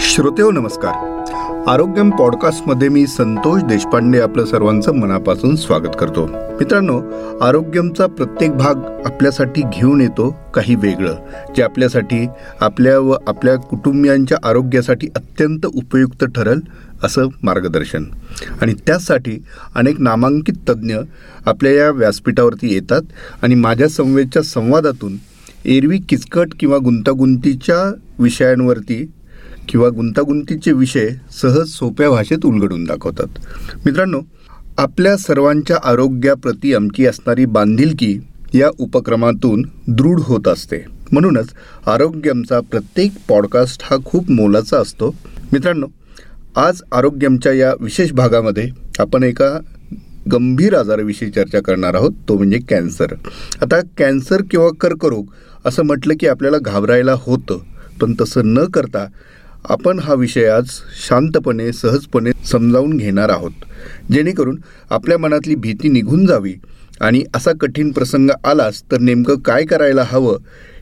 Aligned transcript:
श्रोतेहो 0.00 0.50
नमस्कार. 0.50 0.92
आरोग्यम 1.68 2.10
पॉडकास्टमध्ये 2.10 2.88
मी 2.88 3.06
संतोष 3.06 3.62
देशपांडे 3.62 4.20
आपलं 4.20 4.44
सर्वांचं 4.44 4.94
मनापासून 4.94 5.56
स्वागत 5.56 5.96
करतो. 6.00 6.26
मित्रांनो 6.26 7.00
आरोग्यमचा 7.44 8.06
प्रत्येक 8.06 8.52
भाग 8.52 8.84
आपल्यासाठी 9.06 9.62
घेऊन 9.62 10.00
येतो 10.00 10.36
काही 10.54 10.74
वेगळं 10.74 11.14
जे 11.56 11.62
आपल्यासाठी 11.62 12.26
आपल्या 12.60 12.98
व 12.98 13.14
आपल्या 13.26 13.56
कुटुंबियांच्या 13.56 14.38
आरोग्यासाठी 14.48 15.08
अत्यंत 15.16 15.66
उपयुक्त 15.66 16.24
ठरल 16.24 16.60
असं 17.02 17.28
मार्गदर्शन. 17.42 18.04
आणि 18.62 18.74
त्यासाठी 18.86 19.44
अनेक 19.74 20.00
नामांकित 20.00 20.54
तज्ज्ञ 20.68 20.94
आपल्या 21.46 21.72
या 21.72 21.90
व्यासपीठावरती 21.90 22.74
येतात 22.74 23.02
आणि 23.42 23.54
माझ्या 23.54 23.88
संवेदच्या 23.88 24.42
संवादातून 24.42 25.16
एरवी 25.64 25.98
किचकट 25.98 26.48
किंवा 26.60 26.78
गुंतागुंतीच्या 26.78 27.94
विषयांवरती 28.18 29.10
किंवा 29.68 29.88
गुंतागुंतीचे 29.88 30.72
विषय 30.72 31.08
सहज 31.42 31.66
सोप्या 31.68 32.10
भाषेत 32.10 32.44
उलगडून 32.44 32.84
दाखवतात. 32.84 33.38
मित्रांनो 33.84 34.20
आपल्या 34.78 35.16
सर्वांच्या 35.16 35.76
आरोग्याप्रती 35.84 36.74
आमची 36.74 37.06
असणारी 37.06 37.44
बांधिलकी 37.46 38.18
या 38.54 38.70
उपक्रमातून 38.78 39.62
दृढ 39.88 40.20
होत 40.20 40.48
असते. 40.48 40.84
म्हणूनच 41.12 41.48
आरोग्यमचा 41.86 42.60
प्रत्येक 42.60 43.12
पॉडकास्ट 43.28 43.82
हा 43.84 43.96
खूप 44.04 44.30
मोलाचा 44.30 44.78
असतो. 44.78 45.14
मित्रांनो 45.52 45.86
आज 46.56 46.82
आरोग्यमच्या 46.92 47.52
या 47.52 47.72
विशेष 47.80 48.12
भागामध्ये 48.12 48.68
आपण 48.98 49.22
एका 49.22 49.58
गंभीर 50.32 50.74
आजाराविषयी 50.74 51.30
चर्चा 51.30 51.60
करणार 51.60 51.94
आहोत 51.94 52.12
तो 52.28 52.36
म्हणजे 52.36 52.58
कॅन्सर. 52.68 53.14
आता 53.62 53.80
कॅन्सर 53.98 54.42
किंवा 54.50 54.68
कर्करोग 54.80 55.26
असं 55.64 55.82
म्हटलं 55.82 56.14
की 56.20 56.26
आपल्याला 56.26 56.58
घाबरायला 56.58 57.12
होतं 57.16 57.58
पण 58.00 58.14
तसं 58.20 58.40
न 58.44 58.64
करता 58.64 59.06
आपण 59.64 59.98
हा 59.98 60.14
विषय 60.14 60.46
आज 60.46 60.66
शांतपणे 61.08 61.72
सहजपणे 61.72 62.30
समजावून 62.46 62.96
घेणार 62.96 63.28
आहोत. 63.28 63.50
जेणेकरून 64.12 64.60
आपल्या 64.90 65.18
मनातली 65.18 65.54
भीती 65.54 65.88
निघून 65.88 66.26
जावी 66.26 66.54
आणि 67.00 67.24
असा 67.34 67.50
कठीण 67.60 67.92
प्रसंग 67.92 68.30
आलाच 68.44 68.82
तर 68.82 68.98
नेमकं 69.00 69.36
काय 69.36 69.64
करायला 69.64 70.02
हवं 70.06 70.38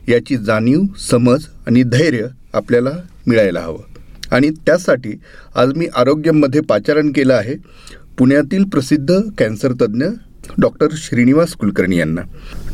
याची 0.07 0.37
जाणीव 0.37 0.81
समज 1.11 1.45
आणि 1.67 1.83
धैर्य 1.83 2.27
आपल्याला 2.53 2.91
मिळायला 3.27 3.59
हवं. 3.59 3.83
आणि 4.31 4.49
त्यासाठी 4.49 5.19
आज 5.55 5.73
मी 5.75 5.87
आरोग्यमध्ये 5.95 6.61
पाचारण 6.61 7.11
केलं 7.11 7.33
आहे. 7.33 7.55
पुण्यातील 8.17 8.63
प्रसिद्ध 8.63 9.21
कॅन्सर 9.37 9.71
तज्ज्ञ 9.71 10.05
डॉक्टर 10.57 10.87
श्रीनिवास 10.93 11.53
कुलकर्णी 11.53 11.97
यांना. 11.97 12.21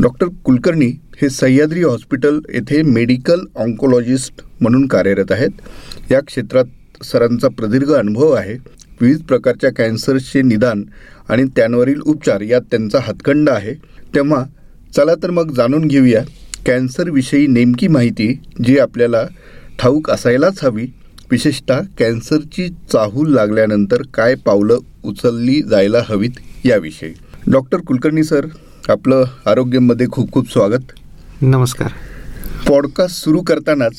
डॉक्टर 0.01 0.27
कुलकर्णी 0.43 0.99
हे 1.21 1.29
सह्याद्री 1.29 1.83
हॉस्पिटल 1.83 2.39
येथे 2.53 2.81
मेडिकल 2.81 3.39
ऑन्कोलॉजिस्ट 3.55 4.33
म्हणून 4.61 4.87
कार्यरत 4.87 5.31
आहेत. 5.31 5.49
या 6.11 6.19
क्षेत्रात 6.19 6.65
सरांचा 7.03 7.47
प्रदीर्घ 7.47 7.91
अनुभव 7.91 8.31
आहे. 8.31 8.53
विविध 9.01 9.21
प्रकारच्या 9.21 9.73
कॅन्सरचे 9.73 10.41
निदान 10.41 10.83
आणि 11.29 11.43
त्यांवरील 11.55 11.99
उपचार 11.99 12.41
यात 12.41 12.61
त्यांचा 12.61 12.99
हातखंड 13.01 13.49
आहे. 13.49 13.73
तेव्हा 14.15 14.43
चला 14.95 15.15
तर 15.15 15.31
मग 15.31 15.53
जाणून 15.53 15.87
घेऊया 15.87 16.23
कॅन्सरविषयी 16.65 17.47
नेमकी 17.47 17.87
माहिती 17.87 18.39
जी 18.63 18.77
आपल्याला 18.77 19.27
ठाऊक 19.79 20.09
असायलाच 20.09 20.63
हवी. 20.63 20.87
विशेषतः 21.31 21.79
कॅन्सरची 21.97 22.69
चाहूल 22.69 23.33
लागल्यानंतर 23.33 24.01
काय 24.13 24.35
पावलं 24.35 24.77
उचलली 25.03 25.61
जायला 25.61 25.97
हवीत 26.05 26.65
याविषयी. 26.65 27.13
डॉक्टर 27.51 27.77
कुलकर्णी 27.87 28.23
सर 28.23 28.45
आपलं 28.89 29.23
आरोग्यमध्ये 29.45 30.05
खूप 30.11 30.31
खूप 30.31 30.51
स्वागत. 30.51 30.91
नमस्कार. 31.41 31.89
पॉडकास्ट 32.67 33.23
सुरू 33.23 33.41
करतानाच 33.47 33.95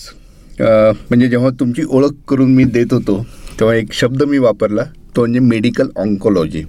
म्हणजे 0.60 1.28
जेव्हा 1.28 1.50
तुमची 1.60 1.82
ओळख 1.88 2.12
करून 2.28 2.54
मी 2.54 2.64
देत 2.64 2.92
होतो 2.92 3.20
तेव्हा 3.60 3.74
एक 3.76 3.92
शब्द 3.92 4.22
मी 4.28 4.38
वापरला 4.38 4.82
तो 5.16 5.20
म्हणजे 5.20 5.40
मेडिकल 5.40 5.88
ऑन्कोलॉजी. 5.96 6.62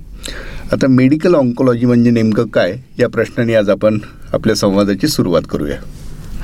आता 0.72 0.88
मेडिकल 0.88 1.36
ऑन्कोलॉजी 1.36 1.86
म्हणजे 1.86 2.12
नेमकं 2.12 2.48
काय 2.54 2.76
या 3.00 3.10
प्रश्नाने 3.10 3.56
आज 3.56 3.70
आपण 3.70 4.00
आपल्या 4.34 4.56
संवादाची 4.56 5.08
सुरुवात 5.08 5.42
करूया. 5.52 5.78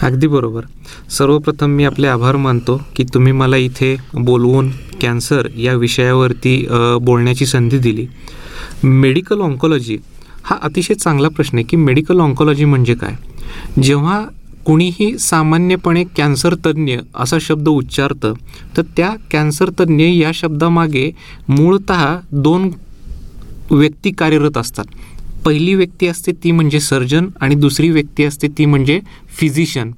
अगदी 0.01 0.27
बरोबर. 0.27 0.61
सर्वप्रथम 1.17 1.69
मी 1.69 1.85
आपले 1.85 2.07
आभार 2.07 2.35
मानतो 2.35 2.79
की 2.95 3.03
तुम्ही 3.13 3.31
मला 3.33 3.57
इथे 3.57 3.95
बोलवून 4.13 4.69
कॅन्सर 5.01 5.47
या 5.57 5.73
विषयावरती 5.75 6.55
बोलण्याची 7.01 7.45
संधी 7.45 7.77
दिली. 7.79 8.07
मेडिकल 8.83 9.39
ऑन्कोलॉजी 9.41 9.97
हा 10.43 10.57
अतिशय 10.61 10.93
चांगला 10.93 11.27
प्रश्न 11.27 11.57
आहे 11.57 11.65
की 11.65 11.77
मेडिकल 11.77 12.19
ऑन्कोलॉजी 12.19 12.65
म्हणजे 12.65 12.93
काय? 12.93 13.15
जेव्हा 13.83 14.25
कुणीही 14.65 15.17
सामान्यपणे 15.17 16.03
कॅन्सर 16.03 16.55
तज्ज्ञ 16.65 16.97
असा 17.15 17.37
शब्द 17.41 17.67
उच्चारतं 17.67 18.33
तर 18.77 18.81
त्या 18.97 19.15
कॅन्सर 19.31 19.69
तज्ज्ञ 19.69 20.03
या 20.03 20.31
शब्दामागे 20.33 21.11
मूळत 21.49 21.91
दोन 22.31 22.69
व्यक्ती 23.71 24.11
कार्यरत 24.11 24.57
असतात. 24.57 24.85
पहिली 25.45 25.75
व्यक्ती 25.75 26.07
असते 26.07 26.31
ती 26.31 26.51
म्हणजे 26.51 26.79
सर्जन 26.79 27.27
आणि 27.41 27.55
दुसरी 27.55 27.89
व्यक्ती 27.89 28.23
असते 28.23 28.47
ती 28.47 28.65
म्हणजे 28.65 28.99
फिजिशियन 29.37 29.91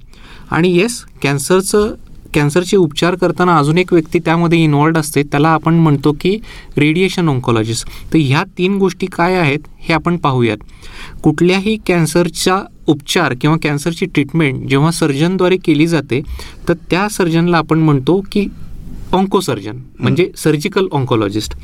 आणि 0.50 0.76
येस 0.76 1.04
कॅन्सरचं 1.22 1.94
कॅन्सरचे 2.34 2.76
उपचार 2.76 3.14
करताना 3.14 3.56
अजून 3.58 3.78
एक 3.78 3.92
व्यक्ती 3.92 4.18
त्यामध्ये 4.18 4.62
इन्वॉल्ड 4.64 4.98
असते 4.98 5.22
त्याला 5.22 5.48
आपण 5.48 5.74
म्हणतो 5.74 6.12
की 6.20 6.36
रेडिएशन 6.78 7.28
ऑन्कोलॉजिस्ट 7.28 7.88
तर 8.12 8.18
ह्या 8.18 8.42
तीन 8.58 8.76
गोष्टी 8.78 9.06
काय 9.12 9.34
आहेत 9.36 9.68
हे 9.80 9.94
आपण 9.94 10.16
पाहूयात. 10.16 10.56
कुठल्याही 11.22 11.76
कॅन्सरचा 11.86 12.60
उपचार 12.86 13.34
किंवा 13.40 13.56
कॅन्सरची 13.62 14.06
ट्रीटमेंट 14.06 14.66
जेव्हा 14.68 14.90
सर्जनद्वारे 14.90 15.56
केली 15.64 15.86
जाते 15.86 16.20
तर 16.68 16.74
त्या 16.90 17.08
सर्जनला 17.08 17.58
आपण 17.58 17.78
म्हणतो 17.78 18.20
की 18.32 18.46
ऑन्कोसर्जन 19.12 19.76
म्हणजे 20.00 20.28
सर्जिकल 20.36 20.86
ऑन्कोलॉजिस्ट 20.92 21.54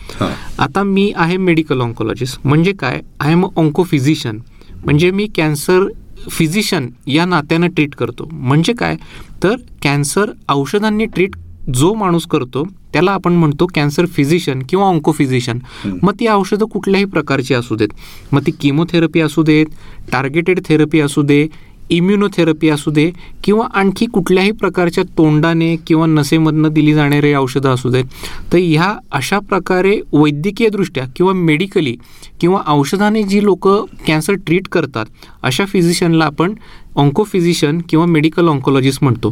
आता 0.58 0.82
मी 0.82 1.10
आहे 1.16 1.36
मेडिकल 1.36 1.80
ऑन्कोलॉजिस्ट 1.80 2.46
म्हणजे 2.46 2.72
काय? 2.72 3.00
आय 3.20 3.32
एम 3.32 3.44
अ 3.44 3.48
ऑन्कोफिजिशियन 3.56 4.38
म्हणजे 4.84 5.10
मी 5.10 5.26
कॅन्सर 5.36 5.86
फिजिशियन 6.30 6.88
या 7.06 7.24
नात्यानं 7.24 7.68
ट्रीट 7.68 7.94
करतो. 7.94 8.28
म्हणजे 8.32 8.72
काय? 8.72 8.96
तर 9.42 9.56
कॅन्सर 9.82 10.30
औषधांनी 10.48 11.04
ट्रीट 11.04 11.36
जो 11.74 11.94
माणूस 11.94 12.26
करतो 12.26 12.64
त्याला 12.92 13.10
आपण 13.10 13.32
म्हणतो 13.32 13.66
कॅन्सर 13.66 14.06
फिजिशियन 14.06 14.62
किंवा 14.68 14.84
ऑन्कोफिजिशियन 14.84 15.58
मग 16.02 16.12
ती 16.20 16.26
औषधं 16.26 16.66
कुठल्याही 16.66 17.04
प्रकारची 17.04 17.54
असू 17.54 17.76
देत. 17.76 17.88
मग 18.32 18.40
ती 18.46 18.50
किमोथेरपी 18.50 19.20
असू 19.20 19.42
देत 19.42 19.66
टार्गेटेड 20.12 20.60
थेरपी 20.64 21.00
असू 21.00 21.22
दे 21.22 21.46
इम्युनोथेरपी 21.90 22.68
असू 22.68 22.90
दे 22.90 23.10
किंवा 23.44 23.66
आणखी 23.74 24.06
कुठल्याही 24.06 24.50
प्रकारच्या 24.50 25.04
तोंडाने 25.18 25.74
किंवा 25.86 26.06
नसेमधनं 26.06 26.72
दिली 26.72 26.94
जाणारी 26.94 27.32
औषधं 27.34 27.74
असू 27.74 27.90
देत 27.90 28.04
तर 28.52 28.58
ह्या 28.58 28.92
अशा 29.12 29.38
प्रकारे 29.38 30.00
वैद्यकीयदृष्ट्या 30.12 31.04
किंवा 31.16 31.32
मेडिकली 31.32 31.94
किंवा 32.40 32.60
औषधाने 32.66 33.22
जी 33.22 33.42
लोक 33.44 33.68
कॅन्सर 34.06 34.34
ट्रीट 34.46 34.68
करतात 34.68 35.06
अशा 35.42 35.64
फिजिशियनला 35.64 36.24
आपण 36.24 36.54
ऑन्कोफिजिशियन 36.96 37.80
किंवा 37.88 38.06
मेडिकल 38.06 38.48
ऑन्कोलॉजिस्ट 38.48 39.02
म्हणतो. 39.02 39.30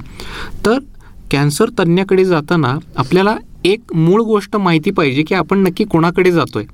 तर 0.67 0.79
कॅन्सर 1.31 1.71
तज्ज्ञाकडे 1.79 2.25
जाताना 2.25 2.77
आपल्याला 2.97 3.37
एक 3.65 3.93
मूळ 3.95 4.23
गोष्ट 4.23 4.57
माहिती 4.57 4.91
पाहिजे 4.91 5.23
की 5.23 5.35
आपण 5.35 5.59
नक्की 5.59 5.85
कोणाकडे 5.85 6.31
जातोय? 6.31 6.65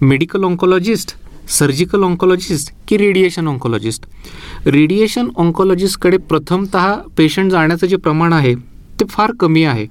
मेडिकल 0.00 0.44
ऑन्कोलॉजिस्ट 0.44 1.14
सर्जिकल 1.48 2.02
ऑन्कोलॉजिस्ट 2.04 2.72
की 2.88 2.96
रेडिएशन 2.96 3.48
ऑन्कोलॉजिस्ट 3.48 4.06
रेडिएशन 4.66 5.28
ऑन्कोलॉजिस्टकडे 5.36 6.16
प्रथमत 6.28 6.76
पेशंट 7.16 7.50
जाण्याचं 7.50 7.86
जे 7.86 7.96
प्रमाण 7.96 8.32
आहे 8.32 8.54
ते 9.00 9.04
फार 9.08 9.32
कमी 9.40 9.64
आहे. 9.64 9.86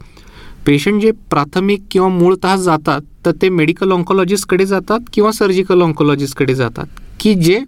पेशंट 0.65 1.01
जे 1.01 1.11
प्राथमिक 1.29 1.81
किंवा 1.91 2.07
मूळतः 2.09 2.55
जातात 2.55 3.01
तर 3.25 3.31
ते 3.41 3.49
मेडिकल 3.49 3.91
ऑन्कोलॉजिस्टकडे 3.91 4.65
जातात 4.65 5.09
किंवा 5.13 5.31
सर्जिकल 5.31 5.81
ऑन्कोलॉजिस्टकडे 5.81 6.55
जातात. 6.55 6.85
की 7.19 7.33
जे 7.33 7.59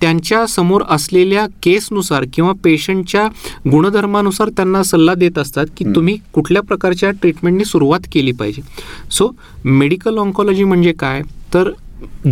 त्यांच्यासमोर 0.00 0.82
असलेल्या 0.90 1.46
केसनुसार 1.62 2.24
किंवा 2.32 2.52
पेशंटच्या 2.64 3.26
गुणधर्मानुसार 3.70 4.48
त्यांना 4.48 4.82
सल्ला 4.82 5.14
देत 5.14 5.38
असतात 5.38 5.66
की 5.76 5.84
तुम्ही 5.94 6.16
कुठल्या 6.32 6.62
प्रकारच्या 6.62 7.10
ट्रीटमेंटनी 7.10 7.64
सुरुवात 7.64 8.06
केली 8.12 8.32
पाहिजे. 8.32 8.62
सो 9.10 9.30
मेडिकल 9.64 10.18
ऑन्कोलॉजी 10.18 10.64
म्हणजे 10.64 10.92
काय? 10.92 11.22
तर 11.54 11.70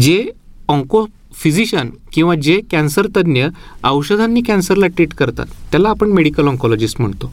जे 0.01 0.31
ऑन्को 0.71 1.07
फिजिशियन 1.35 1.91
किंवा 2.13 2.35
जे 2.43 2.61
कॅन्सर 2.71 3.07
तज्ज्ञ 3.17 3.47
औषधांनी 3.85 4.41
कॅन्सरला 4.47 4.87
ट्रीट 4.87 5.15
करतात 5.15 5.47
त्याला 5.73 5.89
आपण 5.89 6.13
मेडिकल 6.13 6.49
ऑन्कोलॉजिस्ट 6.49 7.01
म्हणतो. 7.01 7.33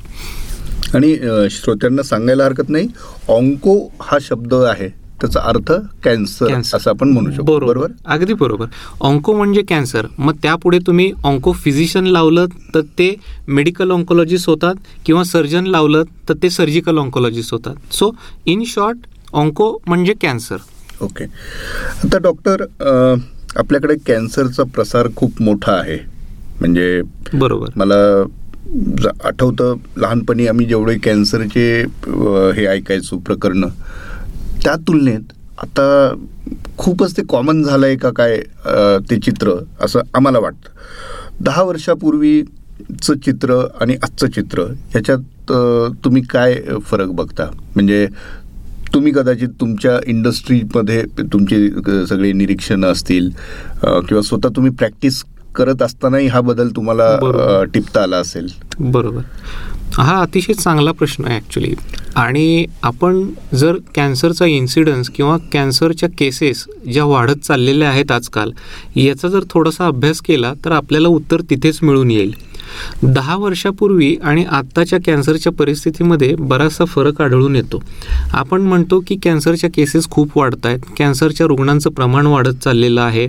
आणि 0.95 1.15
श्रोत्यांना 1.51 2.03
सांगायला 2.03 2.43
हरकत 2.45 2.69
नाही 2.69 2.87
ऑन्को 3.29 3.77
हा 4.01 4.17
शब्द 4.21 4.53
आहे 4.53 4.87
त्याचा 5.21 5.39
अर्थ 5.49 5.71
कॅन्सर 6.03 6.53
असं 6.53 6.89
आपण 6.89 7.11
म्हणू 7.11 7.31
शकतो 7.31 7.43
बरोबर. 7.43 7.91
अगदी 8.05 8.33
बरोबर. 8.33 8.65
ऑन्को 9.01 9.33
म्हणजे 9.33 9.61
कॅन्सर 9.69 10.07
मग 10.17 10.35
त्यापुढे 10.41 10.79
तुम्ही 10.87 11.11
ऑन्को 11.25 11.51
फिजिशियन 11.53 12.07
लावलं 12.07 12.45
तर 12.73 12.81
ते 12.99 13.13
मेडिकल 13.47 13.91
ऑन्कोलॉजिस्ट 13.91 14.49
होतात 14.49 14.75
किंवा 15.05 15.23
सर्जन 15.23 15.67
लावलं 15.67 16.03
तर 16.29 16.33
ते 16.43 16.49
सर्जिकल 16.49 16.97
ऑन्कोलॉजिस्ट 16.97 17.53
होतात. 17.53 17.75
सो 17.91 18.11
इन 18.45 18.63
शॉर्ट 18.67 18.97
ऑन्को 19.33 19.77
म्हणजे 19.87 20.13
कॅन्सर 20.21 20.57
ओके. 21.01 21.23
आता 22.03 22.17
डॉक्टर 22.17 22.63
आपल्याकडे 23.59 23.95
कॅन्सरचा 24.07 24.63
प्रसार 24.73 25.07
खूप 25.15 25.41
मोठा 25.41 25.73
आहे. 25.73 25.97
म्हणजे 26.59 27.01
बरोबर. 27.33 27.69
मला 27.75 27.95
आठवतं 29.27 29.75
लहानपणी 29.97 30.47
आम्ही 30.47 30.65
जेवढे 30.65 30.97
कॅन्सरचे 31.03 31.67
हे 32.55 32.65
ऐकायचो 32.67 33.17
प्रकरणं 33.25 33.67
त्या 34.63 34.75
तुलनेत 34.87 35.33
आता 35.61 36.13
खूपच 36.77 37.15
ते 37.17 37.21
कॉमन 37.29 37.61
झालं 37.63 37.85
आहे 37.85 37.95
का 37.97 38.09
काय 38.15 38.37
ते 39.09 39.19
चित्र 39.19 39.53
असं 39.81 39.99
आम्हाला 40.15 40.39
वाटतं. 40.39 40.69
दहा 41.43 41.61
वर्षापूर्वीचं 41.63 43.17
चित्र 43.25 43.59
आणि 43.81 43.95
आजचं 44.03 44.27
चित्र 44.31 44.63
ह्याच्यात 44.91 45.51
तुम्ही 46.05 46.21
काय 46.29 46.55
फरक 46.85 47.11
बघता? 47.15 47.49
म्हणजे 47.75 48.07
तुम्ही 48.93 49.11
कदाचित 49.13 49.49
तुमच्या 49.61 49.97
इंडस्ट्रीमध्ये 50.07 51.01
तुमची 51.33 51.67
सगळी 52.09 52.31
निरीक्षणं 52.33 52.91
असतील 52.91 53.29
किंवा 53.83 54.21
स्वतः 54.21 54.49
तुम्ही 54.55 54.71
प्रॅक्टिस 54.71 55.23
करत 55.55 55.81
असतानाही 55.81 56.27
हा 56.27 56.39
बदल 56.41 56.69
तुम्हाला 56.75 57.63
टिपता 57.73 58.01
आला 58.03 58.17
असेल. 58.17 58.47
बरोबर. 58.79 59.21
हा 59.93 60.19
अतिशय 60.21 60.53
चांगला 60.53 60.91
प्रश्न 60.91 61.25
आहे 61.25 61.35
ॲक्च्युली 61.35 61.73
आणि 62.15 62.65
आपण 62.83 63.21
जर 63.55 63.77
कॅन्सरचा 63.95 64.45
इन्सिडन्स 64.45 65.09
किंवा 65.09 65.37
कॅन्सरच्या 65.53 66.09
केसेस 66.17 66.63
ज्या 66.91 67.05
वाढत 67.05 67.43
चाललेल्या 67.43 67.89
आहेत 67.89 68.11
आजकाल 68.11 68.51
याचा 68.95 69.27
जर 69.27 69.43
थोडासा 69.49 69.85
अभ्यास 69.87 70.21
केला 70.21 70.53
तर 70.65 70.71
आपल्याला 70.71 71.07
उत्तर 71.07 71.41
तिथेच 71.49 71.79
मिळून 71.81 72.11
येईल. 72.11 72.33
दहा 73.03 73.35
वर्षापूर्वी 73.35 74.15
आणि 74.23 74.43
आत्ताच्या 74.43 74.99
कॅन्सरच्या 75.05 75.53
परिस्थितीमध्ये 75.53 76.33
बराचसा 76.35 76.85
फरक 76.85 77.21
आढळून 77.21 77.55
येतो. 77.55 77.81
आपण 78.33 78.61
म्हणतो 78.61 78.99
की 79.07 79.17
कॅन्सरच्या 79.23 79.69
केसेस 79.73 80.09
खूप 80.09 80.37
वाढत 80.37 80.65
आहेत. 80.65 80.79
कॅन्सरच्या 80.97 81.47
रुग्णांचं 81.47 81.89
प्रमाण 81.89 82.25
वाढत 82.25 82.63
चाललेलं 82.63 83.01
आहे. 83.01 83.27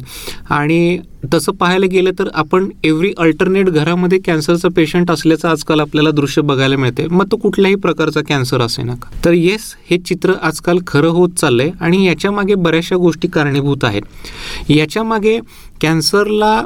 आणि 0.50 0.98
तसं 1.32 1.52
पाहायला 1.52 1.86
गेलं 1.86 2.10
तर 2.18 2.28
आपण 2.34 2.68
एव्हरी 2.84 3.12
अल्टरनेट 3.18 3.68
घरामध्ये 3.68 4.18
कॅन्सरचा 4.18 4.68
पेशंट 4.76 5.10
असल्याचं 5.10 5.48
आजकाल 5.48 5.80
आपल्याला 5.80 6.10
दृश्य 6.10 6.42
बघायला 6.42 6.76
मिळते 6.76 7.06
मग 7.06 7.26
तो 7.32 7.36
कुठल्याही 7.36 7.76
प्रकारचा 7.76 8.20
कॅन्सर 8.28 8.60
असे 8.60 8.82
ना 8.82 8.94
तर 9.24 9.32
येस 9.32 9.74
हे 9.90 9.98
चित्र 9.98 10.32
आजकाल 10.42 10.78
खरं 10.86 11.08
होत 11.08 11.30
चाललंय 11.38 11.70
आणि 11.80 12.04
याच्यामागे 12.06 12.54
बऱ्याचशा 12.54 12.96
गोष्टी 12.96 13.28
कारणीभूत 13.28 13.84
आहेत. 13.84 14.02
याच्यामागे 14.68 15.38
कॅन्सरला 15.80 16.60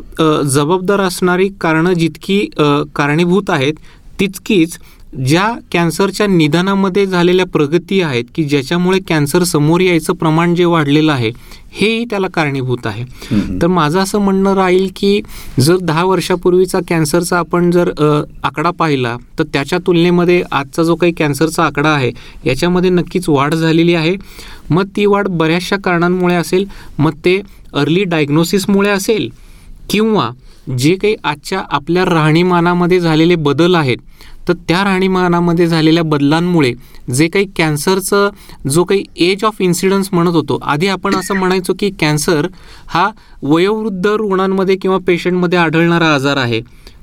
जबाबदार 0.44 1.00
असणारी 1.00 1.48
कारणं 1.60 1.92
जितकी 1.92 2.44
कारणीभूत 2.94 3.50
आहेत 3.50 3.74
तितकीच 4.20 4.78
ज्या 5.18 5.48
कॅन्सरच्या 5.72 6.26
निदानामध्ये 6.26 7.04
झालेल्या 7.06 7.44
प्रगती 7.46 8.00
आहेत 8.02 8.24
की 8.34 8.44
ज्याच्यामुळे 8.44 8.98
कॅन्सर 9.08 9.42
समोर 9.42 9.80
यायचं 9.80 10.12
प्रमाण 10.12 10.54
जे 10.54 10.64
वाढलेलं 10.64 11.12
आहे 11.12 11.30
हेही 11.72 12.04
त्याला 12.04 12.28
कारणीभूत 12.34 12.86
आहे. 12.86 13.04
तर 13.60 13.66
माझं 13.66 13.98
असं 14.00 14.18
म्हणणं 14.18 14.54
राहील 14.54 14.88
की 14.96 15.20
जर 15.60 15.76
दहा 15.82 16.04
वर्षापूर्वीचा 16.04 16.78
कॅन्सरचा 16.88 17.38
आपण 17.38 17.70
जर 17.70 17.90
आकडा 18.42 18.70
पाहिला 18.70 19.16
तर 19.38 19.44
त्याच्या 19.52 19.78
तुलनेमध्ये 19.86 20.42
आजचा 20.50 20.82
जो 20.82 20.96
काही 20.96 21.12
कॅन्सरचा 21.12 21.64
आकडा 21.64 21.88
आहे 21.88 22.10
याच्यामध्ये 22.44 22.90
नक्कीच 22.90 23.28
वाढ 23.28 23.54
झालेली 23.54 23.94
आहे 23.94 24.16
मग 24.70 24.86
ती 24.96 25.06
वाढ 25.06 25.28
बऱ्याचशा 25.28 25.76
कारणांमुळे 25.84 26.34
असेल 26.34 26.64
मग 26.98 27.12
ते 27.24 27.40
अर्ली 27.74 28.04
डायग्नोसिसमुळे 28.04 28.90
असेल 28.90 29.28
किंवा 29.90 30.30
जे 30.78 30.94
काही 30.94 31.14
आजच्या 31.24 31.62
आपल्या 31.70 32.04
राहणीमानामध्ये 32.04 33.00
झालेले 33.00 33.34
बदल 33.34 33.74
आहेत 33.74 33.98
तर 34.48 34.52
त्या 34.68 34.82
राहणीमानामध्ये 34.84 35.66
झालेल्या 35.66 36.02
बदलांमुळे 36.02 36.72
जे 37.14 37.28
काही 37.28 37.46
कॅन्सरचं 37.56 38.30
जो 38.70 38.84
काही 38.84 39.04
एज 39.16 39.44
ऑफ 39.44 39.60
इन्सिडन्स 39.60 40.08
म्हणत 40.12 40.34
होतो 40.34 40.58
आधी 40.62 40.86
आपण 40.86 41.14
असं 41.14 41.34
म्हणायचो 41.34 41.72
की 41.78 41.90
कॅन्सर 42.00 42.46
हा 42.86 43.08
वयोवृद्ध 43.42 44.06
रुग्णांमध्ये 44.06 44.76
किंवा 44.76 44.98
पेशंटमध्ये 45.06 45.58
आढळणारा 45.58 46.14
आजार 46.14 46.36
आहे. 46.36 46.60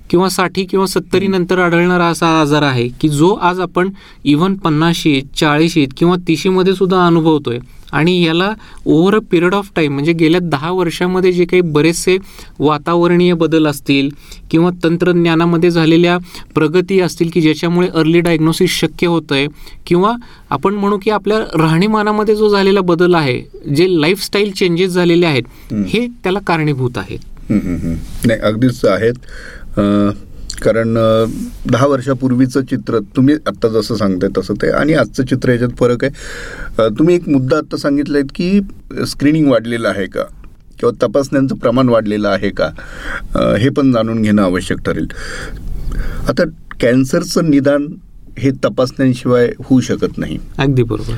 किंवा 0.10 0.30
साठी 0.30 0.66
किंवा 0.66 0.86
सत्तरी 0.86 1.28
नंतर 1.28 1.60
आढळणारा 1.60 2.06
असा 2.06 2.28
आजार 2.42 2.62
आहे 2.62 2.88
की 3.02 3.10
जो 3.10 3.34
आज 3.34 3.60
आपण 3.60 3.90
इव्हन 4.24 4.56
पन्नाशीत 4.56 5.24
चाळीशीत 5.38 5.88
किंवा 5.98 6.16
तिशीमध्ये 6.28 6.76
सुद्धा 6.76 7.06
अनुभवतोय 7.08 7.60
आणि 7.92 8.24
याला 8.24 8.54
over 8.86 9.16
a 9.16 9.20
period 9.32 9.54
of 9.54 9.70
time 9.76 9.94
म्हणजे 9.94 10.14
गेल्या 10.14 10.40
दहा 10.42 10.72
वर्षामध्ये 10.72 11.32
जे 11.32 11.46
काही 11.46 11.62
बरेचसे 11.62 12.18
वातावरणीय 12.60 13.34
बदल 13.34 13.68
असतील 13.68 14.10
किंवा 14.52 14.70
तंत्रज्ञानामध्ये 14.84 15.72
झालेल्या 15.72 16.18
प्रगती 16.56 17.00
असतील 17.00 17.30
की 17.34 17.42
ज्याच्यामुळे 17.42 17.88
अर्ली 17.88 18.20
डायग्नोसिस 18.20 18.72
शक्य 18.72 19.08
होतं 19.08 19.36
आहे 19.36 19.48
किंवा 19.86 20.14
आपण 20.50 20.74
म्हणू 20.74 20.98
की 20.98 21.10
आपल्या 21.10 21.40
राहणीमानामध्ये 21.40 22.36
जो 22.36 22.50
झालेला 22.50 22.82
बदल 22.82 23.16
आहे 23.16 23.42
जे 23.76 23.88
लाईफस्टाईल 24.02 24.52
चेंजेस 24.52 24.92
झालेले 24.92 25.26
आहेत 25.26 25.44
हं. 25.72 26.08
त्याला 26.24 26.40
कारणीभूत 26.48 26.98
आहेत. 26.98 27.20
नाही 27.52 28.40
अगदीच 28.40 28.86
आहेत 28.86 29.14
कारण 30.64 30.94
दहा 31.72 31.86
वर्षापूर्वीचं 31.88 32.64
चित्र 32.70 33.00
तुम्ही 33.16 33.36
आत्ता 33.48 33.68
जसं 33.70 33.96
सांगताय 33.96 34.30
तसं 34.38 34.54
ते. 34.62 34.70
आणि 34.70 34.94
आजचं 34.94 35.26
चित्र 35.26 35.52
याच्यात 35.52 35.78
फरक 35.80 36.04
आहे. 36.04 36.90
तुम्ही 36.98 37.16
एक 37.16 37.30
मुद्दा 37.30 37.58
आत्ता 37.58 37.78
सांगितलाय 37.78 38.22
की 38.36 38.60
स्क्रीनिंग 39.08 39.50
वाढलेलं 39.52 39.88
आहे 39.90 40.06
का? 40.06 40.24
किंवा 40.80 40.92
तपासण्यांचं 41.06 41.56
प्रमाण 41.56 41.90
वाढलेलं 41.90 42.28
आहे 42.30 42.50
का? 42.60 42.70
हे 43.60 43.70
पण 43.70 43.92
जाणून 43.92 44.22
घेणं 44.22 44.42
आवश्यक 44.42 44.80
ठरेल. 44.86 45.08
आता 46.30 46.44
कॅन्सरचं 46.82 47.50
निदान 47.50 47.88
हे 48.40 48.52
तपासण्यांशिवाय 48.66 49.50
होऊ 49.66 49.80
शकत 49.82 50.18
नाही. 50.18 50.38
अगदी 50.58 50.84
बरोबर. 50.84 51.16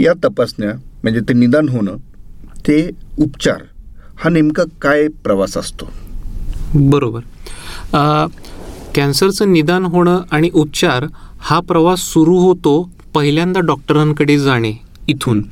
या 0.00 0.12
तपासण्या 0.24 0.72
म्हणजे 1.02 1.20
ते 1.20 1.32
निदान 1.34 1.68
होणं 1.68 1.96
ते 2.66 2.88
उपचार 3.18 3.62
हा 4.18 4.30
नेमका 4.30 4.62
काय 4.82 5.08
प्रवास 5.24 5.56
असतो? 5.56 5.88
बरोबर. 6.74 7.20
कॅन्सरचं 8.94 9.52
निदान 9.52 9.84
होणं 9.84 10.20
आणि 10.30 10.50
उपचार 10.54 11.06
हा 11.40 11.60
प्रवास 11.60 12.00
सुरू 12.12 12.38
होतो 12.38 12.82
पहिल्यांदा 13.14 13.60
डॉक्टरांकडे 13.60 14.38
जाणे 14.38 14.72
इथून. 15.08 15.42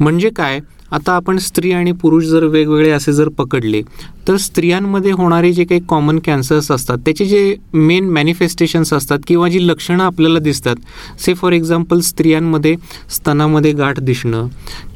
म्हणजे 0.00 0.30
काय? 0.36 0.60
आता 0.92 1.12
आपण 1.12 1.38
स्त्री 1.38 1.70
आणि 1.72 1.92
पुरुष 1.92 2.24
जर 2.24 2.44
वेगवेगळे 2.44 2.90
असे 2.90 3.12
जर 3.12 3.28
पकडले 3.28 3.80
तर 4.28 4.36
स्त्रियांमध्ये 4.36 5.12
होणारे 5.12 5.52
जे 5.52 5.64
काही 5.64 5.80
कॉमन 5.88 6.18
कॅन्सर्स 6.24 6.70
असतात 6.70 6.98
त्याचे 7.04 7.24
जे 7.24 7.56
मेन 7.72 8.10
मॅनिफेस्टेशन्स 8.10 8.92
असतात 8.92 9.18
किंवा 9.26 9.48
जी 9.48 9.66
लक्षणं 9.66 10.02
आपल्याला 10.04 10.38
दिसतात 10.38 11.20
से 11.20 11.34
फॉर 11.34 11.52
एक्झाम्पल 11.52 12.00
स्त्रियांमध्ये 12.00 12.74
स्तनामध्ये 13.10 13.72
गाठ 13.72 14.00
दिसणं 14.00 14.46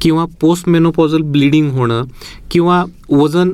किंवा 0.01 0.25
पोस्ट 0.41 0.69
मेनोपॉझल 0.69 1.21
ब्लिडिंग 1.21 1.71
होणं 1.71 2.03
किंवा 2.51 2.83
वजन 3.09 3.51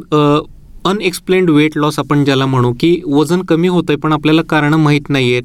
अनएक्सप्लेन्ड 0.85 1.50
वेट 1.50 1.71
लॉस 1.75 2.00
आपण 2.00 2.24
ज्याला 2.24 2.45
म्हणू 2.45 2.74
की 2.79 3.01
वजन 3.06 3.41
कमी 3.41 3.68
होतं 3.68 3.85
आहे 3.89 3.97
पण 3.97 4.13
आपल्याला 4.13 4.41
कारणं 4.41 4.77
माहीत 4.77 5.09
नाही 5.09 5.31
आहेत 5.31 5.44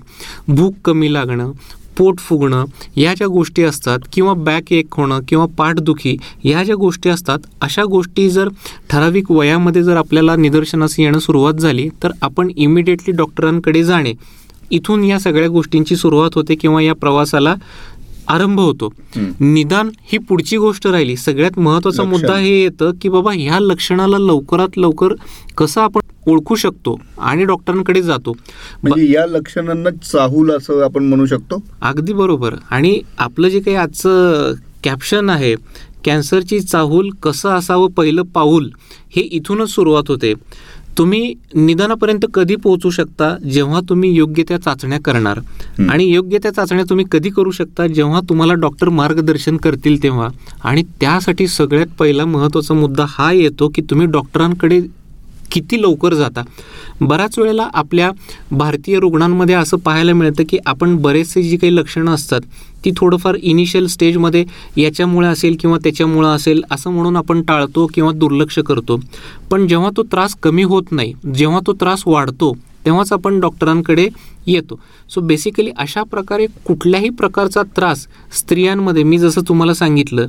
भूक 0.48 0.74
कमी 0.84 1.12
लागणं 1.12 1.52
पोट 1.98 2.18
फुगणं 2.18 2.64
या 2.96 3.14
ज्या 3.14 3.26
गोष्टी 3.26 3.62
असतात 3.62 3.98
किंवा 4.12 4.34
बॅक 4.34 4.72
एक 4.72 4.86
होणं 4.92 5.20
किंवा 5.28 5.46
पाठदुखी 5.58 6.16
ह्या 6.44 6.64
ज्या 6.64 6.74
गोष्टी 6.74 7.08
असतात 7.08 7.38
अशा 7.60 7.84
गोष्टी 7.84 8.30
जर 8.30 8.48
ठराविक 8.90 9.30
वयामध्ये 9.30 9.82
जर 9.82 9.96
आपल्याला 9.96 10.36
निदर्शनास 10.36 11.00
येणं 11.00 11.18
सुरुवात 11.18 11.54
झाली 11.54 11.88
तर 12.02 12.10
आपण 12.22 12.50
इमिडिएटली 12.56 13.12
डॉक्टरांकडे 13.12 13.84
जाणे. 13.84 14.12
इथून 14.70 15.04
या 15.04 15.18
सगळ्या 15.18 15.48
गोष्टींची 15.48 15.96
सुरुवात 15.96 16.30
होते 16.34 16.54
किंवा 16.54 16.82
या 16.82 16.94
प्रवासाला 16.94 17.54
आरंभ 18.34 18.60
होतो. 18.60 18.92
निदान 19.40 19.90
ही 20.02 20.18
पुढची 20.18 20.56
गोष्ट 20.56 20.86
राहिली. 20.86 21.16
सगळ्यात 21.16 21.58
महत्त्वाचा. 21.58 22.02
मुद्दा 22.02 22.36
हे 22.36 22.60
येतं 22.62 22.90
की 23.02 23.08
बाबा 23.08 23.32
ह्या 23.32 23.58
लक्षणाला 23.60 24.18
लवकरात 24.18 24.78
लवकर 24.78 25.14
कसं 25.58 25.80
आपण 25.80 26.00
ओळखू 26.28 26.54
शकतो 26.54 26.98
आणि 27.18 27.44
डॉक्टरांकडे 27.44 28.02
जातो. 28.02 28.32
म्हणजे 28.82 29.10
या 29.12 29.26
लक्षणांना 29.26 29.90
चाहूल 29.90 30.50
असं 30.50 30.84
आपण 30.84 31.04
म्हणू 31.04 31.26
शकतो? 31.26 31.62
अगदी 31.82 32.12
बरोबर. 32.12 32.54
आणि 32.70 33.00
आपलं 33.18 33.48
जे 33.48 33.60
काही 33.60 33.76
आजचं 33.76 34.52
कॅप्शन 34.84 35.30
आहे 35.30 35.54
कॅन्सरची 36.04 36.60
चाहूल 36.60 37.10
कसं 37.22 37.48
असावं 37.48 37.90
पहिलं 37.90 38.22
पाऊल 38.34 38.68
हे 39.16 39.22
इथूनच 39.22 39.68
सुरुवात 39.68 40.08
होते. 40.08 40.32
तुम्ही 40.98 41.34
निदानापर्यंत 41.54 42.24
कधी 42.34 42.56
पोहोचू 42.56 42.90
शकता 42.90 43.36
जेव्हा 43.52 43.80
तुम्ही 43.88 44.10
योग्य 44.14 44.42
त्या 44.48 44.58
चाचण्या 44.58 44.98
करणार. 45.04 45.38
आणि 45.90 46.04
योग्य 46.04 46.38
त्या 46.42 46.52
चाचण्या 46.52 46.84
तुम्ही 46.90 47.04
कधी 47.12 47.30
करू 47.30 47.50
शकता 47.50 47.86
जेव्हा 47.86 48.20
तुम्हाला 48.28 48.54
डॉक्टर 48.54 48.88
मार्गदर्शन 48.88 49.56
करतील 49.56 50.02
तेव्हा 50.02 50.28
आणि 50.64 50.82
त्यासाठी 51.00 51.46
सगळ्यात 51.48 51.86
पहिला 51.98 52.24
महत्त्वाचा 52.24 52.74
मुद्दा 52.74 53.04
हा 53.08 53.30
येतो 53.32 53.68
की 53.68 53.82
तुम्ही 53.82 54.06
डॉक्टरांकडे 54.06 54.80
किती 55.52 55.80
लवकर 55.82 56.14
जाता? 56.14 56.42
बऱ्याच 57.00 57.38
वेळेला 57.38 57.68
आपल्या 57.74 58.10
भारतीय 58.50 58.98
रुग्णांमध्ये 59.00 59.54
असं 59.54 59.76
पाहायला 59.76 60.12
मिळतं 60.14 60.44
की 60.48 60.58
आपण 60.66 60.96
बरेचसे 60.96 61.42
जी 61.42 61.56
काही 61.56 61.76
लक्षणं 61.76 62.14
असतात 62.14 62.40
ती 62.84 62.90
थोडंफार 62.96 63.34
इनिशियल 63.34 63.86
स्टेजमध्ये 63.86 64.44
याच्यामुळे 64.76 65.28
असेल 65.28 65.56
किंवा 65.60 65.78
त्याच्यामुळं 65.84 66.28
असेल 66.28 66.62
असं 66.70 66.90
म्हणून 66.90 67.16
आपण 67.16 67.42
टाळतो 67.42 67.86
किंवा 67.94 68.12
दुर्लक्ष 68.12 68.58
करतो. 68.58 69.00
पण 69.50 69.66
जेव्हा 69.66 69.90
तो 69.96 70.02
त्रास 70.02 70.34
कमी 70.42 70.62
होत 70.62 70.92
नाही 70.92 71.12
जेव्हा 71.34 71.60
तो 71.66 71.72
त्रास 71.72 72.02
वाढतो 72.06 72.56
तेव्हाच 72.86 73.12
आपण 73.12 73.40
डॉक्टरांकडे 73.40 74.08
येतो. 74.46 74.78
सो 75.10 75.20
बेसिकली 75.20 75.70
अशा 75.78 76.02
प्रकारे 76.02 76.46
कुठल्याही 76.66 77.08
प्रकारचा 77.10 77.62
त्रास 77.76 78.06
स्त्रियांमध्ये 78.32 79.02
मी 79.02 79.18
जसं 79.18 79.40
तुम्हाला 79.48 79.74
सांगितलं 79.74 80.26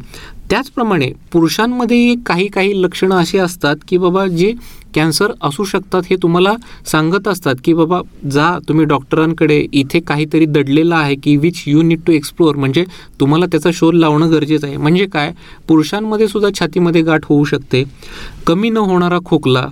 त्याचप्रमाणे 0.50 1.12
पुरुषांमध्ये 1.32 2.16
काही 2.26 2.48
काही 2.48 2.82
लक्षणं 2.82 3.16
अशी 3.16 3.38
असतात 3.38 3.76
की 3.88 3.98
बाबा 3.98 4.26
जे 4.28 4.54
कॅन्सर 4.96 5.32
असू 5.42 5.64
शकतात 5.64 6.02
हे 6.10 6.16
तुम्हाला 6.24 6.54
सांगत 6.86 7.28
असतात 7.28 7.56
की 7.64 7.74
बाबा 7.74 8.02
जा 8.32 8.50
तुम्ही 8.68 8.86
डॉक्टरांकडे 8.86 9.66
इथे 9.74 10.00
काहीतरी 10.00 10.46
दडलेलं 10.46 10.96
आहे 10.96 11.16
की 11.16 11.36
which 11.38 11.64
you 11.68 11.82
need 11.82 12.00
to 12.08 12.12
explore 12.12 12.56
म्हणजे 12.56 12.84
तुम्हाला 13.20 13.46
त्याचा 13.46 13.70
शोध 13.74 13.96
लावणं 13.96 14.32
गरजेचं 14.32 14.68
आहे. 14.68 14.78
म्हणजे 14.78 15.06
काय? 15.06 15.32
पुरुषांमध्ये 15.68 16.28
सुद्धा 16.28 16.50
छातीमध्ये 16.60 17.02
गाठ 17.02 17.26
होऊ 17.26 17.44
शकते. 17.44 17.84
कमी 18.48 18.70
न 18.70 18.78
होणारा 18.78 19.20
खोकला 19.26 19.68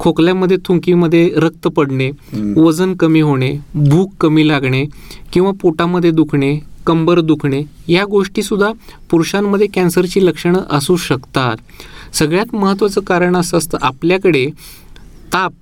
खोकल्यामध्ये 0.00 0.56
थुंकीमध्ये 0.64 1.28
रक्त 1.36 1.68
पडणे 1.68 2.10
वजन 2.56 2.94
कमी 2.94 3.20
होणे 3.20 3.52
भूक 3.74 4.12
कमी 4.20 4.46
लागणे 4.48 4.84
किंवा 5.32 5.50
पोटामध्ये 5.60 6.10
दुखणे 6.10 6.58
कंबर 6.86 7.20
दुखणे 7.20 7.62
या 7.88 8.04
गोष्टीसुद्धा 8.04 8.70
पुरुषांमध्ये 9.10 9.66
कॅन्सरची 9.74 10.24
लक्षणं 10.26 10.62
असू 10.70 10.96
शकतात. 10.96 11.56
सगळ्यात 12.14 12.54
महत्त्वाचं 12.54 13.00
कारण 13.00 13.36
असं 13.36 13.58
असतं 13.58 13.78
आपल्याकडे 13.82 14.46
ताप. 15.32 15.52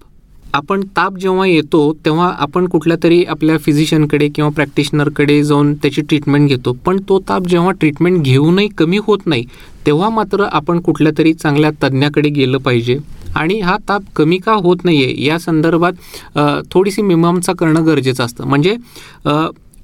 आपण 0.55 0.81
ताप 0.97 1.17
जेव्हा 1.19 1.47
येतो 1.47 1.93
तेव्हा 2.05 2.31
आपण 2.39 2.67
कुठल्या 2.69 2.97
तरी 3.03 3.23
आपल्या 3.25 3.57
फिजिशियनकडे 3.59 4.29
किंवा 4.29 4.51
प्रॅक्टिशनरकडे 4.51 5.43
जाऊन 5.45 5.75
त्याची 5.75 6.03
ट्रीटमेंट 6.03 6.49
घेतो. 6.49 6.73
पण 6.85 7.01
तो 7.09 7.19
ताप 7.29 7.49
जेव्हा 7.49 7.71
ट्रीटमेंट 7.71 8.23
घेऊनही 8.23 8.69
कमी 8.69 8.99
होत 9.07 9.27
नाही 9.27 9.45
तेव्हा 9.87 10.09
मात्र 10.11 10.45
आपण 10.53 10.81
कुठल्या 10.81 11.13
तरी 11.19 11.33
चांगल्या 11.35 11.71
तज्ज्ञाकडे 11.83 12.29
गेलं 12.29 12.59
पाहिजे. 12.59 12.99
आणि 13.39 13.59
हा 13.61 13.77
ताप 13.89 14.03
कमी 14.17 14.39
का 14.39 14.53
होत 14.55 14.85
नाही 14.85 15.03
आहे 15.05 15.25
या 15.25 15.39
संदर्भात 15.39 16.39
थोडीशी 16.73 17.03
मीमांसा 17.03 17.53
करणं 17.59 17.87
गरजेचं 17.87 18.25
असतं. 18.25 18.47
म्हणजे 18.47 18.77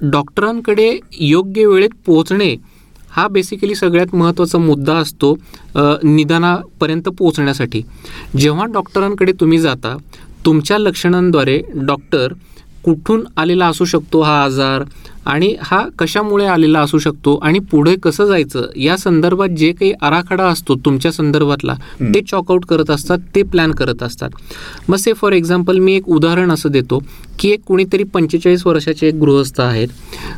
डॉक्टरांकडे 0.02 0.90
योग्य 1.12 1.66
वेळेत 1.66 1.90
पोहोचणे 2.06 2.54
हा 3.10 3.26
बेसिकली 3.28 3.74
सगळ्यात 3.74 4.14
महत्त्वाचा 4.14 4.58
मुद्दा 4.58 4.94
असतो 4.94 5.34
निदानापर्यंत 6.04 7.08
पोहोचण्यासाठी. 7.08 7.82
जेव्हा 8.38 8.64
डॉक्टरांकडे 8.72 9.32
तुम्ही 9.40 9.58
जाता 9.58 9.96
तुमच्या 10.46 10.78
लक्षणांद्वारे 10.78 11.60
डॉक्टर 11.76 12.32
कुठून 12.84 13.24
आलेला 13.36 13.66
असू 13.66 13.84
शकतो 13.84 14.20
हा 14.22 14.42
आजार 14.44 14.82
आणि 15.26 15.54
हा 15.62 15.78
कशामुळे 15.98 16.46
आलेला 16.46 16.80
असू 16.80 16.98
शकतो 16.98 17.34
आणि 17.42 17.58
पुढे 17.70 17.94
कसं 18.02 18.26
जायचं? 18.26 18.66
या 18.76 18.96
संदर्भात 18.96 19.48
जे 19.58 19.70
काही 19.72 19.92
आराखडा 20.02 20.46
असतो 20.46 20.74
तुमच्या 20.84 21.12
संदर्भातला 21.12 21.74
ते 22.14 22.20
चॉकआउट 22.30 22.64
करत 22.64 22.90
असतात 22.90 23.18
ते 23.34 23.42
प्लॅन 23.42 23.72
करत 23.72 24.02
असतात. 24.02 24.30
मग 24.88 24.96
से 24.96 25.12
फॉर 25.12 25.32
एक्झाम्पल 25.32 25.78
मी 25.78 25.94
एक 25.96 26.08
उदाहरण 26.08 26.50
असं 26.52 26.70
देतो 26.70 27.02
की 27.38 27.50
एक 27.50 27.62
कुणीतरी 27.66 28.04
पंचेचाळीस 28.04 28.66
वर्षाचे 28.66 29.08
एक 29.08 29.14
गृहस्थ 29.14 29.60
आहेत. 29.60 29.88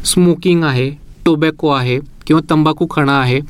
स्मोकिंग 0.04 0.64
आहे 0.64 0.90
टोबॅको 1.24 1.70
आहे 1.70 1.98
किंवा 2.26 2.40
तंबाखू 2.50 2.86
खाणं 2.90 3.12
आहे. 3.12 3.40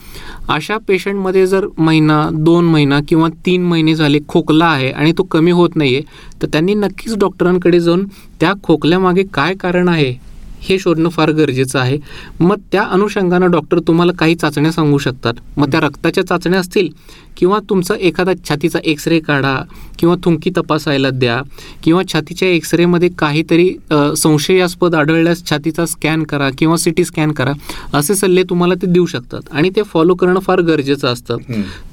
अशा 0.49 0.77
पेशंटमध्ये 0.89 1.47
जर 1.47 1.67
महिना 1.79 2.29
दोन 2.33 2.65
महिना 2.65 3.01
किंवा 3.09 3.29
तीन 3.47 3.65
महिने 3.65 3.95
झाले 3.95 4.19
खोकला 4.29 4.67
आहे 4.67 4.91
आणि 4.91 5.13
तो 5.19 5.23
कमी 5.23 5.51
होत 5.51 5.77
नाही 5.77 5.95
आहे 5.95 6.03
तर 6.43 6.47
त्यांनी 6.47 6.75
नक्कीच 6.75 7.17
डॉक्टरांकडे 7.19 7.81
जाऊन 7.81 8.07
त्या 8.41 8.53
खोकल्यामागे 8.63 9.23
काय 9.35 9.55
कारण 9.55 9.89
आहे 9.89 10.15
हे 10.61 10.79
शोधणं 10.79 11.09
फार 11.09 11.31
गरजेचं 11.31 11.79
आहे. 11.79 11.99
मग 12.41 12.61
त्या 12.73 12.83
अनुषंगानं 12.83 13.51
डॉक्टर 13.51 13.79
तुम्हाला 13.79 14.13
काही 14.13 14.35
चाचण्या 14.35 14.73
सांगू 14.73 14.99
शकतात. 14.99 15.35
मग 15.57 15.71
त्या 15.71 15.81
रक्ताच्या 15.81 16.27
चाचण्या 16.27 16.61
असतील 16.61 16.89
किंवा 17.37 17.59
तुमचा 17.71 17.95
एखादा 18.01 18.33
छातीचा 18.49 18.79
एक्स 18.85 19.07
रे 19.09 19.19
काढा 19.21 19.57
किंवा 19.99 20.15
थुंकी 20.25 20.51
तपासायला 20.57 21.11
द्या 21.11 21.41
किंवा 21.83 22.03
छातीच्या 22.13 22.49
एक्स 22.49 22.75
रेमध्ये 22.75 23.09
काहीतरी 23.19 23.69
संशयास्पद 24.17 24.95
आढळल्यास 24.95 25.45
छातीचा 25.51 25.87
स्कॅन 25.87 26.23
करा 26.23 26.49
किंवा 26.59 26.77
सी 26.77 26.91
टी 26.91 27.05
स्कॅन 27.05 27.33
करा 27.33 27.53
असे 27.95 28.15
सल्ले 28.15 28.43
तुम्हाला 28.51 28.75
ते 28.75 28.87
देऊ 28.87 29.07
शकतात. 29.07 29.41
आणि 29.53 29.71
ते 29.77 29.83
फॉलो 29.83 30.15
करणं 30.15 30.41
फार 30.41 30.61
गरजेचं 30.61 31.09
असतं. 31.09 31.37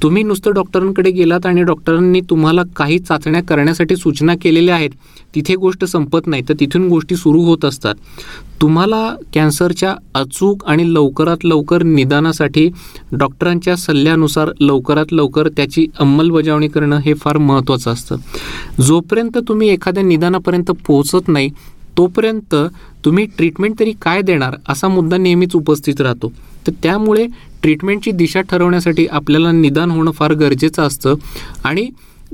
तुम्ही 0.03 0.23
नुसतं 0.23 0.53
डॉक्टरांकडे 0.53 1.12
गेलात 1.12 1.45
आणि 1.45 1.63
डॉक्टरांनी 1.63 2.21
तुम्हाला 2.29 2.62
काही 2.75 3.00
चाचण्या 3.00 3.41
करण्यासाठी 3.43 3.95
सूचना 3.95 4.35
केलेल्या 4.41 4.75
आहेत 4.75 4.89
तिथे 5.35 5.55
गोष्ट 5.55 5.85
संपत 5.85 6.27
नाही 6.27 6.43
तर 6.50 6.53
तिथून 6.59 6.88
गोष्टी 6.89 7.15
सुरू 7.15 7.41
होत 7.43 7.65
असतात. 7.65 7.95
तुम्हाला 8.62 9.15
कॅन्सरच्या 9.33 9.93
अचूक 10.15 10.63
आणि 10.69 10.93
लवकरात 10.93 11.45
लवकर 11.45 11.83
निदानासाठी 11.83 12.69
डॉक्टरांच्या 13.12 13.75
सल्ल्यानुसार 13.77 14.50
लवकरात 14.59 15.12
लवकर 15.12 15.33
त्याची 15.48 15.86
अंमलबजावणी 16.00 16.68
करणं 16.68 17.00
हे 17.00 17.13
फार 17.13 17.38
महत्त्वाचं 17.38 17.92
असतं. 17.92 18.16
जोपर्यंत 18.82 19.38
तुम्ही 19.48 19.70
एखाद्या 19.70 20.04
निदानापर्यंत 20.04 20.72
पोहोचत 20.88 21.28
नाही 21.28 21.50
तोपर्यंत 21.98 22.56
तुम्ही 23.06 23.25
ट्रीटमेंट 23.38 23.80
तरी 23.80 23.92
काय 24.02 24.22
देणार 24.22 24.56
असा 24.70 24.88
मुद्दा 24.88 25.18
नेहमीच 25.18 25.56
उपस्थित 25.56 26.02
राहतो. 26.02 26.32
तर 26.68 26.72
त्यामुळे 26.84 27.25
ट्रीटमेंटची 27.62 28.12
दिशा 28.12 28.42
ठरवण्यासाठी 28.42 29.06
आपल्याला 29.08 29.52
निदान 29.52 29.92
होणं 29.92 30.12
फार 30.12 30.34
गरजेचं 30.34 30.84
असतं 30.84 31.16
आणि 31.63 31.90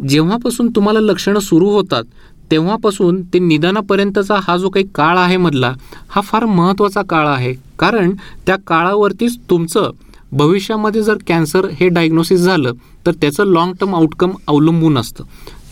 जेव्हापासून 0.10 0.70
तुम्हाला 0.70 1.00
लक्षणं 1.00 1.40
सुरू 1.40 1.70
होतात 1.70 2.04
तेव्हापासून 2.52 3.22
ते 3.34 3.40
निदानापर्यंतचा 3.40 4.36
हा 4.44 4.58
जो 4.58 4.70
काही 4.70 4.86
काळ 4.96 5.18
आहे 5.18 5.38
मधला 5.38 5.74
हा 6.10 6.22
फार 6.22 6.46
महत्त्वाचा 6.46 7.02
काळ 7.02 7.28
आहे. 7.28 7.54
कारण 7.80 8.12
त्या 8.46 8.56
काळावरतीच 8.68 9.38
तुमचं 9.50 9.92
भविष्यामध्ये 10.32 11.02
जर 11.02 11.18
कॅन्सर 11.28 11.68
हे 11.80 11.88
डायग्नोसिस 11.90 12.40
झालं 12.40 12.74
तर 13.06 13.12
त्याचं 13.12 13.52
लाँग 13.54 13.74
टर्म 13.80 13.96
आउटकम 13.96 14.32
अवलंबून 14.48 14.98
असतं. 14.98 15.24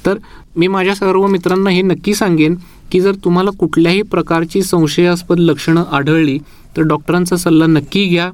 तर 0.06 0.18
मी 0.56 0.68
माझ्या 0.68 0.96
सर्व 0.96 1.26
मित्रांना 1.28 1.70
हे 1.70 1.82
नक्की 1.82 2.14
सांगेन 2.16 2.56
की 2.92 3.00
जर 3.02 3.16
तुम्हाला 3.24 3.52
कुठल्याही 3.60 4.02
प्रकारची 4.02 4.62
संशयास्पद 4.64 5.40
लक्षणं 5.40 5.84
आढळली 5.92 6.38
तर 6.78 6.82
डॉक्टरांचा 6.82 7.38
सल्ला 7.38 7.66
नक्की 7.66 8.06
घ्या. 8.06 8.30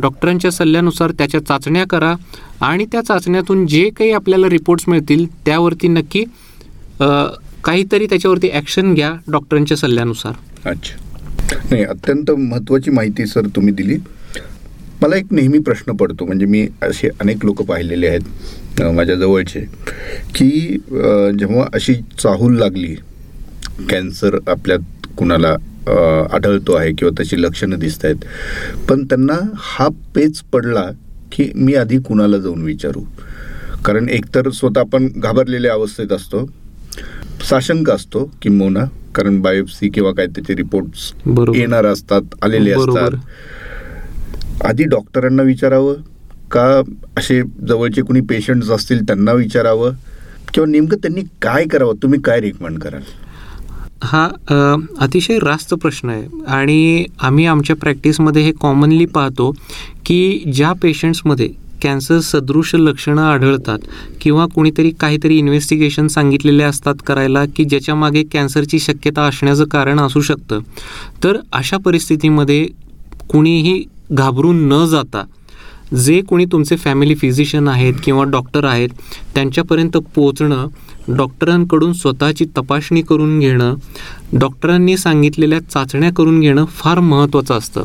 डॉक्टरांच्या 0.00 0.50
सल्ल्यानुसार 0.52 1.10
त्याच्या 1.18 1.40
चाचण्या 1.40 1.84
करा 1.90 2.14
आणि 2.60 2.84
त्या 2.92 3.00
चाचण्यातून 3.02 3.66
जे 3.66 3.88
काही 3.98 4.10
आपल्याला 4.12 4.48
रिपोर्ट्स 4.48 4.84
मिळतील 4.88 5.24
त्यावरती 5.46 5.88
नक्की 5.88 6.24
काहीतरी 7.64 8.06
त्याच्यावरती 8.06 8.50
ॲक्शन 8.50 8.92
घ्या 8.94 9.12
डॉक्टरांच्या 9.30 9.76
सल्ल्यानुसार. 9.76 10.32
अच्छा. 10.64 10.96
नाही 11.70 11.82
अत्यंत 11.84 12.30
महत्त्वाची 12.30 12.90
माहिती 12.90 13.26
सर 13.26 13.46
तुम्ही 13.56 13.72
दिली. 13.74 13.96
मला 15.02 15.16
एक 15.16 15.32
नेहमी 15.32 15.58
प्रश्न 15.58 15.92
पडतो 15.96 16.24
म्हणजे 16.26 16.46
मी 16.46 16.66
असे 16.82 17.08
अनेक 17.20 17.44
लोक 17.44 17.62
पाहिलेले 17.62 18.06
आहेत 18.08 18.80
माझ्या 18.92 19.14
जवळचे 19.16 19.60
की 20.34 20.50
जेव्हा 21.38 21.64
अशी 21.74 21.94
चाहूल 22.18 22.58
लागली 22.58 22.94
कॅन्सर 23.90 24.38
आपल्यात 24.48 25.06
कुणाला 25.18 25.54
आढळतो 26.34 26.72
आहे 26.72 26.92
किंवा 26.92 27.12
तशी 27.20 27.40
लक्षणं 27.42 27.78
दिसत 27.78 28.04
आहेत 28.04 28.80
पण 28.88 29.04
त्यांना 29.04 29.38
हा 29.58 29.88
पेच 30.14 30.40
पडला 30.52 30.84
की 31.32 31.50
मी 31.54 31.74
आधी 31.74 31.98
कुणाला 31.98 32.38
जाऊन 32.38 32.62
विचारू? 32.62 33.00
कारण 33.84 34.08
एकतर 34.08 34.50
स्वतः 34.50 34.80
आपण 34.80 35.08
घाबरलेल्या 35.16 35.72
अवस्थेत 35.72 36.12
असतो 36.12 36.44
साशंक 37.48 37.90
असतो 37.90 38.24
किंबहुना 38.42 38.84
कारण 39.14 39.40
बायोप्सी 39.40 39.88
किंवा 39.88 40.12
काय 40.12 40.26
त्याचे 40.26 40.54
रिपोर्ट्स 40.54 41.12
येणार 41.56 41.86
असतात 41.86 42.34
आलेले 42.42 42.70
असतात. 42.72 43.10
आधी 44.66 44.84
डॉक्टरांना 44.84 45.42
विचारावं 45.42 45.94
का 46.52 46.64
असे 47.18 47.40
जवळचे 47.68 48.02
कुणी 48.02 48.20
पेशंट्स 48.28 48.70
असतील 48.70 49.02
त्यांना 49.06 49.32
विचारावं? 49.32 49.92
किंवा 50.54 50.66
नेमकं 50.70 50.96
त्यांनी 50.96 51.22
काय 51.42 51.64
करावं? 51.70 51.94
तुम्ही 52.02 52.20
काय 52.24 52.40
रिकमेंड 52.40 52.78
कराल? 52.78 53.02
हा 54.02 54.28
अतिशय 55.00 55.38
रास्त 55.42 55.74
प्रश्न 55.74 56.08
आहे. 56.10 56.24
आणि 56.46 57.04
आम्ही 57.20 57.46
आमच्या 57.46 57.76
प्रॅक्टिसमध्ये 57.76 58.42
हे 58.42 58.52
कॉमनली 58.60 59.06
पाहतो 59.06 59.50
की 60.06 60.42
ज्या 60.54 60.72
पेशंट्समध्ये 60.82 61.48
कॅन्सर 61.82 62.18
सदृश 62.20 62.74
लक्षणं 62.74 63.22
आढळतात 63.22 63.78
किंवा 64.20 64.46
कुणीतरी 64.54 64.90
काहीतरी 65.00 65.36
इन्व्हेस्टिगेशन 65.38 66.06
सांगितलेले 66.08 66.62
असतात 66.62 67.02
करायला 67.06 67.44
की 67.56 67.64
ज्याच्यामागे 67.64 68.22
कॅन्सरची 68.32 68.78
शक्यता 68.78 69.22
असण्याचं 69.22 69.64
कारण 69.64 70.00
असू 70.00 70.20
शकतं 70.20 70.60
तर 71.24 71.36
अशा 71.52 71.76
परिस्थितीमध्ये 71.76 72.66
कुणीही 73.30 73.82
घाबरून 74.12 74.68
न 74.72 74.84
जाता 74.86 75.24
जे 75.96 76.20
कोणी 76.20 76.44
तुमचे 76.44 76.76
फॅमिली 76.76 77.14
फिजिशियन 77.14 77.68
आहेत 77.68 77.94
किंवा 78.04 78.24
डॉक्टर 78.24 78.64
आहेत 78.64 78.88
त्यांच्यापर्यंत 79.34 79.96
पोचणं 80.14 80.66
डॉक्टरांकडून 81.16 81.92
स्वतःची 81.92 82.44
तपासणी 82.56 83.02
करून 83.02 83.38
घेणं 83.38 83.74
डॉक्टरांनी 84.38 84.96
सांगितलेल्या 84.96 85.60
चाचण्या 85.60 86.10
करून 86.12 86.40
घेणं 86.40 86.64
फार 86.64 87.00
महत्त्वाचं 87.00 87.54
असतं. 87.54 87.84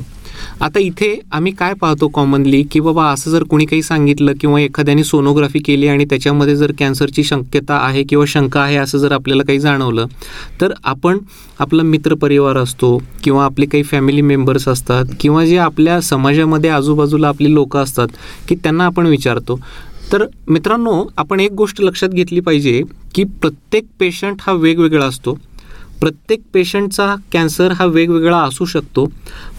आता 0.62 0.80
इथे 0.80 1.14
आम्ही 1.32 1.52
काय 1.52 1.74
पाहतो 1.74 2.08
कॉमनली 2.08 2.62
की 2.64 2.80
बाबा 2.80 3.06
असं 3.12 3.32
जर 3.32 3.44
कोणी 3.44 3.66
काही 3.66 3.82
सांगितलं 3.82 4.34
किंवा 4.42 4.60
एखाद्याने 4.62 5.04
सोनोग्राफी 5.04 5.60
केली 5.60 5.88
आणि 5.88 6.06
त्याच्यामध्ये 6.06 6.56
जर 6.56 6.72
कॅन्सरची 6.80 7.24
शक्यता 7.24 7.78
आहे 7.78 8.04
किंवा 8.04 8.26
शंका 8.28 8.62
आहे 8.62 8.78
असं 8.78 8.98
जर 8.98 9.12
आपल्याला 9.12 9.44
काही 9.44 9.60
जाणवलं 9.60 10.08
तर 10.62 10.74
आपण 10.84 11.18
आपला 11.60 11.84
मित्रपरिवार 11.84 12.58
असतो 12.58 12.98
किंवा 13.24 13.46
आपले 13.46 13.66
काही 13.66 13.84
फॅमिली 13.84 14.22
मेंबर्स 14.22 14.68
असतात 14.68 15.06
किंवा 15.20 15.46
जे 15.46 15.58
आपल्या 15.58 16.00
समाजामध्ये 16.02 16.70
आजूबाजूला 16.70 17.28
आपली 17.28 17.54
लोक 17.54 17.78
असतात 17.78 18.08
की 18.50 18.56
त्यांना 18.56 18.86
आपण 18.86 19.08
विचारतो. 19.08 19.60
तर 20.12 20.26
मित्रांनो 20.48 21.04
आपण 21.18 21.40
एक 21.40 21.52
गोष्ट 21.52 21.82
लक्षात 21.82 22.10
घेतली 22.10 22.40
पाहिजे 22.40 22.82
की 23.16 23.24
प्रत्येक 23.42 23.86
पेशंट 24.00 24.42
हा 24.42 24.54
वेगवेगळा 24.54 25.06
असतो. 25.06 25.38
प्रत्येक 26.04 26.40
पेशंटचा 26.54 27.16
कॅन्सर 27.32 27.72
हा 27.72 27.86
वेगवेगळा 27.86 28.38
असू 28.38 28.66
शकतो. 28.66 29.06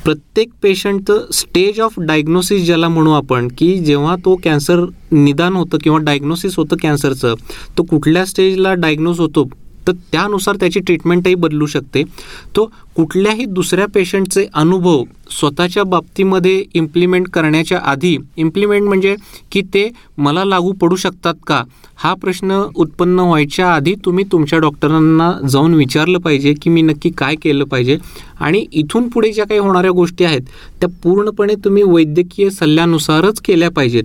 प्रत्येक 0.05 0.49
पेशंटचं 0.63 1.31
स्टेज 1.33 1.81
ऑफ 1.81 1.95
डायग्नोसिस 1.99 2.65
ज्याला 2.67 2.89
म्हणू 2.89 3.13
आपण 3.13 3.49
की 3.59 3.79
जेव्हा 3.79 4.17
तो 4.25 4.35
कॅन्सर 4.45 4.85
निदान 5.13 5.57
होतं 5.57 5.79
किंवा 5.83 5.99
डायग्नोसिस 5.99 6.57
होतं 6.57 6.77
कॅन्सरचं 6.83 7.35
तो 7.79 7.83
कुठल्या 7.83 8.25
स्टेजला 8.27 8.75
डायग्नोज 8.75 9.21
होतो 9.21 9.49
तर 9.87 9.93
त्यानुसार 10.13 10.57
त्याची 10.57 10.81
ट्रीटमेंटही 10.81 11.35
बदलू 11.35 11.67
शकते. 11.67 12.03
तो 12.57 12.71
कुठल्याही 12.97 13.45
दुसऱ्या 13.45 13.87
पेशंटचे 13.95 14.47
अनुभव 14.55 15.03
स्वतःच्या 15.31 15.83
बाबतीमध्ये 15.85 16.63
इम्प्लिमेंट 16.75 17.29
करण्याच्या 17.29 17.79
आधी 17.83 18.17
इम्प्लिमेंट 18.37 18.87
म्हणजे 18.89 19.15
की 19.53 19.63
ते 19.75 19.89
मला 20.19 20.45
लागू 20.45 20.73
पडू 20.73 20.97
शकतात 20.97 21.35
का? 21.47 21.63
हा 21.97 22.13
प्रश्न 22.15 22.61
उत्पन्न 22.77 23.21
व्हायच्या 23.21 23.69
आधी 23.75 23.95
तुम्ही 24.05 24.25
तुमच्या 24.33 24.59
डॉक्टरांना 24.59 25.31
जाऊन 25.49 25.75
विचारलं 25.75 26.19
पाहिजे 26.19 26.55
की 26.63 26.71
मी 26.71 26.83
नक्की 26.83 27.11
काय 27.19 27.35
केलं 27.43 27.65
पाहिजे. 27.65 27.99
आणि 28.41 28.65
इथून 28.73 29.09
पुढे 29.09 29.33
ज्या 29.33 29.47
काही 29.47 29.61
होणाऱ्या 29.61 29.91
गोष्टी 29.91 30.25
आहेत 30.25 30.43
त्या 30.81 30.89
पूर्णपणे 31.03 31.55
तुम्ही 31.65 31.83
वैद्यकीय 31.83 32.51
सल्ल्यानुसारच 32.51 33.41
केल्या 33.41 33.71
पाहिजेत. 33.71 34.05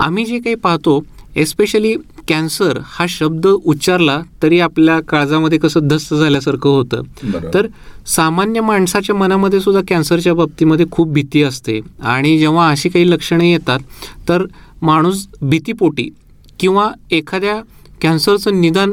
आम्ही 0.00 0.24
जे 0.24 0.38
काही 0.38 0.54
पाहतो 0.54 1.02
एस्पेशली 1.36 1.94
कॅन्सर 2.28 2.78
हा 2.84 3.04
शब्द 3.08 3.46
उच्चारला 3.46 4.20
तरी 4.42 4.58
आपल्या 4.60 4.98
काळजामध्ये 5.08 5.58
कसं 5.58 5.88
धस्त 5.88 6.14
झाल्यासारखं 6.14 6.68
होतं. 6.68 7.02
तर 7.54 7.66
सामान्य 8.06 8.60
माणसाच्या 8.60 9.14
मनामध्ये 9.14 9.60
सुद्धा 9.60 9.82
कॅन्सरच्या 9.88 10.34
बाबतीमध्ये 10.34 10.86
खूप 10.90 11.12
भीती 11.12 11.42
असते. 11.42 11.80
आणि 12.00 12.36
जेव्हा 12.38 12.68
अशी 12.70 12.88
काही 12.88 13.10
लक्षणे 13.10 13.50
येतात 13.52 13.80
तर 14.28 14.44
माणूस 14.82 15.26
भीतीपोटी 15.40 16.08
किंवा 16.60 16.90
एखाद्या 17.10 17.60
कॅन्सरचं 18.02 18.60
निदान 18.60 18.90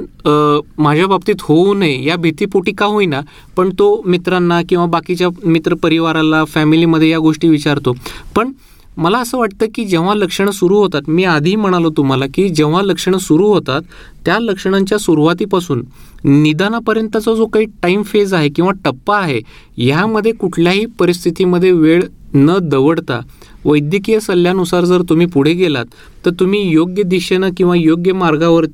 माझ्या 0.77 1.07
बाबतीत 1.07 1.41
होऊ 1.41 1.73
नये 1.73 2.03
या 2.05 2.15
भीतीपोटी 2.15 2.71
का 2.71 2.85
होईना 2.85 3.19
पण 3.57 3.69
तो 3.79 4.01
मित्रांना 4.05 4.61
किंवा 4.69 4.85
बाकीच्या 4.85 5.27
मित्रपरिवाराला 5.45 6.43
फॅमिलीमध्ये 6.45 7.09
या 7.09 7.19
गोष्टी 7.19 7.49
विचारतो. 7.49 7.95
पण 8.35 8.51
मला 8.97 9.19
असं 9.19 9.37
वाटतं 9.37 9.65
की 9.75 9.85
जेव्हा 9.85 10.13
लक्षणं 10.15 10.51
सुरू 10.51 10.77
होतात 10.77 11.01
मी 11.07 11.23
आधी 11.23 11.55
म्हणालो 11.55 11.89
तुम्हाला 11.89 12.25
की 12.33 12.49
जेव्हा 12.49 12.81
लक्षणं 12.81 13.17
सुरू 13.17 13.47
होतात 13.47 13.81
त्या 14.25 14.37
लक्षणांच्या 14.39 14.97
सुरुवातीपासून 14.97 15.83
निदानापर्यंतचा 16.23 17.33
जो 17.33 17.45
काही 17.45 17.65
टाईम 17.83 18.01
फेज 18.03 18.33
आहे 18.33 18.49
किंवा 18.49 18.71
टप्पा 18.85 19.17
आहे 19.17 19.39
ह्यामध्ये 19.77 20.31
कुठल्याही 20.31 20.85
परिस्थितीमध्ये 20.99 21.71
वेळ 21.71 22.03
न 22.33 22.57
दवडता 22.61 23.19
वैद्यकीय 23.65 24.19
सल्ल्यानुसार 24.19 24.85
जर 24.85 25.01
तुम्ही 25.01 25.25
पुढे 25.25 25.53
गेलात 25.53 25.85
तर 26.25 26.31
तुम्ही 26.39 26.61
योग्य 26.71 27.03
दिशेनं 27.03 27.49
किंवा 27.57 27.75
योग्य 27.75 28.13
मार्गावर 28.13 28.65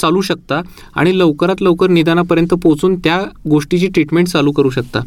चालू 0.00 0.20
शकता 0.20 0.60
आणि 0.94 1.18
लवकरात 1.18 1.62
लवकर 1.62 1.90
निदानापर्यंत 1.90 2.54
पोहोचून 2.54 2.94
त्या 2.96 3.22
गोष्टीची 3.50 3.86
ट्रीटमेंट 3.86 4.28
चालू 4.28 4.52
करू 4.52 4.70
शकता. 4.70 5.00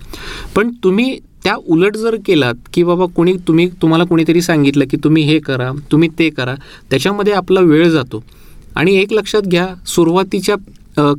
पण 0.56 0.72
तुम्ही 0.84 1.18
त्या 1.44 1.56
उलट 1.70 1.96
जर 1.98 2.16
केलात 2.26 2.56
की 2.74 2.84
बाबा 2.84 3.06
कोणी 3.16 3.34
तुम्ही 3.48 3.68
तुम्हाला 3.82 4.04
कोणीतरी 4.04 4.42
सांगितलं 4.42 4.86
की 4.92 4.98
तुम्ही 5.04 5.24
हे 5.24 5.40
करा 5.40 5.72
तुम्ही 5.92 6.10
ते 6.20 6.30
करा 6.30 6.56
त्याच्यामध्ये 6.90 7.34
आपला 7.34 7.60
वेळ 7.60 7.90
जातो. 7.90 8.24
आणि 8.76 8.96
एक 8.96 9.14
लक्षात 9.14 9.42
घ्या 9.42 9.68
सुरुवातीच्या 9.88 10.56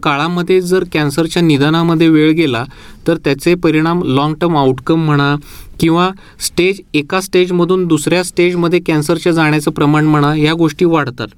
काळामध्ये 0.02 0.60
जर 0.60 0.84
कॅन्सरच्या 0.92 1.42
निदानामध्ये 1.42 2.08
वेळ 2.08 2.30
गेला 2.32 2.64
तर 3.06 3.16
त्याचे 3.24 3.54
परिणाम 3.54 4.02
लाँग 4.04 4.34
टर्म 4.40 4.56
आउटकम 4.56 5.04
म्हणा 5.06 5.34
किंवा 5.82 6.10
स्टेज 6.40 6.80
एका 6.94 7.20
स्टेजमधून 7.20 7.86
दुसऱ्या 7.86 8.22
स्टेजमध्ये 8.24 8.80
कॅन्सरच्या 8.86 9.32
जाण्याचं 9.32 9.70
प्रमाण 9.70 10.04
म्हणा 10.06 10.34
या 10.36 10.52
गोष्टी 10.54 10.84
वाढतात. 10.84 11.28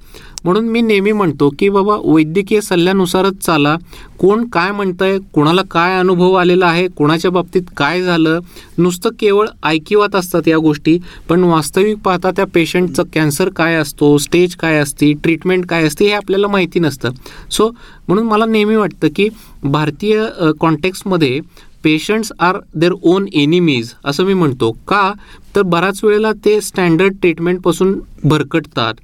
म्हणून 0.44 0.68
मी 0.68 0.80
नेहमी 0.80 1.12
म्हणतो 1.12 1.48
की 1.58 1.68
बाबा 1.68 1.96
वैद्यकीय 2.04 2.60
सल्ल्यानुसारच 2.60 3.38
चाला. 3.42 3.76
कोण 4.18 4.44
काय 4.52 4.70
म्हणतंय 4.70 5.18
कोणाला 5.34 5.62
काय 5.70 5.98
अनुभव 5.98 6.32
आलेला 6.34 6.66
आहे 6.66 6.86
कोणाच्या 6.88 7.30
बाबतीत 7.30 7.70
काय 7.76 8.02
झालं 8.02 8.40
नुसतं 8.78 9.10
केवळ 9.20 9.46
ऐकिवात 9.64 10.16
असतात 10.16 10.48
या 10.48 10.58
गोष्टी. 10.58 10.98
पण 11.28 11.44
वास्तविक 11.44 11.98
पाहता 12.04 12.30
त्या 12.30 12.46
पेशंटचं 12.54 13.02
कॅन्सर 13.14 13.48
काय 13.56 13.74
असतो 13.74 14.16
स्टेज 14.18 14.56
काय 14.56 14.78
असते 14.78 15.12
ट्रीटमेंट 15.22 15.66
काय 15.66 15.86
असते 15.86 16.06
हे 16.06 16.12
आपल्याला 16.12 16.48
माहिती 16.48 16.80
नसतं. 16.80 17.10
सो 17.50 17.70
म्हणून 18.08 18.26
मला 18.26 18.46
नेहमी 18.46 18.76
वाटतं 18.76 19.08
की 19.16 19.28
भारतीय 19.64 20.24
कॉन्टेक्स्टमध्ये 20.60 21.38
patients 21.84 22.32
are 22.40 22.56
their 22.74 22.92
own 23.02 23.26
enemies 23.32 23.92
असं 24.04 24.24
मी 24.24 24.34
म्हणतो. 24.34 24.70
का? 24.88 25.12
तर 25.56 25.62
बऱ्याच 25.62 26.00
वेळेला 26.04 26.32
ते 26.44 26.60
स्टँडर्ड 26.60 27.14
ट्रीटमेंटपासून 27.20 27.98
भरकटतात. 28.24 28.94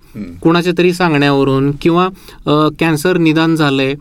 कोणाच्या 0.42 0.72
तरी 0.78 0.92
सांगण्यावरून 0.92 1.70
किंवा 1.82 2.08
कॅन्सर 2.80 3.16
निदान 3.16 3.54
झालंय 3.56 3.94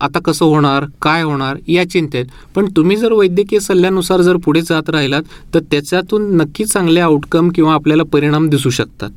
आता 0.00 0.18
कसं 0.24 0.44
होणार 0.44 0.84
काय 1.02 1.22
होणार 1.22 1.56
या 1.68 1.88
चिंतेत. 1.90 2.24
पण 2.54 2.66
तुम्ही 2.76 2.96
जर 2.96 3.12
वैद्यकीय 3.12 3.60
सल्ल्यानुसार 3.60 4.20
जर 4.20 4.36
पुढे 4.36 4.60
जात 4.60 4.90
राहिलात 4.90 5.22
तर 5.54 5.60
त्याच्यातून 5.70 6.34
नक्कीच 6.36 6.72
चांगले 6.72 7.00
आउटकम 7.00 7.48
किंवा 7.48 7.74
आपल्याला 7.74 8.02
परिणाम 8.12 8.48
दिसू 8.48 8.70
शकतात. 8.70 9.10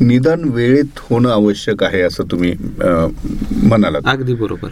निदान 0.00 0.44
वेळेत 0.44 0.98
होणं 1.00 1.30
आवश्यक 1.30 1.82
आहे 1.84 2.00
असं 2.00 2.24
तुम्ही 2.30 2.50
अ, 2.80 3.06
म्हणालात. 3.62 4.02
अगदी 4.04 4.34
बरोबर. 4.34 4.68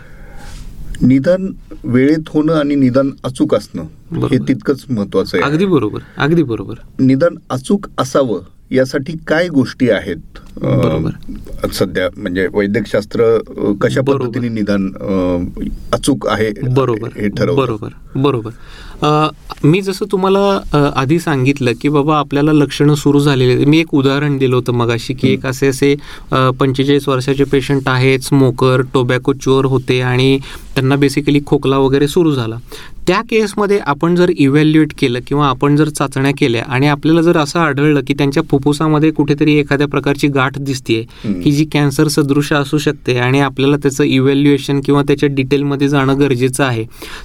निदान 1.02 1.52
वेळेत 1.84 2.28
होणं 2.28 2.54
आणि 2.54 2.74
निदान 2.74 3.10
अचूक 3.24 3.54
असणं 3.54 4.26
हे. 4.26 4.38
तितकंच 4.48 4.84
महत्वाचं 4.90 5.36
आहे 5.36 5.50
अगदी 5.50 5.66
बरोबर 5.66 6.00
अगदी 6.16 6.42
बरोबर 6.42 6.74
निदान 6.98 7.36
अचूक 7.50 7.86
असावं 7.98 8.40
यासाठी 8.70 9.12
काय 9.26 9.48
गोष्टी 9.48 9.88
आहेत. 9.90 10.38
सध्या 11.74 12.08
म्हणजे 12.16 12.46
वैद्यकशास्त्र 12.52 13.24
कशा. 13.80 14.00
पद्धतीने 14.00 14.48
निदान 14.48 14.88
अचूक 15.92 16.26
आहे 16.28 16.50
बरोबर 16.74 17.08
हे 17.16 17.28
ठरवतं 17.28 17.56
बरोबर 17.56 17.88
बरोबर 18.16 18.50
मी 19.64 19.80
जसं 19.80 20.06
तुम्हाला 20.12 20.90
आधी 20.96 21.18
सांगितलं 21.18 21.72
की 21.80 21.88
बाबा 21.88 22.16
आपल्याला 22.18 22.52
लक्षणं 22.52 22.94
सुरू 22.94 23.20
झालेली. 23.20 23.64
मी 23.64 23.78
एक 23.78 23.94
उदाहरण 23.94 24.36
दिलं 24.38 24.56
होतं 24.56 24.72
मगाशी 24.72 25.14
की 25.14 25.32
एक 25.32 25.46
असे 25.46 25.66
असे 25.66 25.94
पंचेचाळीस 26.32 27.08
वर्षाचे 27.08 27.44
पेशंट 27.44 27.88
आहेत 27.88 28.20
स्मोकर 28.20 28.82
टोबॅको 28.94 29.32
चोर 29.34 29.64
होते 29.64 30.00
आणि 30.02 30.38
त्यांना 30.74 30.96
बेसिकली 30.96 31.40
खोकला 31.46 31.78
वगैरे 31.78 32.08
सुरू 32.08 32.32
झाला 32.34 32.56
त्या 33.06 33.20
केसमध्ये 33.20 33.78
आपण 33.86 34.14
जर 34.16 34.30
इव्हॅल्युएट 34.30 34.92
केलं 34.98 35.20
किंवा 35.26 35.46
आपण 35.48 35.74
जर 35.76 35.88
चाचण्या 35.88 36.30
केल्या 36.38 36.62
आणि 36.66 36.86
आपल्याला 36.86 37.22
जर 37.22 37.36
असं 37.36 37.58
आढळलं 37.60 38.00
की 38.06 38.14
त्यांच्या 38.14 38.42
फुफ्फुसामध्ये 38.50 39.10
कुठेतरी 39.10 39.54
एखाद्या 39.54 39.86
प्रकारची 39.88 40.28
गाठ 40.28 40.58
दिसतीये 40.58 41.00
हम्म. 41.24 41.40
की 41.40 41.50
जी 41.50 41.64
कॅन्सर 41.72 42.08
सदृश 42.08 42.52
असू 42.52 42.78
शकते 42.78 43.16
आणि 43.18 43.40
आपल्याला 43.40 43.76
त्याचं 43.76 44.04
इव्हॅल्युएशन 44.04 44.80
किंवा 44.80 45.02
त्याच्या 45.02 45.28
डिटेलमध्ये 45.32 45.88
जाणं 45.88 46.18
गरजेचं 46.20 46.64
आहे 46.64 46.84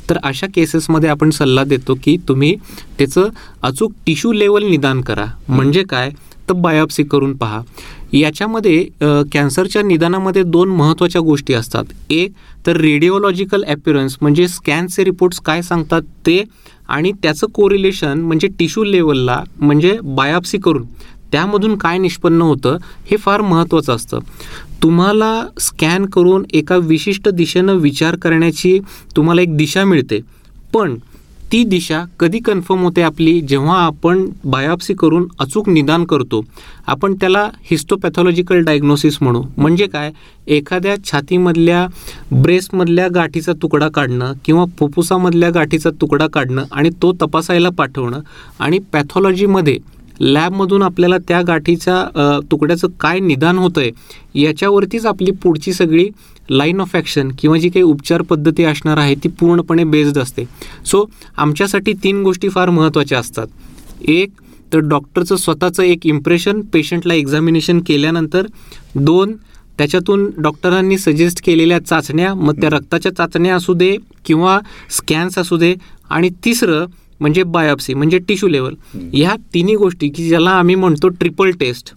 तर 0.10 0.18
अशा 0.24 0.48
केसेसमध्ये 0.56 1.10
आपण 1.10 1.30
सल्ला 1.30 1.63
देतो 1.69 1.95
की 2.03 2.15
तुम्ही 2.27 2.55
त्याचं 2.97 3.29
अचूक 3.63 3.91
टिश्यू 4.05 4.32
लेवल 4.34 4.63
निदान 4.69 5.01
करा. 5.01 5.25
म्हणजे 5.47 5.84
काय? 5.89 6.10
तर 6.49 6.53
बायोप्सी 6.53 7.03
करून 7.03 7.36
पहा. 7.38 7.62
याच्यामध्ये 8.13 8.84
कॅन्सरच्या 9.34 9.82
निदानामध्ये 9.82 10.43
दोन 10.43 10.69
महत्त्वाच्या 10.69 11.21
गोष्टी 11.21 11.53
असतात. 11.53 11.84
एक 12.10 12.32
तर 12.65 12.77
रेडिओलॉजिकल 12.77 13.63
ॲपिरन्स 13.67 14.17
म्हणजे 14.21 14.47
स्कॅनचे 14.47 15.03
रिपोर्ट्स 15.03 15.39
काय 15.45 15.62
सांगतात 15.62 16.01
ते 16.25 16.43
आणि 16.89 17.12
त्याचं 17.23 17.47
कोरिलेशन 17.53 18.21
म्हणजे 18.21 18.47
टिश्यू 18.60 18.84
लेवलला 18.84 19.41
म्हणजे 19.58 19.97
बायोप्सी 20.03 20.58
करून 20.58 20.86
त्यामधून 21.32 21.75
काय 21.77 21.97
निष्पन्न 21.97 22.41
होतं 22.41 22.77
हे 23.10 23.17
फार 23.17 23.41
महत्त्वाचं 23.41 23.95
असतं. 23.95 24.19
तुम्हाला 24.84 25.45
स्कॅन 25.60 26.05
करून 26.05 26.45
एका 26.53 26.75
विशिष्ट 26.77 27.29
दिशेनं 27.29 27.77
विचार 27.77 28.15
करण्याची 28.21 28.77
तुम्हाला 29.15 29.41
एक 29.41 29.55
दिशा 29.58 29.84
मिळते. 29.86 30.19
पण 30.73 30.95
ती 31.51 31.63
दिशा 31.65 32.03
कधी 32.19 32.39
कन्फर्म 32.39 32.81
होते 32.83 33.01
आपली? 33.01 33.39
जेव्हा 33.41 33.77
आपण 33.85 34.25
बायोप्सी 34.45 34.93
करून 34.93 35.27
अचूक 35.39 35.69
निदान 35.69 36.03
करतो 36.05 36.41
आपण 36.88 37.13
त्याला 37.13 37.43
हिस्टोपॅथॉलॉजिकल 37.71 38.62
डायग्नोसिस 38.65 39.17
म्हणू. 39.21 39.41
म्हणजे 39.57 39.88
काय? 39.88 40.12
एखाद्या 40.47 40.95
छातीमधल्या 41.05 41.85
ब्रेस्टमधल्या 42.33 43.07
गाठीचा 43.15 43.53
तुकडा 43.62 43.88
काढणं 43.93 44.33
किंवा 44.45 44.65
फुफ्फुसामधल्या 44.79 45.49
गाठीचा 45.49 45.89
तुकडा 46.01 46.27
काढणं 46.33 46.63
आणि 46.71 46.89
तो 47.01 47.12
तपासायला 47.21 47.69
पाठवणं 47.77 48.19
आणि 48.59 48.79
पॅथॉलॉजीमध्ये 48.93 49.77
लॅबमधून 50.19 50.82
आपल्याला 50.84 51.17
त्या 51.27 51.41
गाठीच्या 51.41 52.39
तुकड्याचं 52.51 52.88
काय 52.99 53.19
निदान 53.19 53.58
होतं 53.58 53.82
आहे 53.82 54.41
याच्यावरतीच 54.41 55.05
आपली 55.05 55.32
पुढची 55.43 55.73
सगळी 55.73 56.08
लाईन 56.49 56.82
ऑफ 56.82 56.95
ॲक्शन 56.95 57.29
किंवा 57.39 57.58
जी 57.58 57.69
काही 57.69 57.84
उपचार 57.84 58.21
पद्धती 58.21 58.63
असणार 58.63 58.97
आहे 58.97 59.15
ती 59.23 59.29
पूर्णपणे 59.29 59.84
बेस्ड 59.84 60.17
असते. 60.19 60.45
सो 60.86 61.05
आमच्यासाठी 61.38 61.93
तीन 62.03 62.21
गोष्टी 62.23 62.49
फार 62.49 62.69
महत्त्वाच्या 62.69 63.19
असतात. 63.19 63.47
एक 64.01 64.32
तर 64.73 64.79
डॉक्टरचं 64.79 65.36
स्वतःचं 65.36 65.84
एक 65.84 66.08
इम्प्रेशन 66.08 66.62
पेशंटला 66.73 67.13
एक्झामिनेशन 67.13 67.79
केल्यानंतर. 67.88 68.45
दोन 68.95 69.36
त्याच्यातून 69.77 70.29
डॉक्टरांनी 70.38 70.97
सजेस्ट 70.97 71.43
केलेल्या 71.45 71.79
चाचण्या 71.79 72.34
मग 72.34 72.60
त्या 72.62 72.69
रक्ताच्या 72.69 73.15
चाचण्या 73.15 73.55
असू 73.55 73.73
दे 73.73 73.95
किंवा 74.25 74.60
स्कॅन्स 74.91 75.38
असू 75.38 75.58
दे. 75.58 75.73
आणि 76.10 76.29
तिसरं 76.45 76.86
म्हणजे 77.19 77.43
बायोप्सी 77.43 77.93
म्हणजे 77.93 78.17
टिश्यू 78.17 78.49
लेवल 78.49 78.73
ह्या 79.13 79.36
तिन्ही 79.53 79.75
गोष्टी 79.75 80.10
की 80.10 80.27
ज्याला 80.27 80.49
आम्ही 80.49 80.75
म्हणतो 80.75 81.08
triple 81.10 81.51
test 81.51 81.93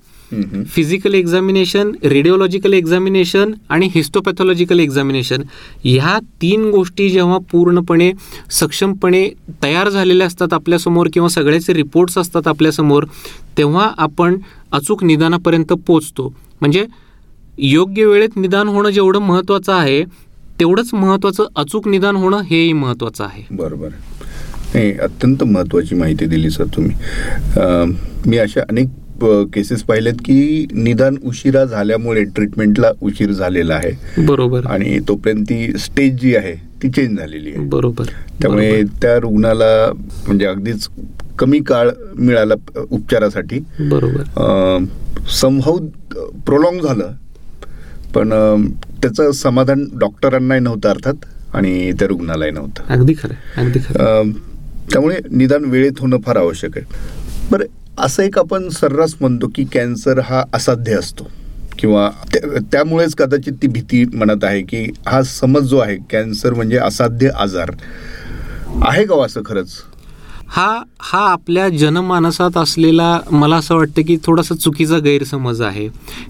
physical 0.67 1.15
examination 1.15 1.91
radiological 2.03 2.73
examination 2.73 3.53
आणि 3.69 3.89
हिस्टोपॅथॉलॉजिकल 3.95 4.79
एक्झामिनेशन 4.81 5.43
ह्या 5.85 6.19
तीन 6.43 6.65
गोष्टी 6.71 7.09
जेव्हा 7.11 7.39
पूर्णपणे 7.51 8.13
सक्षमपणे 8.51 9.29
तयार 9.63 9.89
झालेल्या 9.89 10.27
असतात 10.27 10.53
आपल्यासमोर 10.53 11.09
किंवा 11.13 11.29
सगळ्याचे 11.29 11.73
रिपोर्ट्स 11.73 12.19
असतात 12.19 12.49
आपल्यासमोर 12.49 13.05
तेव्हा 13.59 13.91
आपण 13.99 14.39
अचूक 14.73 15.05
निदानापर्यंत 15.05 15.73
पोचतो. 15.87 16.35
म्हणजे 16.61 16.87
योग्य 17.59 18.05
वेळेत 18.05 18.37
निदान 18.37 18.69
होणं 18.69 18.91
जेवढं 18.91 19.19
महत्त्वाचं 19.19 19.73
आहे 19.73 20.03
तेवढंच 20.61 20.95
महत्त्वाचं 20.95 21.47
अचूक 21.57 21.89
निदान 21.89 22.17
होणं 22.17 22.41
हेही 22.41 22.73
महत्त्वाचं 22.73 23.25
आहे. 23.25 23.43
बरोबर. 23.51 23.89
नाही 24.75 24.93
अत्यंत 24.99 25.43
महत्त्वाची 25.45 25.95
माहिती 25.95 26.27
दिली 26.27 26.51
सर 26.51 26.65
तुम्ही. 26.77 26.97
मी 28.27 28.39
अशा 28.39 28.61
अनेक 28.71 28.89
केसेस 29.55 29.83
पाहिलेत 29.83 30.21
की 30.25 30.67
निदान 30.73 31.17
उशिरा 31.25 31.65
झाल्यामुळे 31.65 32.23
ट्रीटमेंटला 32.37 32.91
उशीर 33.03 33.31
झालेला 33.33 33.75
आहे. 33.75 34.25
बरोबर. 34.27 34.67
आणि 34.67 34.99
तोपर्यंत 35.09 35.45
ती 35.45 35.79
स्टेज 35.79 36.21
जी 36.21 36.35
आहे 36.37 36.55
ती 36.83 36.89
चेंज 36.89 37.19
झालेली 37.19 37.51
आहे. 37.51 37.67
बरोबर. 37.69 38.05
त्यामुळे. 38.41 38.83
त्या 39.03 39.17
रुग्णाला 39.17 39.93
म्हणजे 40.27 40.47
अगदीच 40.47 40.89
कमी 41.39 41.59
काळ 41.59 41.91
मिळाला 42.17 42.55
उपचारासाठी. 42.91 43.59
बरोबर. 43.81 44.85
समहाऊ 45.41 45.79
प्रोलॉंग 46.47 46.81
झालं. 46.81 47.13
पण 48.15 48.31
त्याचं 49.03 49.31
समाधान 49.33 49.85
डॉक्टरांनाही 50.01 50.61
नव्हतं 50.61 50.89
अर्थात 50.89 51.25
आणि 51.55 51.93
त्या 51.93 52.09
रुग्णालाही 52.09 52.51
नव्हतं. 52.51 52.93
अगदी 52.95 53.15
खरं 53.23 53.61
अगदी 53.63 53.79
खरं 53.79 54.31
त्यामुळे 54.91 55.19
निदान 55.31 55.65
वेळेत 55.65 55.93
होणं 56.01 56.17
फार 56.27 56.37
आवश्यक 56.37 56.79
आहे. 56.79 56.87
बरं 57.51 57.65
असं 57.99 58.23
एक 58.23 58.39
आपण 58.39 58.69
सर्रास 58.69 59.15
म्हणतो 59.21 59.47
की 59.55 59.65
कॅन्सर 59.65 60.19
हा 60.19 60.45
असाध्य 60.55 60.93
असतो. 60.95 61.31
किंवा 61.79 62.11
त्या- 62.35 62.63
त्यामुळेच 62.73 63.15
कदाचित 63.15 63.53
ती 63.63 63.67
भीती 63.67 64.05
म्हणत 64.15 64.45
आहे 64.45 64.63
की 64.63 64.91
हा 65.07 65.23
समज 65.23 65.63
जो 65.63 65.79
आहे 65.79 65.97
कॅन्सर 66.11 66.55
म्हणजे 66.55 66.77
असाध्य 66.79 67.29
आजार 67.29 67.71
आहे 68.89 69.05
का 69.05 69.15
हो 69.15 69.21
असं 69.21 69.41
खरंच? 69.47 69.69
हा 70.47 70.83
हा 71.01 71.19
आपल्या 71.19 71.69
जनमानसात 71.69 72.57
असलेला 72.57 73.21
मला 73.31 73.57
असं 73.57 73.75
वाटतं 73.75 74.03
की 74.03 74.17
थोडासा 74.25 74.55
चुकीचा 74.55 74.99
गैरसमज 74.99 75.63
आहे. 75.63 75.89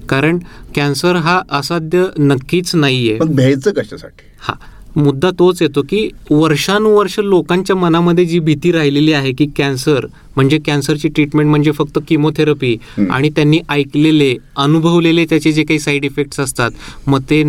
कारण 0.09 0.39
कॅन्सर 0.77 1.17
हा 1.17 1.43
असाध्य 1.51 2.05
नक्कीच 2.19 2.75
नाही 2.75 3.11
आहे 3.11 3.19
मग 3.19 3.35
भ्यायचं 3.35 3.71
कशासाठी? 3.73 4.25
हा 4.41 4.55
मुद्दा 4.97 5.31
तोच 5.39 5.61
येतो 5.63 5.83
की 5.83 6.09
वर्षानुवर्ष 6.31 7.19
लोकांच्या 7.19 7.77
मनामध्ये 7.77 8.25
जी 8.25 8.39
भीती 8.39 8.73
राहिलेली 8.73 9.13
आहे 9.13 9.33
की 9.33 9.47
कॅन्सर 9.57 10.07
म्हणजे 10.37 10.59
कॅन्सरची 10.67 11.09
ट्रीटमेंट 11.09 11.49
म्हणजे 11.51 11.71
फक्त 11.73 11.99
किमोथेरपी. 12.09 12.77
आणि 13.11 13.29
त्यांनी 13.31 13.59
ऐकलेले 13.71 14.35
अनुभवलेले 14.57 15.25
त्याचे 15.25 15.53
जे 15.53 15.65
काही 15.65 15.79
साईड 15.79 16.05
इफेक्ट्स 16.05 16.41
असतात 16.41 16.71
मग 17.07 17.23
ते 17.31 17.43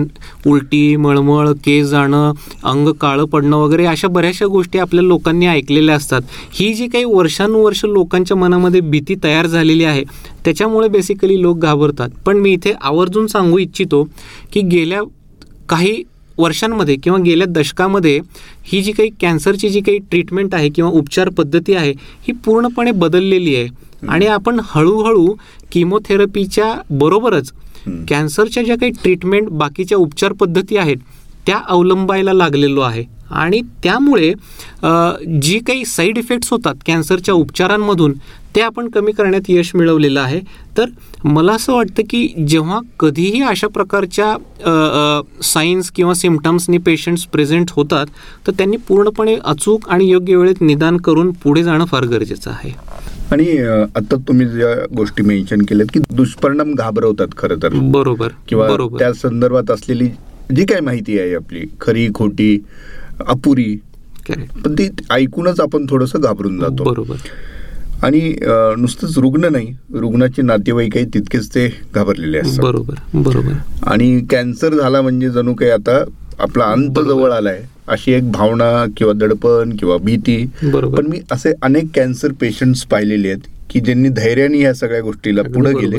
उलटी 0.48 0.96
मळमळ 0.96 1.52
केस 1.66 1.88
जाणं 1.88 2.32
अंग 2.64 2.92
काळं 2.92 3.26
पडणं 3.26 3.56
वगैरे 3.58 3.86
अशा 3.86 4.08
बऱ्याचशा 4.08 4.46
गोष्टी 4.46 4.80
आपल्या 4.80 5.04
लोकांनी 5.04 5.48
ऐकलेल्या 5.48 5.96
असतात 5.96 6.22
ही 6.54 6.74
जी 6.74 6.88
काही 6.88 7.04
वर्षानुवर्ष 7.06 7.86
लोकांच्या 7.86 8.38
मनामध्ये 8.38 8.82
भीती 8.82 9.16
तयार 9.24 9.48
झालेली 9.48 9.84
आहे 9.84 10.04
त्याच्यामुळे 10.46 10.88
बेसिकली 10.88 11.42
लोक 11.42 11.58
घाबरतात 11.58 12.10
पण 12.26 12.38
मी 12.38 12.52
इथे 12.52 12.74
आवर्जून 12.82 13.28
सांगू 13.28 13.58
इच्छितो 13.58 14.04
की 14.54 14.62
गेल्या 14.62 15.02
काही 15.70 16.02
वर्षांमध्ये 16.38 16.96
किंवा 16.96 17.20
गेल्या 17.20 17.48
दशकामध्ये 17.50 18.20
ही 18.64 18.82
जी 18.82 18.92
काही 18.92 19.10
कॅन्सरची 19.20 19.70
जी 19.70 19.82
काही 19.82 19.98
ट्रीटमेंट 19.98 20.56
आहे 20.56 20.70
किंवा 20.70 20.92
उपचार 20.92 21.30
पद्धती 21.30 21.74
आहे 21.74 21.92
ही 22.00 22.32
पूर्णपणे 22.32 22.92
बदललेली 22.92 23.56
आहे. 23.56 23.68
आणि 24.08 24.26
आपण 24.26 24.60
हळूहळू 24.64 25.36
किमोथेरपीच्या 25.72 26.82
बरोबरच. 26.90 27.52
कॅन्सरच्या 28.08 28.64
ज्या 28.64 28.76
काही 28.76 28.92
ट्रीटमेंट 28.92 29.50
बाकीच्या 29.50 29.98
उपचार 29.98 30.34
पद्धती 30.34 30.78
आहेत 30.78 30.98
त्या 31.48 31.60
अवलंबायला 31.68 32.34
लागलेलो 32.34 32.82
आहे. 32.82 33.04
आणि 33.34 33.62
त्यामुळे 33.84 34.32
जी 35.42 35.58
काही 35.68 35.86
साईड 35.86 36.18
इफेक्ट्स 36.18 36.52
होतात 36.52 36.76
कॅन्सरच्या 36.88 37.34
उपचारांमधून 37.34 38.14
ते 38.56 38.62
आपण 38.62 38.90
कमी 38.90 39.12
करण्यात 39.12 39.50
यश 39.50 39.72
मिळवलेलं 39.76 40.20
आहे. 40.22 40.40
तर 40.78 40.90
मला 41.24 41.54
असं 41.54 41.74
वाटतं 41.74 42.04
की 42.10 42.28
जेव्हा 42.48 42.80
कधीही 43.00 43.42
अशा 43.42 43.68
प्रकारच्या 43.68 45.22
साईन्स 45.44 45.90
किंवा 45.92 46.14
सिमटम्सनी 46.14 46.78
पेशंट्स 46.78 47.26
प्रेझेंट 47.26 47.72
होतात 47.72 48.08
तर 48.48 48.52
त्यांनी 48.58 48.78
पूर्णपणे 48.88 49.36
अचूक 49.36 49.90
आणि 49.90 50.10
योग्य 50.10 50.36
वेळेत 50.36 50.62
निदान 50.62 50.98
करून 50.98 51.32
पुढे 51.44 51.64
जाणं 51.64 51.86
फार 51.86 52.06
गरजेचं 52.06 52.52
आहे. 52.52 52.72
आणि 53.32 53.58
आता 53.96 54.16
तुम्ही 54.28 54.48
ज्या 54.48 54.74
गोष्टी 54.96 55.24
मेन्शन 55.24 55.62
केल्यात 55.70 55.88
की 55.94 56.00
दुष्परिणाम 56.12 56.74
घाबरवतात 56.74 57.38
खरं 57.38 57.62
तर. 57.64 57.74
बरोबर 57.74 58.32
किंवा 58.48 58.68
बरोबर. 58.68 59.00
त्या 59.00 59.14
संदर्भात 59.14 59.72
असलेली 59.72 60.10
जी 60.56 60.66
काही 60.66 60.82
माहिती 60.82 61.20
आहे 61.20 61.34
आपली 61.36 61.66
खरी 61.82 62.08
खोटी 62.16 62.58
अपुरी. 63.28 63.76
पण 64.30 64.74
ती 64.74 64.88
ऐकूनच 65.12 65.60
आपण 65.60 65.86
थोडंसं 65.90 66.22
घाबरून 66.22 66.60
जातो. 66.60 66.84
बरोबर. 66.84 67.16
आणि 68.04 68.20
नुसतंच 68.78 69.18
रुग्ण 69.18 69.52
नाही 69.52 69.68
रुग्णाचे 69.94 70.42
नातेवाईकही 70.42 71.06
तितकेच 71.06 71.50
ते 71.56 71.68
घाबरलेले 71.96 72.38
असतात. 72.38 72.64
बरोबर 72.64 72.94
बरोबर. 73.14 73.54
आणि 73.88 74.20
कॅन्सर 74.30 74.74
झाला 74.74 75.02
म्हणजे 75.02 75.30
जणू 75.30 75.54
काही 75.54 75.72
आता 75.72 76.04
आपला 76.40 76.66
अंत. 76.66 77.00
जवळ 77.00 77.32
आलाय. 77.32 77.62
अशी 77.88 78.12
एक 78.12 78.32
भावना 78.32 78.86
किंवा 78.98 79.14
दडपण 79.14 79.76
किंवा 79.80 79.98
भीती. 79.98 80.44
बरोबर. 80.64 80.98
पण 80.98 81.08
मी 81.08 81.20
असे 81.32 81.52
अनेक 81.62 81.90
कॅन्सर 81.96 82.32
पेशंट्स 82.42 82.84
पाहिलेले 82.86 83.28
आहेत 83.28 83.48
की 83.70 83.80
ज्यांनी 83.80 84.10
धैर्याने 84.10 84.58
ह्या 84.58 84.74
सगळ्या 84.74 85.02
गोष्टीला 85.02 85.42
पुढे. 85.44 85.72
गेले 85.80 85.98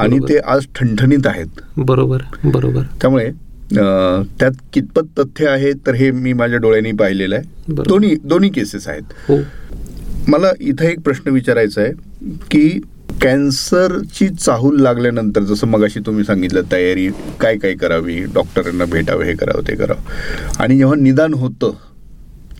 आणि. 0.00 0.18
ते 0.28 0.38
आज 0.38 0.66
ठणठणीत 0.74 1.26
आहेत. 1.26 1.60
बरोबर 1.76 2.22
बरोबर. 2.44 2.82
त्यामुळे 3.00 3.30
त्यात 3.74 4.52
कितपत 4.72 5.18
तथ्य 5.18 5.48
आहे 5.48 5.72
तर 5.72 5.94
हे 5.94 6.10
मी 6.10 6.32
माझ्या 6.32 6.58
डोळ्यांनी 6.58 6.92
पाहिलेलं 6.92 7.34
आहे. 7.36 7.44
दोन्ही 7.88 8.16
दोन्ही 8.24 8.50
केसेस 8.50 8.88
आहेत. 8.88 9.02
हो. 9.28 9.38
मला 10.28 10.50
इथं 10.60 10.84
एक 10.84 11.00
प्रश्न 11.00 11.30
विचारायचा 11.30 11.82
आहे 11.82 11.92
की 12.50 12.80
कॅन्सरची 13.22 14.28
चाहूल 14.28 14.80
लागल्यानंतर 14.80 15.42
जसं 15.42 15.66
मगाशी 15.66 16.00
तुम्ही 16.00 16.24
सांगितलं 16.24 16.62
तयारी 16.72 17.08
काय 17.40 17.56
काय 17.56 17.74
करावी 17.74 18.24
डॉक्टरांना 18.24 18.84
भेटावं 18.84 19.24
हे 19.24 19.34
करावं 19.34 19.68
ते 19.68 19.74
करावं. 19.76 20.62
आणि 20.62 20.76
जेव्हा 20.76 20.96
निदान 20.96 21.34
होतं 21.34 21.70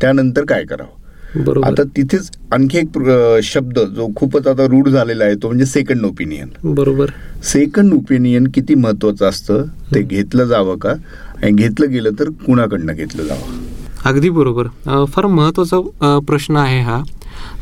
त्यानंतर 0.01 0.45
काय 0.45 0.65
करावं? 0.65 1.00
बरोबर. 1.37 1.67
आता 1.67 1.83
तिथेच 1.97 2.31
आणखी 2.53 2.79
एक 2.79 2.99
शब्द 3.45 3.79
जो 3.97 4.07
खूपच 4.17 4.47
आता 4.47 4.65
रूढ 4.67 4.89
झालेला 4.89 5.25
आहे 5.25 5.35
तो 5.35 5.49
म्हणजे 5.49 5.67
सेकंड 5.67 6.05
ओपिनियन 6.07 6.49
बरोबर. 6.75 7.11
सेकंड 7.45 7.95
ओपिनियन 7.95 8.47
किती 8.55 8.75
महत्वाचं 8.75 9.29
असतं 9.29 9.65
ते 9.95 10.03
घेतलं 10.03 10.45
जावं 10.45 10.77
का? 10.79 10.95
आणि 11.43 11.53
घेतलं 11.53 11.91
गेलं 11.91 12.11
तर 12.19 12.31
कुणाकडनं 12.47 12.93
घेतलं 12.93 13.23
जावं? 13.23 13.59
अगदी 14.05 14.29
बरोबर. 14.31 14.67
फार 15.13 15.27
महत्त्वाचा 15.27 16.19
प्रश्न 16.27 16.57
आहे 16.57 16.81
हा. 16.81 17.03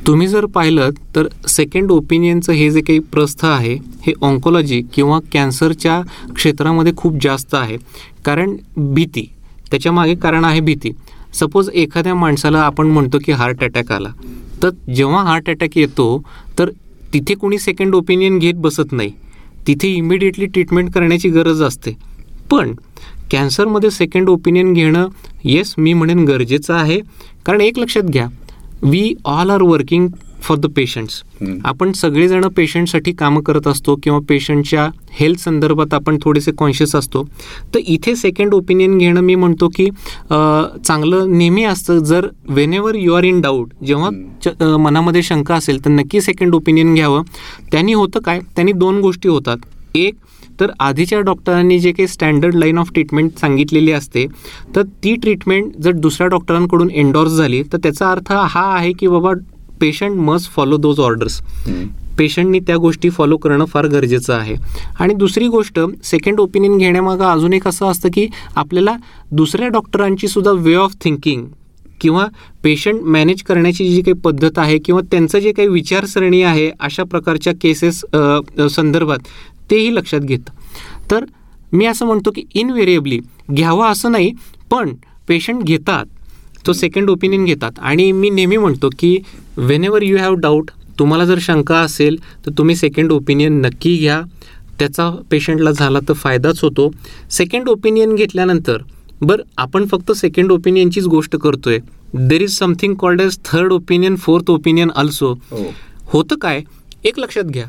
तुम्ही 0.07 0.26
जर 0.28 0.44
पाहिलं 0.46 0.90
तर 1.14 1.26
सेकंड 1.48 1.90
ओपिनियनचं 1.92 2.52
हे 2.52 2.70
जे 2.70 2.81
काही 2.81 2.98
प्रस्थ 3.12 3.44
आहे 3.44 3.74
हे 4.07 4.12
ऑन्कोलॉजी 4.22 4.81
किंवा 4.94 5.18
कॅन्सरच्या 5.33 6.00
क्षेत्रामध्ये 6.35 6.92
खूप 6.96 7.18
जास्त 7.22 7.54
आहे. 7.54 7.76
कारण 8.24 8.57
भीती. 8.94 9.26
त्याच्यामागे 9.70 10.14
कारण 10.14 10.44
आहे 10.44 10.61
भीती. 10.61 10.90
सपोज 11.35 11.69
एखाद्या 11.75 12.14
माणसाला 12.14 12.59
आपण 12.59 12.87
म्हणतो 12.87 13.19
की 13.25 13.33
हार्ट 13.33 13.64
अटॅक 13.64 13.93
आला. 13.93 14.09
तर 14.62 14.71
जेव्हा 14.95 15.23
हार्ट 15.23 15.51
अटॅक 15.51 15.77
येतो 15.79 16.23
तर 16.59 16.71
तिथे 17.12 17.35
कोणी 17.35 17.59
सेकंड 17.59 17.95
ओपिनियन 17.95 18.38
घेत 18.38 18.55
बसत 18.55 18.93
नाही. 18.93 19.12
तिथे 19.67 19.88
इमिडिएटली 19.88 20.47
ट्रीटमेंट 20.47 20.93
करण्याची 20.93 21.29
गरज 21.29 21.62
असते. 21.62 21.97
पण 22.51 22.75
कॅन्सरमध्ये 23.31 23.91
सेकंड 23.91 24.29
ओपिनियन 24.29 24.73
घेणं 24.73 25.09
येस 25.45 25.75
मी 25.79 25.93
म्हणेन 25.93 26.25
गरजेचं 26.25 26.75
आहे. 26.75 27.01
कारण 27.47 27.61
एक 27.61 27.79
लक्षात 27.79 28.03
घ्या 28.03 28.27
we 28.83 29.14
all 29.25 29.51
are 29.51 29.62
working 29.62 30.09
for 30.42 30.57
the 30.59 30.66
patients. 30.77 31.22
आपण 31.64 31.92
सगळेजण 31.92 32.46
पेशंटसाठी 32.57 33.12
कामं 33.12 33.42
करत 33.42 33.66
असतो 33.66 33.94
किंवा 34.03 34.18
पेशंटच्या 34.29 34.88
हेल्थ 35.12 35.40
संदर्भात 35.40 35.94
आपण 35.94 36.18
थोडेसे 36.22 36.53
कॉन्शियस 36.59 36.94
असतो. 36.96 37.22
तर 37.74 37.79
इथे 37.79 38.14
सेकंड 38.16 38.55
ओपिनियन 38.55 38.96
घेणं 38.98 39.20
मी 39.20 39.35
म्हणतो 39.35 39.68
की 39.74 39.88
चांगलं 40.31 41.37
नेहमी 41.38 41.64
असतं. 41.64 41.98
जर 41.98 42.29
whenever 42.74 42.94
you 42.94 43.14
are 43.14 43.24
in 43.24 43.40
doubt 43.40 43.72
जेव्हा 43.87 44.77
मनामध्ये 44.79 45.22
शंका 45.22 45.55
असेल 45.55 45.85
तर 45.85 45.90
नक्की 45.90 46.20
सेकंड 46.20 46.55
ओपिनियन 46.55 46.94
घ्यावं. 46.94 47.22
त्यांनी 47.72 47.92
होतं 47.92 48.20
काय? 48.20 48.40
त्यांनी 48.57 48.72
दोन 48.72 49.01
गोष्टी 49.01 49.29
होतात. 49.29 49.57
एक 49.94 50.14
तर 50.61 50.70
आधीच्या 50.81 51.20
डॉक्टरांनी 51.20 51.79
जे 51.79 51.90
काही 51.92 52.07
स्टँडर्ड 52.09 52.55
लाईन 52.55 52.79
ऑफ 52.79 52.90
ट्रीटमेंट 52.92 53.31
सांगितलेली 53.38 53.92
असते 53.92 54.27
तर 54.77 54.83
ती 55.05 55.14
ट्रीटमेंट 55.22 55.72
जर 55.83 55.92
दुसऱ्या 55.92 56.27
डॉक्टरांकडून 56.29 56.90
एन्डॉर्स 56.90 57.33
झाली 57.33 57.62
तर 57.72 57.79
त्याचा 57.83 58.11
अर्थ 58.11 58.33
हा 58.33 58.64
आहे 58.74 58.92
की 58.92 59.09
बाबा 59.09 59.33
patient 59.81 60.17
must 60.21 60.51
follow 60.53 60.77
those 60.77 61.01
orders. 61.01 61.41
पेशंटनी 62.19 62.59
त्या 62.61 62.77
गोष्टी 62.77 63.11
फॉलो 63.11 63.37
करणं 63.37 63.64
फार 63.64 63.87
गरजेचं 63.87 64.35
आहे. 64.35 64.55
आणि 65.01 65.14
दुसरी 65.14 65.47
गोष्ट 65.49 65.81
सेकंड 66.05 66.41
ओपिनियन 66.41 66.77
घेण्यामागं 66.79 67.25
अजून 67.25 67.53
एक 67.53 67.69
असं 67.69 67.87
असतं 67.87 68.09
की 68.14 68.27
आपल्याला 68.57 68.97
दुसऱ्या 69.33 69.69
डॉक्टरांची 69.69 70.29
सुद्धा 70.29 70.53
वे 70.53 70.75
ऑफ 70.75 70.95
थिंकिंग 71.01 71.47
किंवा 72.01 72.27
पेशंट 72.62 73.03
मॅनेज 73.03 73.43
करण्याची 73.43 73.88
जी 73.88 74.01
काही 74.03 74.21
पद्धत 74.25 74.59
आहे 74.59 74.79
किंवा 74.79 75.01
त्यांचं 75.11 75.38
जे 75.38 75.53
काही 75.53 75.69
विचारसरणी 75.69 76.43
आहे 76.43 76.71
अशा 76.81 77.03
प्रकारच्या 77.03 77.53
केसेस 77.62 78.05
संदर्भात 78.71 79.29
तेही 79.71 79.95
लक्षात 79.95 80.21
घेतं. 80.21 80.53
तर 81.11 81.25
मी 81.73 81.87
असं 81.87 82.07
म्हणतो 82.07 82.31
की 82.31 82.43
इनव्हेरिएबली 82.55 83.19
घ्यावा 83.53 83.88
असं 83.88 84.12
नाही 84.12 84.33
पण 84.71 84.95
पेशंट 85.29 85.62
घेतात. 85.62 86.05
तो 86.67 86.73
सेकंड 86.73 87.11
ओपिनियन 87.11 87.45
घेतात. 87.45 87.79
आणि 87.79 88.11
मी 88.12 88.31
नेहमी 88.31 88.57
म्हणतो 88.57 88.88
की 88.99 89.17
Wien 89.59 89.85
ever 89.85 90.03
you 90.03 90.18
have 90.18 90.35
doubt 90.35 90.71
तुम्हाला 90.99 91.25
जर 91.25 91.38
शंका 91.40 91.79
असेल 91.79 92.16
तर 92.47 92.51
तुम्ही 92.59 92.75
सेकंड 92.77 93.12
ओपिनियन 93.12 93.61
नक्की 93.61 93.97
घ्या. 93.97 94.21
त्याचा 94.79 95.11
पेशंटला 95.31 95.71
झाला 95.71 95.99
तर 96.09 96.12
फायदाच 96.12 96.61
होतो. 96.62 96.90
सेकंड 97.31 97.68
ओपिनियन 97.68 98.14
घेतल्यानंतर 98.14 98.83
बरं 99.21 99.42
आपण 99.57 99.87
फक्त 99.87 100.12
सेकंड 100.12 100.53
ओपिनियनचीच 100.53 101.07
गोष्ट 101.07 101.37
करतोय. 101.37 101.79
There 102.14 102.42
is 102.42 102.59
something 102.59 102.94
called 102.94 103.21
as 103.21 103.38
third 103.44 103.73
opinion 103.73 104.16
fourth 104.16 104.51
opinion 104.51 104.90
also 104.90 105.33
हो. 105.51 105.64
होतं 106.05 106.37
काय? 106.37 106.62
एक 107.05 107.18
लक्षात 107.18 107.44
घ्या. 107.44 107.64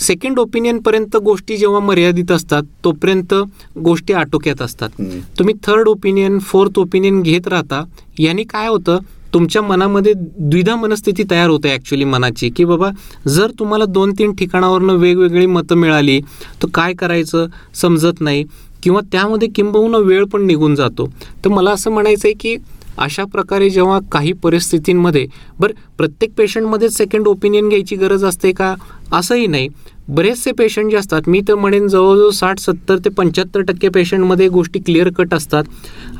सेकंड 0.00 0.38
ओपिनियनपर्यंत 0.38 1.16
गोष्टी 1.16 1.56
जेव्हा 1.56 1.80
मर्यादित 1.80 2.30
असतात 2.30 2.62
तोपर्यंत 2.84 3.34
गोष्टी 3.78 4.12
आटोक्यात 4.12 4.62
असतात. 4.62 4.90
तुम्ही 5.38 5.54
थर्ड 5.66 5.88
ओपिनियन 5.88 6.38
फोर्थ 6.38 6.78
ओपिनियन 6.78 7.22
घेत 7.22 7.48
राहता. 7.48 7.84
यांनी 8.18 8.44
काय 8.44 8.68
होतं? 8.68 8.98
तुमच्या 9.34 9.62
मनामध्ये 9.62 10.12
द्विधा 10.16 10.76
मनस्थिती 10.76 11.22
तयार 11.30 11.50
होते 11.50 11.72
ॲक्च्युली 11.72 12.04
मनाची 12.04 12.50
की 12.50 12.64
बाबा 12.64 12.90
जर 13.28 13.50
तुम्हाला 13.58 13.84
दोन 13.84 14.12
तीन 14.12 14.34
ठिकाणावरनं 14.34 14.92
वेगवेगळी 14.92 15.46
मतं 15.46 15.74
मिळाली 15.74 16.20
तर 16.62 16.68
काय 16.74 16.92
करायचं 16.92 17.46
समजत 17.74 18.20
नाही 18.20 18.44
किंवा 18.82 19.00
त्यामध्ये 19.12 19.48
किंबहुना 19.48 19.98
वेळ 19.98 20.24
पण 20.24 20.46
निघून 20.46 20.74
जातो. 20.74 21.06
तर 21.44 21.48
मला 21.48 21.70
असं 21.70 21.90
म्हणायचं 21.90 22.28
आहे 22.28 22.34
की 22.34 22.56
अशा 22.98 23.24
प्रकारे 23.24 23.70
जेव्हा 23.70 23.98
काही 24.12 24.32
परिस्थितींमध्ये 24.32 25.26
बरं 25.60 25.74
प्रत्येक 25.98 26.32
पेशंटमध्येच 26.36 26.96
सेकंड 26.96 27.28
ओपिनियन 27.28 27.68
घ्यायची 27.68 27.96
गरज 27.96 28.24
असते 28.24 28.52
का? 28.52 28.74
असंही 29.12 29.46
नाही. 29.46 29.68
बरेचसे 30.08 30.52
पेशंट 30.52 30.90
जे 30.90 30.96
असतात 30.96 31.28
मी 31.28 31.40
तर 31.48 31.54
म्हणेन 31.54 31.86
जवळजवळ 31.88 32.30
साठ 32.34 32.58
सत्तर 32.58 32.98
ते 33.04 33.08
पंच्याहत्तर 33.16 33.60
टक्के 33.68 33.88
पेशंटमध्ये 33.88 34.48
गोष्टी 34.48 34.80
क्लिअर 34.86 35.08
कट 35.16 35.34
असतात. 35.34 35.64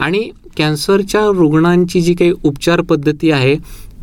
आणि 0.00 0.28
कॅन्सरच्या 0.56 1.24
रुग्णांची 1.34 2.00
जी 2.00 2.14
काही 2.14 2.32
उपचार 2.44 2.80
पद्धती 2.80 3.30
आहे 3.30 3.56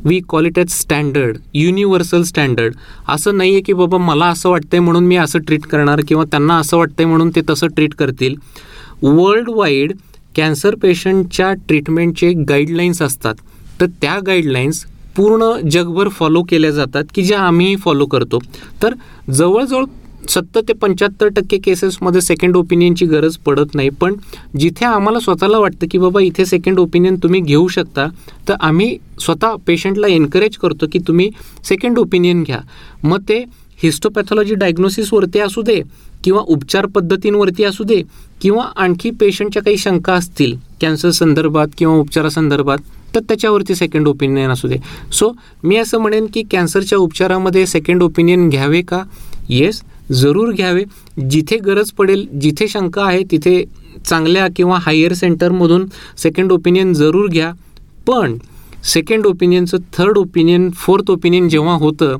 we 0.05 0.19
call 0.29 0.45
it 0.45 0.57
as 0.59 0.71
standard 0.71 1.37
universal 1.53 2.21
standard 2.23 2.73
असं 3.09 3.37
नाही 3.37 3.51
आहे 3.51 3.61
की 3.61 3.73
बाबा 3.73 3.97
मला 3.97 4.25
असं 4.25 4.49
वाटतंय 4.49 4.79
म्हणून 4.79 5.05
मी 5.07 5.15
असं 5.17 5.39
ट्रीट 5.39 5.65
करणार 5.65 6.01
किंवा 6.07 6.23
त्यांना 6.31 6.57
असं 6.57 6.77
वाटतंय 6.77 7.05
म्हणून 7.05 7.29
ते 7.35 7.41
तसं 7.49 7.67
ट्रीट 7.67 7.93
करतील. 7.93 8.35
वर्ल्ड 9.03 9.49
वाईड 9.49 9.93
कॅन्सर 10.35 10.75
पेशंटच्या 10.81 11.51
ट्रीटमेंटचे 11.67 12.31
गाईडलाईन्स 12.49 13.01
असतात. 13.01 13.35
तर 13.81 13.85
त्या 14.01 14.17
गाईडलाईन्स 14.27 14.85
पूर्ण 15.19 15.69
जगभर 15.71 16.07
फॉलो 16.09 16.41
केल्या 16.49 16.69
जातात 16.71 17.05
की 17.15 17.21
ज्या 17.21 17.39
आम्हीही 17.41 17.75
फॉलो 17.75 18.05
करतो. 18.05 18.39
तर 18.83 18.93
जवळजवळ 19.31 19.85
सत्तर 20.29 20.61
ते 20.67 20.73
पंच्याहत्तर 20.73 21.27
टक्के 21.35 21.57
केसेसमध्ये 21.57 22.21
सेकंड 22.21 22.55
ओपिनियनची 22.57 23.05
गरज 23.05 23.35
पडत 23.45 23.75
नाही. 23.75 23.89
पण 23.91 24.13
जिथे 24.59 24.85
आम्हाला 24.85 25.19
स्वतःला 25.19 25.57
वाटतं 25.57 25.87
की 25.91 25.97
बाबा 25.97 26.21
इथे 26.21 26.45
सेकंड 26.45 26.79
ओपिनियन 26.79 27.15
तुम्ही 27.23 27.41
घेऊ 27.41 27.67
शकता 27.67 28.05
तर 28.47 28.53
आम्ही 28.59 28.97
स्वतः 29.21 29.55
पेशंटला 29.67 30.07
एनकरेज 30.07 30.55
करतो 30.57 30.87
की 30.91 30.99
तुम्ही 31.07 31.29
सेकंड 31.69 31.99
ओपिनियन 31.99 32.43
घ्या. 32.43 32.59
मग 33.03 33.21
ते 33.29 33.43
हिस्टोपॅथॉलॉजी 33.83 34.55
डायग्नोसिसवरती 34.55 35.39
असू 35.39 35.61
दे 35.61 35.81
किंवा 36.23 36.41
उपचार 36.47 36.85
पद्धतींवरती 36.95 37.63
असू 37.63 37.83
दे 37.83 38.01
किंवा 38.41 38.63
आणखी 38.75 39.09
पेशंटच्या 39.19 39.63
काही 39.63 39.77
शंका 39.77 40.13
असतील 40.13 40.55
कॅन्सर 40.81 41.09
संदर्भात 41.11 41.67
किंवा 41.77 41.95
उपचारासंदर्भात 41.95 42.77
तर 43.15 43.19
त्याच्यावरती 43.19 43.75
सेकंड 43.75 44.07
ओपिनियन 44.07 44.51
असू 44.51 44.67
दे. 44.67 44.77
सो 45.11 45.31
मी 45.63 45.77
असं 45.77 45.99
म्हणेन 45.99 46.25
की 46.33 46.43
कॅन्सरच्या 46.51 46.97
उपचारामध्ये 46.97 47.65
सेकंड 47.67 48.03
ओपिनियन 48.03 48.49
घ्यावे 48.49 48.81
का? 48.81 49.03
येस 49.49 49.81
जरूर 50.11 50.51
घ्यावे. 50.51 50.83
जिथे 51.29 51.57
गरज 51.57 51.91
पडेल 51.91 52.27
जिथे 52.41 52.67
शंका 52.67 53.03
आहे 53.05 53.23
तिथे 53.31 53.63
चांगल्या 54.05 54.47
किंवा 54.55 54.77
हायर 54.81 55.13
सेंटरमधून 55.13 55.85
सेकंड 56.17 56.51
ओपिनियन 56.51 56.93
जरूर 56.93 57.27
घ्या. 57.27 57.51
पण 58.07 58.37
सेकंड 58.83 59.25
ओपिनियनचं 59.25 59.77
थर्ड 59.93 60.17
ओपिनियन 60.17 60.69
फोर्थ 60.71 61.09
ओपिनियन 61.11 61.47
जेव्हा 61.49 61.73
होतं 61.75 62.17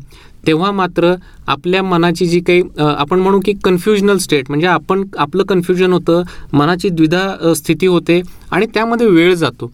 तेव्हा 0.48 0.72
मात्र 0.72 1.14
आपल्या 1.48 1.82
मनाची 1.84 2.26
जी 2.26 2.40
काही 2.40 2.62
आपण 2.78 3.20
म्हणू 3.20 3.40
की 3.46 3.54
कन्फ्युजनल 3.64 4.18
स्टेट 4.18 4.50
म्हणजे 4.50 4.68
आपण 4.68 5.04
आपलं 5.18 5.44
कन्फ्युजन 5.44 5.94
होतं 5.94 6.24
मनाची 6.54 6.90
द्विधा 6.90 7.54
स्थिती 7.58 7.88
होते 7.88 8.22
आणि 8.52 8.66
त्यामध्ये 8.74 9.08
वेळ 9.08 9.34
जातो. 9.34 9.72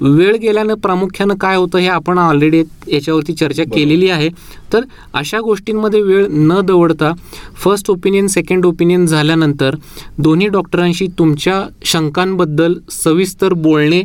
वेळ 0.00 0.36
गेल्यानं 0.36 0.74
प्रामुख्यानं 0.74 1.34
काय 1.34 1.56
होतं 1.56 1.78
हे 1.78 1.86
आपण 1.88 2.18
ऑलरेडी 2.18 2.62
याच्यावरती 2.88 3.32
चर्चा 3.34 3.64
केलेली 3.74 4.08
आहे. 4.10 4.28
तर 4.72 4.84
अशा 5.14 5.40
गोष्टींमध्ये 5.40 6.00
वेळ 6.02 6.26
न 6.30 6.60
दवडता 6.64 7.12
फर्स्ट 7.54 7.90
ओपिनियन 7.90 8.26
सेकंड 8.26 8.66
ओपिनियन 8.66 9.06
झाल्यानंतर 9.06 9.76
दोन्ही 10.18 10.48
डॉक्टरांशी 10.48 11.06
तुमच्या 11.18 11.62
शंकांबद्दल 11.84 12.74
सविस्तर 12.90 13.52
बोलणे 13.52 14.02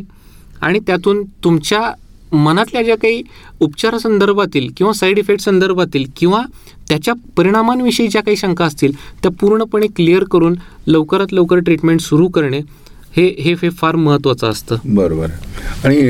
आणि 0.60 0.78
त्यातून 0.78 1.22
तुमच्या 1.44 1.92
मनातल्या 2.32 2.82
ज्या 2.82 2.96
काही 2.96 3.22
उपचारासंदर्भातील 3.60 4.68
किंवा 4.76 4.92
साईड 4.92 5.18
इफेक्ट 5.18 5.42
संदर्भातील 5.42 6.04
किंवा 6.16 6.42
त्याच्या 6.88 7.14
परिणामांविषयी 7.36 8.06
ज्या 8.08 8.22
काही 8.22 8.36
शंका 8.36 8.64
असतील 8.64 8.92
त्या 9.22 9.30
पूर्णपणे 9.40 9.86
क्लिअर 9.86 10.24
करून 10.24 10.54
लवकरात 10.86 11.32
लवकर 11.32 11.58
ट्रीटमेंट 11.58 12.00
सुरू 12.00 12.28
करणे. 12.28 12.60
हे 13.16 13.24
हे 13.38 13.52
हे 13.62 13.68
फार 13.70 13.96
महत्त्वाचं 13.96 14.50
असतं. 14.50 14.76
बरोबर. 14.84 15.30
आणि 15.84 16.00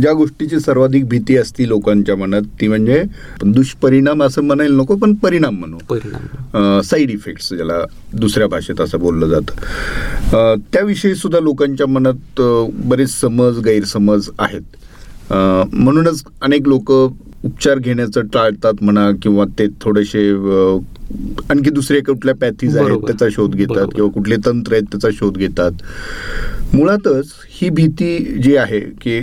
ज्या 0.00 0.12
गोष्टीची 0.12 0.58
सर्वाधिक 0.60 1.08
भीती 1.08 1.36
असती 1.36 1.68
लोकांच्या 1.68 2.16
मनात 2.16 2.42
ती 2.60 2.68
म्हणजे 2.68 3.02
दुष्परिणाम 3.44 4.22
असं 4.22 4.42
म्हणायला 4.42 4.76
नको 4.76 4.96
पण 4.96 5.14
परिणाम 5.14 5.58
म्हणू. 5.58 5.78
परिणाम. 5.88 6.80
साईड 6.80 7.10
इफेक्ट्स 7.10 7.48
ज्याला 7.52 7.78
दुसऱ्या 8.12 8.46
भाषेत 8.48 8.80
असं 8.80 9.00
बोललं 9.00 9.28
जातं. 9.28 10.54
त्याविषयी 10.72 11.14
सुद्धा 11.14 11.40
लोकांच्या 11.40 11.86
मनात 11.86 12.40
बरेच 12.84 13.10
समज 13.10 13.58
गैरसमज 13.58 14.28
आहेत. 14.38 14.76
म्हणूनच 15.32 16.22
अनेक 16.42 16.68
लोक 16.68 16.90
उपचार 16.90 17.78
घेण्याचं 17.78 18.26
टाळतात 18.26 18.82
म्हणा 18.82 19.10
किंवा 19.22 19.44
ते 19.58 19.66
थोडेसे 19.80 20.30
आणखी 21.50 21.70
दुसरे 21.70 22.00
कुठल्या 22.00 22.34
पॅथीज 22.34 22.76
आहेत. 22.76 22.98
त्याचा 23.06 23.26
शोध 23.30 23.54
घेतात. 23.54 23.86
किंवा 23.94 24.10
कुठले 24.10 24.36
तंत्र 24.46 24.72
आहेत 24.72 24.84
त्याचा 24.92 25.08
शोध 25.12 25.36
घेतात 25.38 25.82
मुळातच 26.74 27.32
ही 27.52 27.68
भीती 27.70 28.16
जी 28.42 28.54
आहे 28.56 28.80
की 29.00 29.18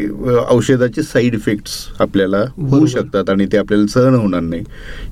औषधाचे 0.49 1.03
साईड 1.03 1.33
इफेक्ट्स 1.33 1.73
आपल्याला 1.99 2.43
होऊ. 2.59 2.85
शकतात 2.85 3.29
आणि 3.29 3.45
ते 3.45 3.57
आपल्याला 3.57 3.87
सहन 3.87 4.15
होणार 4.15 4.41
नाही 4.41 4.63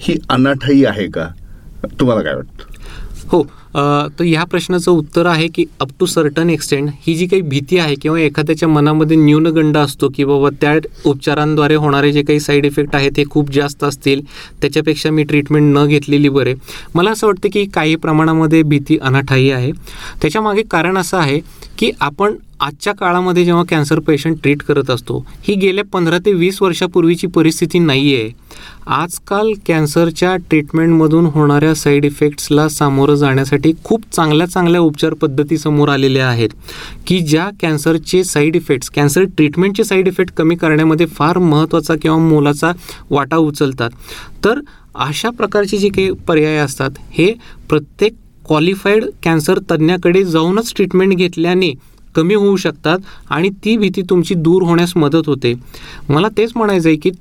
ही 0.02 0.18
अनाठाई 0.30 0.84
आहे 0.84 1.08
का 1.08 1.28
तुम्हाला 2.00 2.22
काय 2.22 2.36
वाटतं 2.36 2.74
हो 3.28 3.42
तर 3.76 4.24
ह्या 4.24 4.44
प्रश्नाचं 4.44 4.92
उत्तर 4.92 5.26
आहे 5.26 5.48
की 5.48 5.66
अप 5.82 5.90
टू 6.00 6.06
सर्टन 6.06 6.50
एक्सटेंड 6.50 6.90
ही 7.08 7.16
जी 7.16 7.26
काही 7.28 7.42
भीती 7.44 7.78
आहे 7.78 7.96
किंवा 7.96 8.20
एखाद्याच्या 8.20 8.70
मनामध्ये 8.70 9.18
न्यूनगंड 9.18 9.78
असतो 9.78 10.10
की 10.16 10.24
बाबा 10.26 10.50
त्या 10.62 10.74
उपचारांद्वारे 11.06 11.76
होणारे 11.76 12.12
जे 12.12 12.22
काही 12.24 12.40
साईड 12.40 12.66
इफेक्ट 12.66 12.96
आहेत 12.96 13.12
ते 13.18 13.24
खूप 13.30 13.52
जास्त 13.52 13.84
असतील 13.84 14.22
त्याच्यापेक्षा 14.62 15.12
मी 15.12 15.24
ट्रीटमेंट 15.24 15.78
न 15.78 15.86
घेतलेली 15.88 16.30
बरे. 16.30 16.54
मला 16.96 17.12
असं 17.12 17.28
वाटतं 17.28 17.50
की 17.54 17.66
काही 17.74 17.96
प्रमाणामध्ये 17.98 18.62
भीती 18.64 18.98
अनाठाई 18.98 19.50
आहे. 19.50 19.72
त्याच्यामागे 20.22 20.64
कारण 20.72 20.98
असं 20.98 21.18
आहे 21.18 21.40
की 21.78 21.92
आपण 22.02 22.36
आजच्या 22.60 22.94
काळामध्ये 22.96 23.44
जेव्हा 23.46 23.64
कॅन्सर 23.70 24.00
पेशंट 24.00 24.38
ट्रीट 24.44 24.62
करत 24.64 24.90
असतो 24.90 25.18
ही 25.44 25.54
गेल्या 25.56 25.84
पंधरा 25.94 26.18
ते 26.26 26.34
वीस 26.34 26.62
वर्षापूर्वीची 26.62 27.28
परिस्थिती 27.28 27.80
नाही 27.80 28.14
आहे 28.16 28.30
आजकाल 28.94 29.52
कॅन्सरच्या 29.68 30.36
ट्रीटमेंटमधून 30.40 31.26
होणाऱ्या 31.26 31.74
साईड 31.76 32.06
इफेक्ट्सला 32.06 32.68
सामोरं 32.70 33.16
जाण्यासाठी 33.16 33.65
खूप 33.84 34.04
चांगल्या 34.12 34.48
चांगल्या 34.48 34.82
उपचार 34.82 35.14
पद्धती 35.14 35.58
समोर 35.58 35.90
आलेल्या 35.90 36.28
आहेत 36.28 36.50
की 37.08 37.20
ज्या 37.20 37.50
कॅन्सरचे 37.62 38.24
साईड 38.24 38.56
इफेक्ट्स 38.56 38.90
कॅन्सर 38.90 39.24
ट्रीटमेंटचे 39.38 39.84
साईड 39.84 40.08
इफेक्ट 40.08 40.34
कमी 40.34 40.56
करण्यामध्ये 40.56 41.06
फार 41.06 41.38
महत्त्वाचा 41.38 41.96
किंवा 42.02 42.18
मोलाचा 42.18 42.72
वाटा 43.10 43.38
उचलतात. 43.38 43.90
तर 44.46 44.60
अशा 44.96 45.30
प्रकारचे 45.30 45.78
जे 45.78 45.90
काही 45.90 46.12
पर्याय 46.28 46.58
असतात 46.58 46.92
हे 47.12 47.34
प्रत्येक 47.70 48.14
क्वालिफाईड 48.48 49.06
कॅन्सर 49.24 49.60
तज्ज्ञाकडे 49.72 50.24
जाऊनच 50.24 50.74
ट्रीटमेंट 50.76 51.14
घेतल्याने 51.14 51.72
कमी 52.16 52.36
होऊ 52.36 52.56
शकतात 52.56 53.00
आणि 53.30 53.50
ती 53.66 53.78
भीती 53.78 54.02
तुमची 54.02 54.36
दूर 54.36 54.64
होण्यास 54.64 54.96
मदत 54.98 55.28
होते. 55.28 55.54
मला 56.10 56.28
तेच 56.38 56.52
म्हणायचं 56.56 56.90
आहे 56.90 56.98
की 56.98 57.12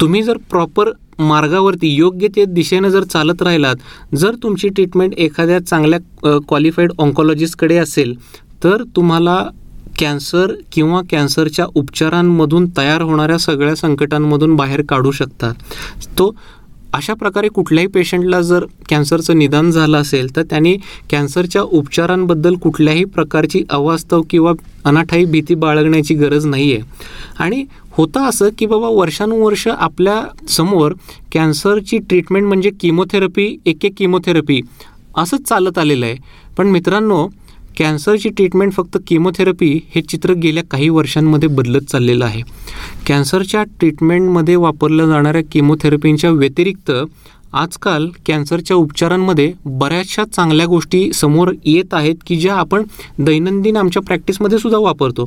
तुम्ही 0.00 0.22
जर 0.22 0.36
प्रॉपर 0.50 0.90
मार्गावरती 1.18 1.88
योग्य 1.88 2.28
ते 2.36 2.44
दिशेनं 2.44 2.88
जर 2.88 3.04
चालत 3.04 3.42
राहिलात 3.42 4.16
जर 4.16 4.34
तुमची 4.42 4.68
ट्रीटमेंट 4.68 5.14
एखाद्या 5.14 5.58
चांगल्या 5.60 6.38
क्वालिफाईड 6.48 6.92
ऑन्कॉलॉजिस्टकडे 6.98 7.76
असेल 7.76 8.14
तर 8.64 8.82
तुम्हाला 8.96 9.42
कॅन्सर 10.00 10.52
किंवा 10.72 11.00
कॅन्सरच्या 11.10 11.66
उपचारांमधून 11.74 12.66
तयार 12.76 13.02
होणाऱ्या 13.02 13.38
सगळ्या 13.38 13.74
संकटांमधून 13.76 14.56
बाहेर 14.56 14.82
काढू 14.88 15.10
शकता. 15.10 15.52
तो 16.18 16.34
अशा 16.94 17.14
प्रकारे 17.14 17.48
कुठल्याही 17.48 17.88
पेशंटला 17.88 18.40
जर 18.40 18.64
कॅन्सरचं 18.88 19.38
निदान 19.38 19.70
झालं 19.70 19.96
असेल 19.98 20.34
तर 20.36 20.42
त्यांनी 20.42 20.76
कॅन्सरच्या 21.10 21.62
उपचारांबद्दल 21.62 22.54
कुठल्याही 22.54 23.04
प्रकारची 23.04 23.62
अवास्तव 23.70 24.22
किंवा 24.30 24.52
अनाठाई 24.84 25.24
भीती 25.24 25.54
बाळगण्याची 25.54 26.14
गरज 26.14 26.46
नाही 26.46 26.72
आहे 26.72 26.82
आणि 27.38 27.64
होतं 27.96 28.28
असं 28.28 28.48
की 28.58 28.66
बाबा 28.66 28.88
वर्षानुवर्ष 28.88 29.68
आपल्यासमोर 29.68 30.92
कॅन्सरची 31.32 31.98
ट्रीटमेंट 31.98 32.46
म्हणजे 32.46 32.70
किमोथेरपी 32.80 33.56
एक 33.66 33.84
एक 33.84 33.92
किमोथेरपी 33.96 34.60
असंच 35.16 35.42
चालत 35.42 35.78
आलेलं 35.78 36.06
आहे. 36.06 36.16
पण 36.58 36.66
मित्रांनो 36.66 37.28
कॅन्सरची 37.78 38.28
ट्रीटमेंट 38.28 38.72
फक्त 38.72 38.98
किमोथेरपी 39.06 39.80
हे 39.94 40.00
चित्र 40.02 40.32
गेल्या 40.32 40.64
काही 40.64 40.88
वर्षांमध्ये 40.88 41.48
बदलत 41.48 41.80
चाललेलं 41.80 42.24
आहे. 42.24 42.42
कॅन्सरच्या 43.06 43.62
ट्रीटमेंटमध्ये 43.62 44.56
वापरल्या 44.56 45.06
जाणाऱ्या 45.06 45.42
किमोथेरपींच्या 45.52 46.30
व्यतिरिक्त 46.30 46.92
आजकाल 47.56 48.08
कॅन्सरच्या 48.26 48.76
उपचारांमध्ये 48.76 49.52
बऱ्याचशा 49.80 50.24
चांगल्या 50.32 50.64
गोष्टी 50.66 51.10
समोर 51.14 51.52
येत 51.64 51.94
आहेत 51.94 52.14
की 52.26 52.36
ज्या 52.36 52.54
आपण 52.54 52.82
दैनंदिन 53.18 53.76
आमच्या 53.76 54.02
प्रॅक्टिसमध्ये 54.02 54.58
सुद्धा 54.58 54.78
वापरतो. 54.78 55.24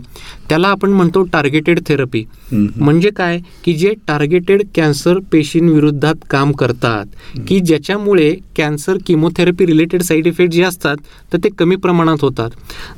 त्याला 0.49 0.67
आपण 0.67 0.91
म्हणतो 0.93 1.23
टार्गेटेड 1.33 1.79
थेरपी 1.87 2.23
म्हणजे 2.51 3.09
काय? 3.09 3.39
की 3.63 3.73
जे 3.73 3.93
टार्गेटेड 4.07 4.61
कॅन्सर 4.75 5.19
पेशींविरुद्धात 5.31 6.15
काम 6.29 6.51
करतात. 6.51 7.05
की 7.47 7.59
ज्याच्यामुळे 7.59 8.33
cancer 8.57 8.97
chemotherapy 9.07 9.65
related 9.65 10.01
side 10.01 10.27
effect 10.27 10.53
जे 10.53 10.63
असतात 10.63 10.97
तर 11.33 11.37
ते 11.43 11.49
कमी 11.59 11.75
प्रमाणात 11.77 12.17
होतात. 12.21 12.49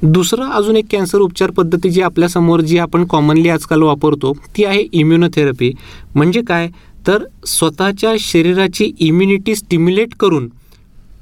दुसरं 0.03 0.49
अजून 0.51 0.75
एक 0.77 0.85
कॅन्सर 0.91 1.19
उपचार 1.21 1.51
पद्धती 1.57 1.89
जी 1.89 2.01
आपल्यासमोर 2.01 2.61
जी 2.61 2.77
आपण 2.79 3.05
कॉमनली 3.09 3.49
आजकाल 3.49 3.81
वापरतो 3.83 4.33
ती 4.57 4.65
आहे 4.65 4.85
इम्युनोथेरपी 4.91 5.71
म्हणजे 6.15 6.41
काय? 6.47 6.67
तर 7.07 7.23
स्वतःच्या 7.47 8.13
शरीराची 8.19 8.91
इम्युनिटी 8.99 9.55
स्टिम्युलेट 9.55 10.13
करून 10.19 10.47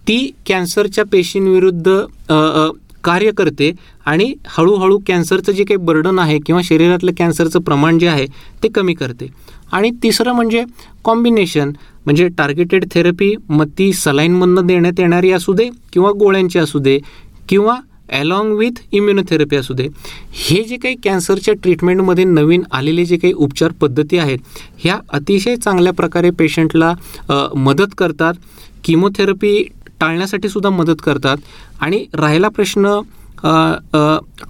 ती 0.07 0.31
कॅन्सरच्या 0.45 1.03
पेशींविरुद्ध 1.05 1.99
कार्य 3.03 3.31
करते 3.31 3.71
आणि 4.05 4.33
हळूहळू 4.47 4.97
कॅन्सरचं 5.07 5.51
जे 5.51 5.63
काही 5.63 5.77
बर्डन 5.77 6.19
आहे 6.19 6.37
किंवा 6.45 6.61
शरीरातलं 6.63 7.11
कॅन्सरचं 7.17 7.59
प्रमाण 7.59 7.99
जे 7.99 8.07
आहे 8.07 8.25
ते 8.63 8.67
कमी 8.67 8.93
करते. 8.93 9.27
आणि 9.71 9.89
तिसरं 10.03 10.33
म्हणजे 10.33 10.63
कॉम्बिनेशन 11.03 11.71
म्हणजे 12.05 12.27
टार्गेटेड 12.37 12.85
थेरपी 12.91 13.33
मग 13.49 13.67
ती 13.77 13.91
सलाईनमधनं 13.93 14.67
देण्यात 14.67 14.99
येणारी 14.99 15.31
असू 15.31 15.53
दे 15.53 15.69
किंवा 15.93 16.11
गोळ्यांची 16.19 16.59
असू 16.59 16.79
दे 16.79 16.97
किंवा 17.49 17.75
अलॉंग 18.13 18.51
विथ 18.57 18.81
इम्युनोथेरपी 18.91 19.55
असू 19.55 19.73
दे 19.73 19.87
हे 20.33 20.63
जे 20.63 20.77
काही 20.77 20.95
कॅन्सरच्या 21.03 21.53
ट्रीटमेंटमध्ये 21.63 22.23
नवीन 22.23 22.63
आलेले 22.71 23.05
जे 23.05 23.17
काही 23.17 23.33
उपचार 23.33 23.71
पद्धती 23.81 24.17
आहेत 24.17 24.39
ह्या 24.79 24.97
अतिशय 25.13 25.55
चांगल्या 25.55 25.93
प्रकारे 25.93 26.29
पेशंटला 26.39 26.93
मदत 27.55 27.93
करतात. 27.97 28.33
किमोथेरपी 28.83 29.63
टाळण्यासाठी 29.99 30.49
सुद्धा 30.49 30.69
मदत 30.69 31.01
करतात. 31.05 31.37
आणि 31.79 32.05
राहिला 32.13 32.49
प्रश्न 32.49 32.99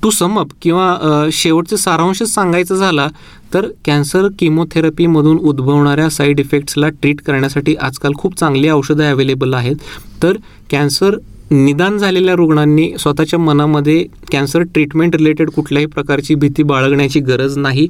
टू 0.03 0.09
समअप 0.09 0.51
किंवा 0.61 1.27
शेवटचे 1.33 1.77
सारांशच 1.77 2.33
सांगायचं 2.33 2.75
झाला 2.75 3.07
तर 3.53 3.67
कॅन्सर 3.85 4.27
किमोथेरपीमधून 4.39 5.37
उद्भवणाऱ्या 5.37 6.09
साईड 6.09 6.39
इफेक्ट्सला 6.39 6.89
ट्रीट 6.91 7.21
करण्यासाठी 7.25 7.75
आजकाल 7.81 8.13
खूप 8.17 8.37
चांगली 8.39 8.69
औषधं 8.69 9.11
अवेलेबल 9.11 9.53
आहेत. 9.53 9.75
तर 10.23 10.37
कॅन्सर 10.71 11.17
निदान 11.51 11.97
झालेल्या 11.97 12.33
रुग्णांनी 12.35 12.91
स्वतःच्या 12.99 13.39
मनामध्ये 13.39 14.03
कॅन्सर 14.31 14.63
ट्रीटमेंट 14.63 15.15
रिलेटेड 15.15 15.49
कुठल्याही 15.49 15.85
प्रकारची 15.85 16.35
भीती 16.35 16.63
बाळगण्याची 16.63 17.19
गरज 17.19 17.57
नाही. 17.57 17.87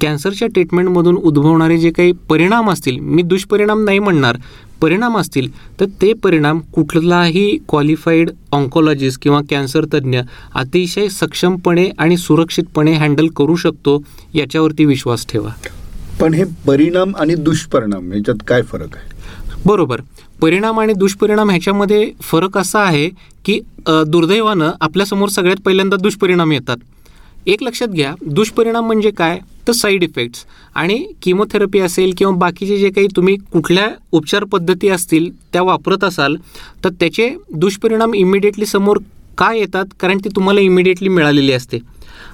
कॅन्सरच्या 0.00 0.48
ट्रीटमेंटमधून 0.48 1.16
उद्भवणारे 1.16 1.76
जे 1.78 1.90
काही 1.90 2.12
परिणाम 2.28 2.70
असतील 2.70 2.98
मी 3.00 3.22
दुष्परिणाम 3.22 3.84
नाही 3.84 3.98
म्हणणार 3.98 4.36
परिणाम 4.80 5.16
असतील 5.18 5.48
तर 5.80 5.84
ते 6.02 6.12
परिणाम 6.12 6.60
कुठलाही 6.72 7.58
क्वालिफाईड 7.68 8.30
ऑन्कॉलॉजिस्ट 8.52 9.22
किंवा 9.22 9.40
कॅन्सर 9.50 9.84
तज्ज्ञ 9.84 10.20
अतिशय 10.54 11.08
सक्षमपणे 11.08 11.88
आणि 11.98 12.16
सुरक्षितपणे 12.16 12.92
हँडल 12.92 13.28
करू 13.36 13.56
शकतो 13.56 14.02
याच्यावरती 14.34 14.84
विश्वास 14.84 15.26
ठेवा. 15.28 15.50
पण 16.20 16.34
हे 16.34 16.44
परिणाम 16.66 17.12
आणि 17.16 17.34
दुष्परिणाम 17.34 18.12
याच्यात 18.12 18.42
काय 18.48 18.62
फरक 18.62 18.96
आहे? 18.96 19.15
बरोबर. 19.66 20.00
परिणाम 20.42 20.80
आणि 20.80 20.92
दुष्परिणाम 20.92 21.50
ह्याच्यामध्ये 21.50 22.10
फरक 22.22 22.58
असा 22.58 22.80
आहे 22.80 23.08
की 23.44 23.58
दुर्दैवानं 24.06 24.70
आपल्यासमोर 24.80 25.28
सगळ्यात 25.28 25.60
पहिल्यांदा 25.64 25.96
दुष्परिणाम 25.96 26.52
येतात. 26.52 26.76
एक 27.46 27.62
लक्षात 27.62 27.88
घ्या 27.88 28.14
दुष्परिणाम 28.26 28.86
म्हणजे 28.86 29.10
काय? 29.10 29.38
तर 29.68 29.72
साईड 29.72 30.02
इफेक्ट्स 30.04 30.44
आणि 30.74 30.96
किमोथेरपी 31.22 31.78
असेल 31.80 32.12
किंवा 32.18 32.34
बाकीचे 32.38 32.76
जे 32.78 32.90
काही 32.90 33.06
तुम्ही 33.16 33.36
कुठल्या 33.52 33.88
उपचार 34.12 34.44
पद्धती 34.52 34.88
असतील 34.88 35.28
त्या 35.52 35.62
वापरत 35.62 36.04
असाल 36.04 36.36
तर 36.84 36.90
त्याचे 37.00 37.28
दुष्परिणाम 37.54 38.14
इमिडिएटली 38.14 38.66
समोर 38.66 38.98
का 39.38 39.52
येतात? 39.54 39.84
कारण 40.00 40.18
ती 40.18 40.28
तुम्हाला 40.36 40.60
इमिडिएटली 40.60 41.08
मिळालेली 41.08 41.52
असते. 41.52 41.78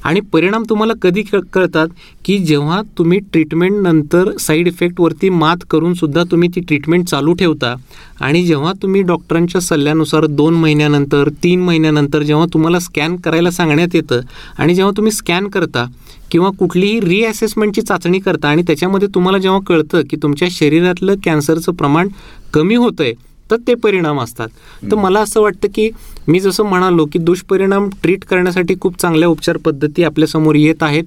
आणि 0.05 0.21
परिणाम 0.33 0.63
तुम्हाला 0.71 0.93
कधी 1.03 1.23
कळतात? 1.23 1.89
की 2.25 2.37
जेव्हा 2.39 2.81
तुम्ही 2.99 3.19
ट्रीटमेंटनंतर 3.33 4.31
साईड 4.41 4.69
इफेक्टवरती 4.69 5.29
मात 5.31 5.65
करून 5.71 5.95
सुद्धा 5.95 6.23
तुम्ही 6.31 6.49
ती 6.55 6.61
ट्रीटमेंट 6.61 7.07
चालू 7.09 7.33
ठेवता 7.33 7.75
आणि 8.21 8.43
जेव्हा 8.43 8.73
तुम्ही 8.83 9.03
डॉक्टरांच्या 9.03 9.61
सल्ल्यानुसार 9.61 10.27
दोन 10.27 10.55
महिन्यानंतर 10.55 11.29
तीन 11.43 11.63
महिन्यानंतर 11.63 12.23
जेव्हा 12.23 12.47
तुम्हाला 12.55 12.79
स्कॅन 12.79 13.17
करायला 13.17 13.51
सांगण्यात 13.51 13.95
येतं 13.95 14.21
आणि 14.59 14.75
जेव्हा 14.75 14.93
तुम्ही 14.97 15.13
स्कॅन 15.13 15.49
करता 15.49 15.87
किंवा 16.31 16.51
कुठलीही 16.59 17.01
रिअसेसमेंटची 17.01 17.83
चाचणी 17.83 18.19
करता 18.19 18.49
आणि 18.49 18.63
त्याच्यामध्ये 18.63 19.09
तुम्हाला 19.15 19.39
जेव्हा 19.39 19.61
कळतं 19.67 20.03
की 20.11 20.17
तुमच्या 20.23 20.49
शरीरातलं 20.51 21.15
कॅन्सरचं 21.25 21.73
प्रमाण 21.73 22.09
कमी 22.55 22.75
होतं 22.75 23.05
आहे 23.05 23.13
तर 23.51 23.57
ते 23.67 23.75
परिणाम 23.75 24.21
असतात. 24.21 24.49
तर 24.91 24.97
मला 24.97 25.21
असं 25.21 25.41
वाटतं 25.41 25.69
की 25.75 25.89
मी 26.29 26.41
जसं 26.41 26.65
म्हणालो 26.65 27.07
की 27.13 27.19
दुष्परिणाम 27.19 27.89
ट्रीट 28.03 28.25
करण्यासाठी 28.25 28.75
खूप 28.81 29.01
चांगल्या 29.01 29.29
उपचार 29.29 29.57
पद्धती 29.65 30.05
आपल्यासमोर 30.05 30.55
येत 30.55 30.83
आहेत. 30.83 31.05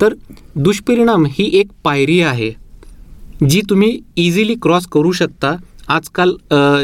तर 0.00 0.14
दुष्परिणाम 0.56 1.24
ही 1.30 1.48
एक 1.58 1.68
पायरी 1.84 2.20
आहे 2.20 2.50
जी 3.48 3.60
तुम्ही 3.70 3.98
इझिली 4.16 4.54
क्रॉस 4.62 4.86
करू 4.92 5.12
शकता. 5.12 5.54
आजकाल 5.88 6.34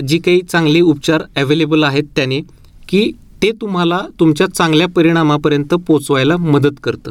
जी 0.08 0.18
काही 0.18 0.40
चांगले 0.42 0.80
उपचार 0.80 1.22
अवेलेबल 1.36 1.84
आहेत 1.84 2.04
त्याने 2.16 2.40
की 2.88 3.10
ते 3.42 3.50
तुम्हाला 3.60 4.00
तुमच्या 4.20 4.46
चांगल्या 4.48 4.86
परिणामापर्यंत 4.88 5.74
पोचवायला 5.86 6.36
मदत 6.36 6.80
करतं. 6.82 7.10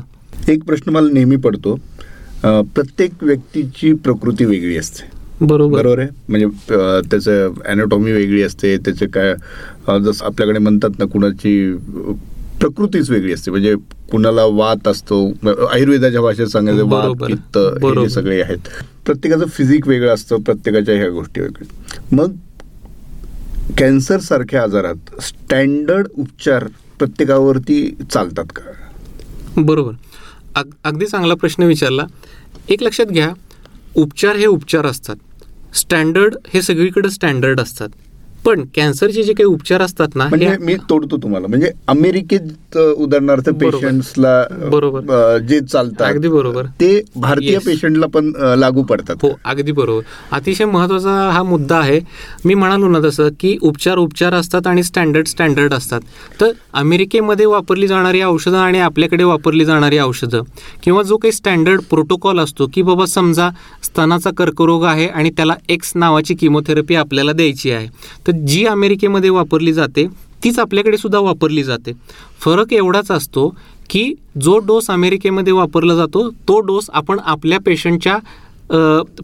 एक 0.50 0.64
प्रश्न 0.64 0.92
मला 0.92 1.10
नेहमी 1.14 1.36
पडतो. 1.36 1.76
प्रत्येक 2.44 3.24
व्यक्तीची 3.24 3.94
प्रकृती 3.94 4.46
वेगळी 4.46 4.78
असते. 4.78 5.06
बरोबर. 5.42 5.78
बरोबर 5.78 6.00
आहे. 6.00 6.10
म्हणजे 6.30 6.46
त्याचं 7.10 7.54
अॅनाटॉमी 7.66 8.12
वेगळी 8.12 8.42
असते 8.44 8.76
त्याचे 8.86 9.06
काय 9.08 9.34
जसं 10.04 10.26
आपल्याकडे 10.26 10.60
म्हणतात 10.60 11.00
ना 11.00 11.06
कुणाची 11.06 11.74
प्रकृतीच 12.62 13.10
वेगळी 13.10 13.34
असते. 13.34 13.52
म्हणजे 13.52 13.74
कुणाला 14.12 14.44
वात 14.52 14.88
असतो 14.88 15.20
आयुर्वेदाच्या 15.72 16.22
भाषेत 16.22 16.48
सांगायचं 16.48 16.88
वात 16.90 17.24
पित्त 17.28 17.58
हे 17.98 18.08
सगळे 18.10 18.42
आहेत. 18.42 18.70
प्रत्येकाचं 19.06 19.46
फिजिक 19.48 19.88
वेगळं 19.88 20.14
असतं 20.14 20.42
प्रत्येकाच्या 20.42 20.96
ह्या 20.96 21.10
गोष्टी 21.10 21.42
वेगळ्या. 21.42 22.02
मग 22.16 22.36
कॅन्सर 23.78 24.20
सारख्या 24.20 24.64
आजारात 24.64 25.22
स्टँडर्ड 25.22 26.08
उपचार 26.14 26.66
प्रत्येकावरती 27.00 27.82
चालतात 28.12 28.52
का? 28.56 28.72
बरोबर. 29.58 29.94
अग 30.56 30.70
अगदी 30.84 31.06
चांगला 31.06 31.34
प्रश्न 31.36 31.64
विचारला. 31.64 32.06
एक 32.70 32.84
लक्षात 32.84 33.06
घ्या 33.06 33.30
उपचार 33.96 34.36
हे 34.36 34.46
उपचार 34.46 34.86
असतात. 34.86 35.16
स्टँडर्ड 35.74 36.36
हे 36.54 36.62
सगळीकडे 36.62 37.10
स्टँडर्ड 37.10 37.62
असतात. 37.62 37.90
पण 38.48 38.62
कॅन्सरचे 38.76 39.24
जे 39.24 39.34
काही 39.34 39.46
उपचार 39.46 39.82
असतात 39.82 40.16
ना 40.16 40.26
म्हणजे 40.30 40.56
मी 40.60 40.76
तोडतो 40.90 41.18
तुम्हाला. 41.24 41.48
म्हणजे 41.48 41.72
अमेरिकेत 41.88 42.78
उदाहरणार्थ 42.78 43.50
पेशंट्सला 43.62 44.44
बरोबर. 44.72 45.38
जे 45.48 45.60
चालतात 45.62 46.08
अगदी 46.08 46.28
बरोबर. 46.28 46.66
ते 46.82 46.90
भारतीय 47.16 47.58
पेशंटला 47.66 48.06
पण 48.14 48.32
लागू 48.58 48.84
पडतात. 48.84 49.16
हो 49.24 49.30
अगदी 49.46 49.72
बरोबर. 49.72 50.04
अतिशय 50.32 50.66
महत्त्वाचा 50.66 51.16
हा 51.32 51.42
मुद्दा 51.44 51.78
आहे. 51.78 52.00
मी 52.46 52.54
म्हणालो 52.54 52.88
ना 52.90 53.00
तसं 53.04 53.30
की 53.40 53.56
उपचार 53.62 53.98
उपचार 53.98 54.34
असतात 54.34 54.68
आणि 54.68 54.84
स्टँडर्ड 54.84 55.28
स्टँडर्ड 55.28 55.74
असतात. 55.74 56.02
तर 56.42 56.52
अमेरिकेमध्ये 56.74 57.46
वापरली 57.46 57.88
जाणारी 57.88 58.22
औषधं 58.24 58.58
आणि 58.58 58.80
आपल्याकडे 58.80 59.24
वापरली 59.24 59.66
जाणारी 59.66 60.00
औषधं 60.00 60.44
किंवा 60.84 61.04
जो 61.04 61.18
काही 61.18 61.32
स्टँडर्ड 61.32 61.82
प्रोटोकॉल 61.90 62.40
असतो 62.40 62.68
की 62.74 62.82
बाबा 62.82 63.06
समजा 63.06 63.50
स्तनाचा 63.84 64.32
कर्करोग 64.38 64.84
आहे 64.86 65.08
आणि 65.08 65.30
त्याला 65.38 65.56
एक्स 65.70 65.92
नावाची 65.96 66.36
किमोथेरपी 66.36 66.96
आपल्याला 66.96 67.32
द्यायची 67.34 67.72
आहे. 67.72 67.88
तर 68.28 68.32
जी 68.48 68.66
अमेरिकेमध्ये 68.66 69.30
वापरली 69.30 69.74
जाते 69.74 70.06
तीच 70.44 70.60
आपल्याकडे 70.60 70.98
सुद्धा 70.98 71.20
वापरली 71.20 71.64
जाते. 71.64 71.92
फरक 72.40 72.74
एवढाच 72.74 73.12
असतो 73.12 73.48
की 73.90 74.14
जो 74.42 74.58
डोस 74.58 74.90
अमेरिकेमध्ये 74.92 75.54
वापरला 75.54 75.96
जातो 75.96 76.30
तो 76.48 76.60
डोस 76.60 76.90
आपण 76.94 77.20
आपल्या 77.20 77.60
पेशंटच्या 77.66 78.18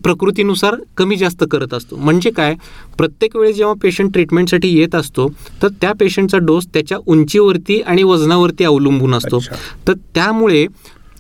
प्रकृतीनुसार 0.04 0.76
कमी 0.97 1.15
जास्त 1.15 1.43
करत 1.52 1.73
असतो. 1.73 1.95
म्हणजे 1.95 2.30
काय? 2.32 2.56
प्रत्येक 2.97 3.36
वेळी 3.36 3.54
जेव्हा 3.54 3.73
पेशंट 3.82 4.12
ट्रीटमेंटसाठी 4.13 4.67
येत 4.78 4.95
असतो 4.95 5.28
तर 5.62 5.67
त्या 5.82 5.91
पेशंटचा 5.99 6.38
डोस 6.38 6.67
त्याच्या 6.73 6.97
उंचीवरती 7.08 7.80
आणि 7.82 8.04
वजनावरती 8.04 8.63
अवलंबून 8.63 9.13
असतो. 9.13 9.39
तर 9.88 9.93
त्यामुळे 10.15 10.65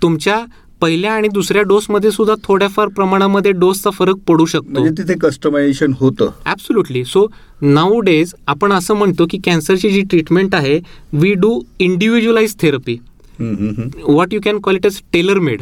तुमच्या 0.01 0.43
पहिल्या 0.83 1.13
आणि 1.13 1.27
दुसऱ्या 1.33 1.61
डोसमध्ये 1.63 2.11
सुद्धा 2.11 2.33
थोड्याफार 2.43 2.87
प्रमाणामध्ये 2.95 3.51
डोसचा 3.51 3.89
फरक 3.89 4.15
पडू 4.27 4.45
शकतो. 4.45 4.69
म्हणजे 4.71 4.91
तिथे 4.97 5.17
कस्टमायझेशन 5.19 5.93
होतं. 5.99 6.29
ऍब्सोल्युटली 6.45 7.03
सो 7.05 7.25
नाऊ 7.61 7.99
डेज 8.01 8.33
आपण 8.47 8.71
असं 8.73 8.93
म्हणतो 8.93 9.25
की 9.31 9.37
कॅन्सरची 9.45 9.89
जी 9.89 10.01
ट्रीटमेंट 10.09 10.55
आहे 10.55 10.79
we 11.13 11.33
do 11.33 11.59
individualize 11.79 12.55
therapy 12.61 12.97
what 13.39 14.33
you 14.33 14.39
can 14.43 14.59
call 14.63 14.75
it 14.75 14.85
as 14.85 15.01
tailor 15.13 15.39
made 15.39 15.61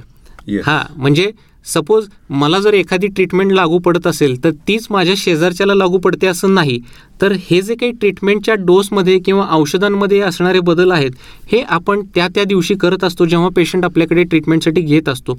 हा 0.65 0.81
म्हणजे 0.95 1.31
सपोज 1.65 2.07
मला 2.29 2.59
जर 2.59 2.73
एखादी 2.73 3.07
ट्रीटमेंट 3.07 3.51
लागू 3.51 3.77
पडत 3.79 4.07
असेल 4.07 4.43
तर 4.43 4.51
तीच 4.67 4.87
माझ्या 4.89 5.13
शेजारच्याला 5.17 5.73
लागू 5.75 5.97
पडते 5.97 6.27
असं 6.27 6.53
नाही. 6.53 6.79
तर 7.21 7.31
हे 7.39 7.61
जे 7.61 7.75
काही 7.75 7.91
ट्रीटमेंटच्या 7.91 8.55
डोसमध्ये 8.57 9.17
किंवा 9.19 9.45
औषधांमध्ये 9.51 10.19
असणारे 10.19 10.59
बदल 10.59 10.91
आहेत 10.91 11.11
हे 11.51 11.61
आपण 11.61 12.01
त्या 12.15 12.27
त्या 12.35 12.43
दिवशी 12.43 12.75
करत 12.75 13.03
असतो 13.03 13.25
जेव्हा 13.25 13.49
पेशंट 13.55 13.85
आपल्याकडे 13.85 14.23
ट्रीटमेंटसाठी 14.23 14.81
घेत 14.81 15.09
असतो. 15.09 15.37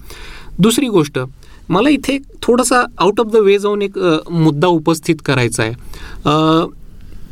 दुसरी 0.59 0.89
गोष्ट 0.89 1.19
मला 1.69 1.89
इथे 1.89 2.19
थोडासा 2.43 2.83
आउट 2.99 3.21
ऑफ 3.21 3.33
द 3.33 3.37
वे 3.37 3.59
जाऊन 3.59 3.83
एक 3.83 3.99
मुद्दा 4.31 4.69
उपस्थित 4.69 5.17
करायचा 5.27 5.63
आहे. 5.63 6.71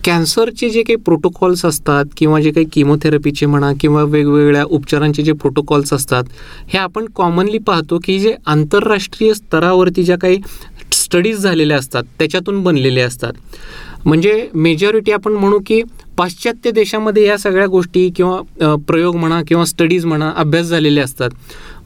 कॅन्सरचे 0.05 0.69
जे 0.71 0.83
काही 0.83 0.97
प्रोटोकॉल्स 0.97 1.65
असतात 1.65 2.05
किंवा 2.17 2.41
जे 2.41 2.51
काही 2.51 2.67
किमोथेरपीचे 2.73 3.47
म्हणा 3.47 3.73
किंवा 3.81 4.03
वेगवेगळ्या 4.03 4.65
उपचारांचे 4.65 5.23
जे 5.23 5.33
प्रोटोकॉल्स 5.33 5.93
असतात 5.93 6.25
हे 6.69 6.79
आपण 6.79 7.07
कॉमनली 7.15 7.59
पाहतो 7.59 7.99
की 8.05 8.19
जे 8.19 8.35
आंतरराष्ट्रीय 8.47 9.35
स्तरावरती 9.35 10.03
ज्या 10.03 10.19
काही 10.19 10.39
स्टडीज 10.93 11.39
झालेल्या 11.39 11.77
असतात 11.77 12.05
त्याच्यातून 12.19 12.63
बनलेले 12.63 13.01
असतात. 13.01 13.33
म्हणजे 14.05 14.49
मेजॉरिटी 14.55 15.13
आपण 15.13 15.33
म्हणू 15.33 15.59
की 15.67 15.83
पाश्चात्य 16.21 16.71
देशामध्ये 16.71 17.25
या 17.27 17.37
सगळ्या 17.39 17.67
गोष्टी 17.67 18.09
किंवा 18.17 18.75
प्रयोग 18.89 19.15
म्हणा 19.17 19.41
किंवा 19.49 19.65
स्टडीज 19.65 20.05
म्हणा 20.07 20.31
अभ्यास 20.37 20.67
झालेले 20.67 21.01
असतात. 21.01 21.31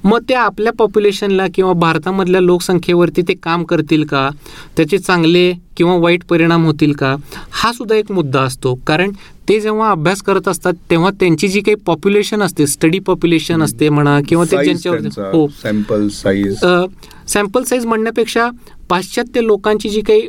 मग 0.04 0.22
त्या 0.28 0.40
आपल्या 0.42 0.72
पॉप्युलेशनला 0.78 1.46
किंवा 1.54 1.72
भारतामधल्या 1.72 2.40
लोकसंख्येवरती 2.40 3.22
ते 3.28 3.34
काम 3.42 3.64
करतील 3.64 4.04
का? 4.06 4.28
त्याचे 4.76 4.98
चांगले 4.98 5.52
किंवा 5.76 5.94
वाईट 5.98 6.24
परिणाम 6.30 6.64
होतील 6.64 6.92
का? 6.92 7.14
हा 7.52 7.72
सुद्धा 7.72 7.96
एक 7.96 8.10
मुद्दा 8.12 8.40
असतो. 8.42 8.74
कारण 8.86 9.12
ते 9.48 9.60
जेव्हा 9.60 9.90
अभ्यास 9.90 10.22
करत 10.22 10.48
असतात 10.48 10.74
तेव्हा 10.90 11.10
त्यांची 11.20 11.48
जी 11.48 11.60
काही 11.60 11.76
पॉप्युलेशन 11.86 12.42
असते 12.42 12.66
स्टडी 12.66 12.98
पॉप्युलेशन 13.06 13.62
असते 13.62 13.88
म्हणा 13.88 14.18
किंवा 14.28 14.44
ते 14.44 14.64
ज्यांच्यावर 14.64 15.32
हो. 15.34 15.46
सॅम्पल 15.62 16.08
साईज 16.12 16.64
सॅम्पल 17.32 17.62
साईज 17.64 17.86
म्हणण्यापेक्षा 17.86 18.48
पाश्चात्य 18.90 19.40
लोकांची 19.42 19.88
जी 19.88 20.00
काही 20.00 20.28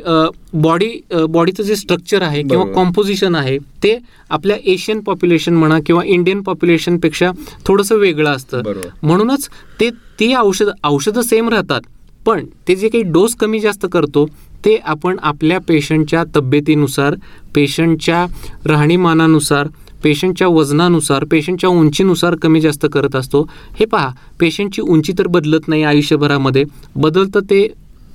बॉडी 0.54 0.88
बॉडीचं 1.28 1.62
जे 1.62 1.76
स्ट्रक्चर 1.76 2.22
आहे 2.22 2.42
किंवा. 2.42 2.64
कॉम्पोजिशन 2.74 3.34
आहे 3.34 3.56
ते 3.82 3.96
आपल्या 4.30 4.56
एशियन 4.64 5.00
पॉप्युलेशन 5.00 5.54
म्हणा 5.54 5.78
किंवा 5.86 6.04
इंडियन 6.04 6.42
पॉप्युलेशनपेक्षा 6.42 7.30
थोडंसं 7.66 7.96
वेगळं 7.98 8.30
असतं. 8.30 8.62
म्हणूनच 9.02 9.48
ते 9.80 9.90
ती 10.20 10.34
औषध 10.34 10.70
औषधं 10.84 11.22
सेम 11.22 11.48
राहतात 11.48 11.80
पण 12.26 12.44
ते 12.68 12.74
जे 12.74 12.88
काही 12.88 13.02
डोस 13.12 13.34
कमी 13.36 13.60
जास्त 13.60 13.86
करतो 13.92 14.26
ते 14.64 14.76
आपण 14.84 15.16
आपल्या 15.22 15.58
पेशंटच्या 15.68 16.22
तब्येतीनुसार 16.36 17.14
पेशंटच्या 17.54 18.24
राहणीमानानुसार 18.66 19.68
पेशंटच्या 20.02 20.48
वजनानुसार 20.48 21.24
पेशंटच्या 21.24 21.70
उंचीनुसार 21.70 22.34
कमी 22.42 22.60
जास्त 22.60 22.86
करत 22.92 23.16
असतो 23.16 23.42
हे 23.78 23.84
पहा 23.84 24.10
पेशंटची 24.40 24.82
उंची 24.82 25.12
तर 25.18 25.26
बदलत 25.26 25.68
नाही 25.68 25.82
आयुष्यभरामध्ये 25.82 26.64
बदलतं 26.96 27.40
ते 27.50 27.66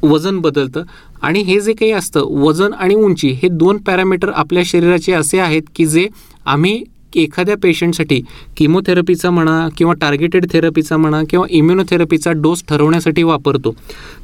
वजन 0.04 0.40
बदलतं. 0.40 0.84
आणि 1.22 1.40
हे 1.40 1.60
जे 1.62 1.74
काही 1.74 1.92
असतं 1.92 2.22
वजन 2.42 2.74
आणि 2.74 2.96
उंची 2.96 3.30
हे 3.42 3.48
दोन 3.48 3.78
पॅरामीटर 3.78 4.30
आपल्या 4.30 4.64
शरीराचे 4.66 5.14
असे 5.14 5.40
आहेत 5.40 5.62
की 5.76 5.86
जे 5.86 6.08
आम्ही 6.46 6.84
एखाद्या 7.16 7.56
पेशंटसाठी 7.64 8.22
किमोथेरपीचा 8.58 9.30
म्हणा 9.30 9.68
किंवा 9.78 9.94
टार्गेटेड 9.94 10.46
थेरपीचा 10.52 10.98
म्हणा 10.98 11.22
किंवा 11.30 11.46
इम्युनोथेरपीचा 11.50 12.32
डोस 12.32 12.64
ठरवण्यासाठी 12.70 13.24
वापरतो. 13.24 13.76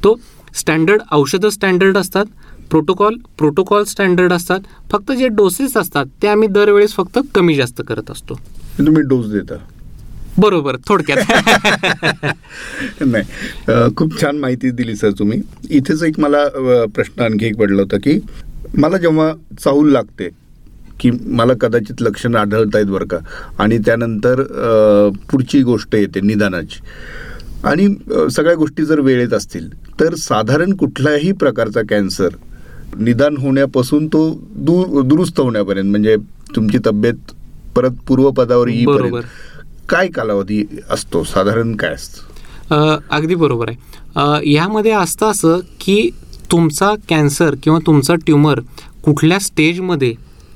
तो 0.03 0.19
स्टँडर्ड 0.55 1.01
औषधं 1.11 1.49
स्टँडर्ड 1.49 1.97
असतात 1.97 2.25
प्रोटोकॉल 2.69 3.15
प्रोटोकॉल 3.37 3.83
स्टँडर्ड 3.83 4.33
असतात 4.33 4.59
फक्त 4.91 5.11
जे 5.11 5.27
डोसेस 5.27 5.77
असतात 5.77 6.05
ते 6.21 6.27
आम्ही 6.27 6.47
दरवेळेस 6.47 6.93
फक्त 6.93 7.19
कमी 7.35 7.55
जास्त 7.55 7.81
करत 7.87 8.11
असतो. 8.11 8.39
तुम्ही 8.77 9.01
डोस 9.01 9.25
देता. 9.25 9.55
बरोबर 10.39 10.75
थोडक्यात. 10.89 12.33
नाही 13.01 13.93
खूप 13.95 14.19
छान 14.21 14.37
माहिती 14.39 14.71
दिली 14.71 14.95
सर 14.95 15.11
तुम्ही. 15.19 15.41
इथेच 15.69 16.03
एक 16.03 16.19
मला 16.19 16.43
प्रश्न 16.95 17.21
आणखी 17.23 17.45
एक 17.45 17.55
पडला 17.57 17.81
होता 17.81 17.97
की 17.97 18.19
मला 18.77 18.97
जेव्हा 18.97 19.31
चाहूल 19.63 19.91
लागते 19.91 20.29
की 20.99 21.09
मला 21.11 21.53
कदाचित 21.61 22.01
लक्षणं 22.01 22.37
आढळत 22.39 22.75
आहेत 22.75 22.85
बरं 22.85 23.05
का 23.07 23.17
आणि 23.59 23.77
त्यानंतर 23.77 24.41
पुढची 25.31 25.61
गोष्ट 25.63 25.95
येते 25.95 26.21
निदानाची. 26.21 26.79
आणि 27.63 27.87
सगळ्या 28.31 28.55
गोष्टी 28.55 28.85
जर 28.85 28.99
वेळेत 28.99 29.33
असतील 29.33 29.69
तर 29.99 30.15
साधारण 30.15 30.73
कुठल्याही 30.75 31.31
प्रकारचा 31.31 31.81
कॅन्सर 31.89 32.35
निदान 32.97 33.37
होण्यापासून 33.37 34.07
तो 34.07 34.21
दूर 34.65 35.01
दुरुस्त 35.01 35.39
होण्यापर्यंत 35.39 35.89
म्हणजे 35.91 36.15
तुमची 36.55 36.77
तब्येत 36.85 37.31
परत 37.75 37.91
पूर्वपदावर. 38.07 38.67
येईपर्यंत 38.67 39.56
काय 39.89 40.07
कालावधी 40.07 40.63
असतो? 40.91 41.23
साधारण 41.23 41.75
काय 41.75 41.93
असतं? 41.93 42.97
अगदी 43.11 43.35
बरोबर 43.35 43.69
आहे. 43.69 43.77
ह्यामध्ये 44.45 44.91
असतं 44.91 45.31
असं 45.31 45.59
की 45.81 46.09
तुमचा 46.51 46.93
कॅन्सर 47.09 47.55
किंवा 47.63 47.79
तुमचा 47.87 48.15
ट्यूमर 48.25 48.59
कुठल्या 49.03 49.39
स्टेजमध्ये 49.39 50.13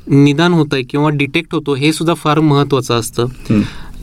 निदान 0.07 0.53
होतं 0.53 0.75
आहे 0.75 0.83
किंवा 0.89 1.09
डिटेक्ट 1.09 1.53
होतो 1.55 1.73
हे 1.75 1.91
सुद्धा 1.93 2.13
फार 2.13 2.39
महत्त्वाचं 2.39 2.99
असतं. 2.99 3.25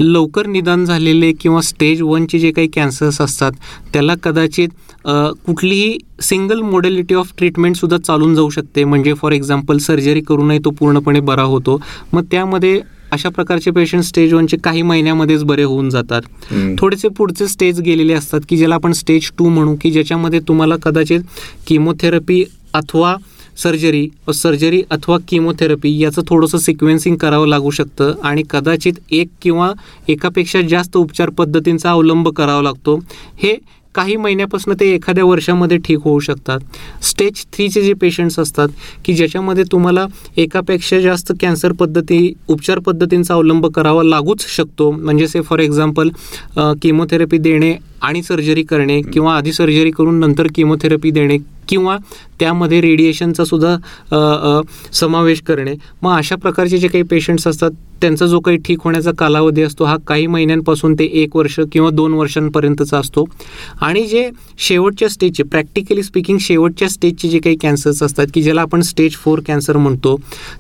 लवकर 0.01 0.47
निदान 0.47 0.85
झालेले 0.85 1.33
किंवा 1.41 1.61
स्टेज 1.61 2.03
वनचे 2.03 2.39
जे 2.39 2.51
काही 2.53 2.69
कॅन्सर्स 2.75 3.21
असतात 3.21 3.53
त्याला 3.93 4.15
कदाचित 4.23 4.69
कुठलीही 5.47 5.99
सिंगल 6.23 6.61
मोडेलिटी 6.63 7.15
ऑफ 7.15 7.33
ट्रीटमेंटसुद्धा 7.39 7.97
चालून 7.99 8.35
जाऊ 8.35 8.51
शकते. 8.51 8.85
म्हणजे 8.85 9.15
फॉर 9.15 9.33
एक्झाम्पल 9.33 9.79
सर्जरी 9.79 10.21
करूनही 10.29 10.59
तो 10.65 10.71
पूर्णपणे 10.71 11.21
बरा 11.21 11.43
होतो. 11.43 11.81
मग 12.13 12.25
त्यामध्ये 12.31 12.81
अशा 13.13 13.29
प्रकारचे 13.29 13.71
पेशंट 13.71 14.03
स्टेज 14.03 14.35
वनचे 14.35 14.57
काही 14.65 14.83
महिन्यामध्येच 14.83 15.45
बरे 15.45 15.63
होऊन 15.63 15.89
जातात. 15.91 16.23
थोडेसे 16.79 17.09
पुढचे 17.09 17.49
स्टेज 17.49 17.81
गेलेले 17.81 18.13
असतात 18.13 18.41
की 18.49 18.57
ज्याला 18.57 18.75
आपण 18.75 18.93
स्टेज 18.93 19.31
टू 19.39 19.49
म्हणू 19.49 19.77
की 19.81 19.91
ज्याच्यामध्ये 19.91 20.41
तुम्हाला 20.49 20.77
कदाचित 20.83 21.21
किमोथेरपी 21.67 22.45
अथवा 22.75 23.15
सर्जरी 23.57 24.07
सर्जरी 24.35 24.83
अथवा 24.91 25.17
किमोथेरपी 25.29 25.97
याचं 25.99 26.23
थोडंसं 26.29 26.59
सिक्वेन्सिंग 26.59 27.17
करावं 27.17 27.49
लागू 27.49 27.71
शकतं 27.71 28.13
आणि 28.23 28.43
कदाचित 28.51 29.01
एक 29.11 29.29
किंवा 29.43 29.73
एकापेक्षा 30.09 30.61
जास्त 30.61 30.97
उपचार 30.97 31.31
पद्धतींचा 31.31 31.91
अवलंब 31.91 32.29
करावा 32.29 32.63
लागतो 32.63 32.97
हे 33.43 33.55
काही 33.99 34.17
महिन्यापासून 34.17 34.75
ते 34.81 34.89
एखाद्या 34.95 35.25
वर्षामध्ये 35.25 35.77
ठीक 35.85 35.99
होऊ 36.03 36.19
शकतात. 36.21 36.59
स्टेज 37.03 37.45
थ्रीचे 37.53 37.81
जे 37.83 37.93
पेशंट्स 38.01 38.39
असतात 38.39 38.69
की 39.05 39.15
ज्याच्यामध्ये 39.15 39.65
तुम्हाला 39.73 40.07
एकापेक्षा 40.37 41.01
जास्त 41.01 41.33
कॅन्सर 41.41 41.73
पद्धती 41.81 42.33
उपचार 42.49 42.79
पद्धतींचा 42.87 43.35
अवलंब 43.35 43.67
करावा 43.67 44.03
लागूच 44.03 44.47
शकतो. 44.49 44.91
म्हणजे 44.91 45.27
से 45.29 45.41
फॉर 45.41 45.59
एक्झाम्पल 45.59 46.11
किमोथेरपी 46.83 47.39
देणे 47.39 47.75
आणि 48.03 48.23
सर्जरी 48.23 48.63
करणे 48.63 49.01
किंवा 49.03 49.37
आधी 49.37 49.53
सर्जरी 49.53 49.91
करून 49.91 50.21
नंतर 50.21 50.47
किमोथेरपी 50.55 51.11
देणे 51.11 51.37
किंवा 51.69 51.97
त्यामध्ये 52.41 52.81
रेडिएशनचा 52.81 53.45
सुद्धा 53.45 54.61
समावेश 54.93 55.41
करणे. 55.47 55.75
मग 56.03 56.17
अशा 56.17 56.37
प्रकारचे 56.37 56.79
जे 56.79 56.89
काही 56.89 57.05
पेशंट्स 57.05 57.47
असतात 57.47 57.71
त्यांचा 58.03 58.27
जो 58.27 58.41
काही 58.41 58.59
ठीक 58.59 58.81
होण्याचा 58.85 59.11
कालावधी 59.19 59.63
असतो 59.63 59.85
हा 59.85 59.97
काही 60.07 60.27
महिन्यांपासून 60.27 60.95
ते 60.95 61.05
एक 61.23 61.37
वर्ष 61.37 61.59
किंवा 61.73 61.91
दोन 61.91 62.13
वर्षांपर्यंतचा 62.15 62.99
असतो. 62.99 63.25
आणि 63.81 64.05
जे 64.07 64.29
शेवटच्या 64.59 65.09
स्टेजचे 65.09 65.43
प्रॅक्टिकली 65.43 66.03
स्पीकिंग 66.03 66.39
शेवटच्या 66.41 66.89
स्टेजचे 66.89 67.29
जे 67.29 67.39
काही 67.39 67.57
कॅन्सर्स 67.63 68.03
असतात 68.03 68.27
की 68.35 68.43
ज्याला 68.43 68.63
आपण 68.63 68.81
स्टेज 68.83 69.17
फोर 69.17 69.41
कॅन्सर 69.47 69.77
म्हणतो 69.77 70.17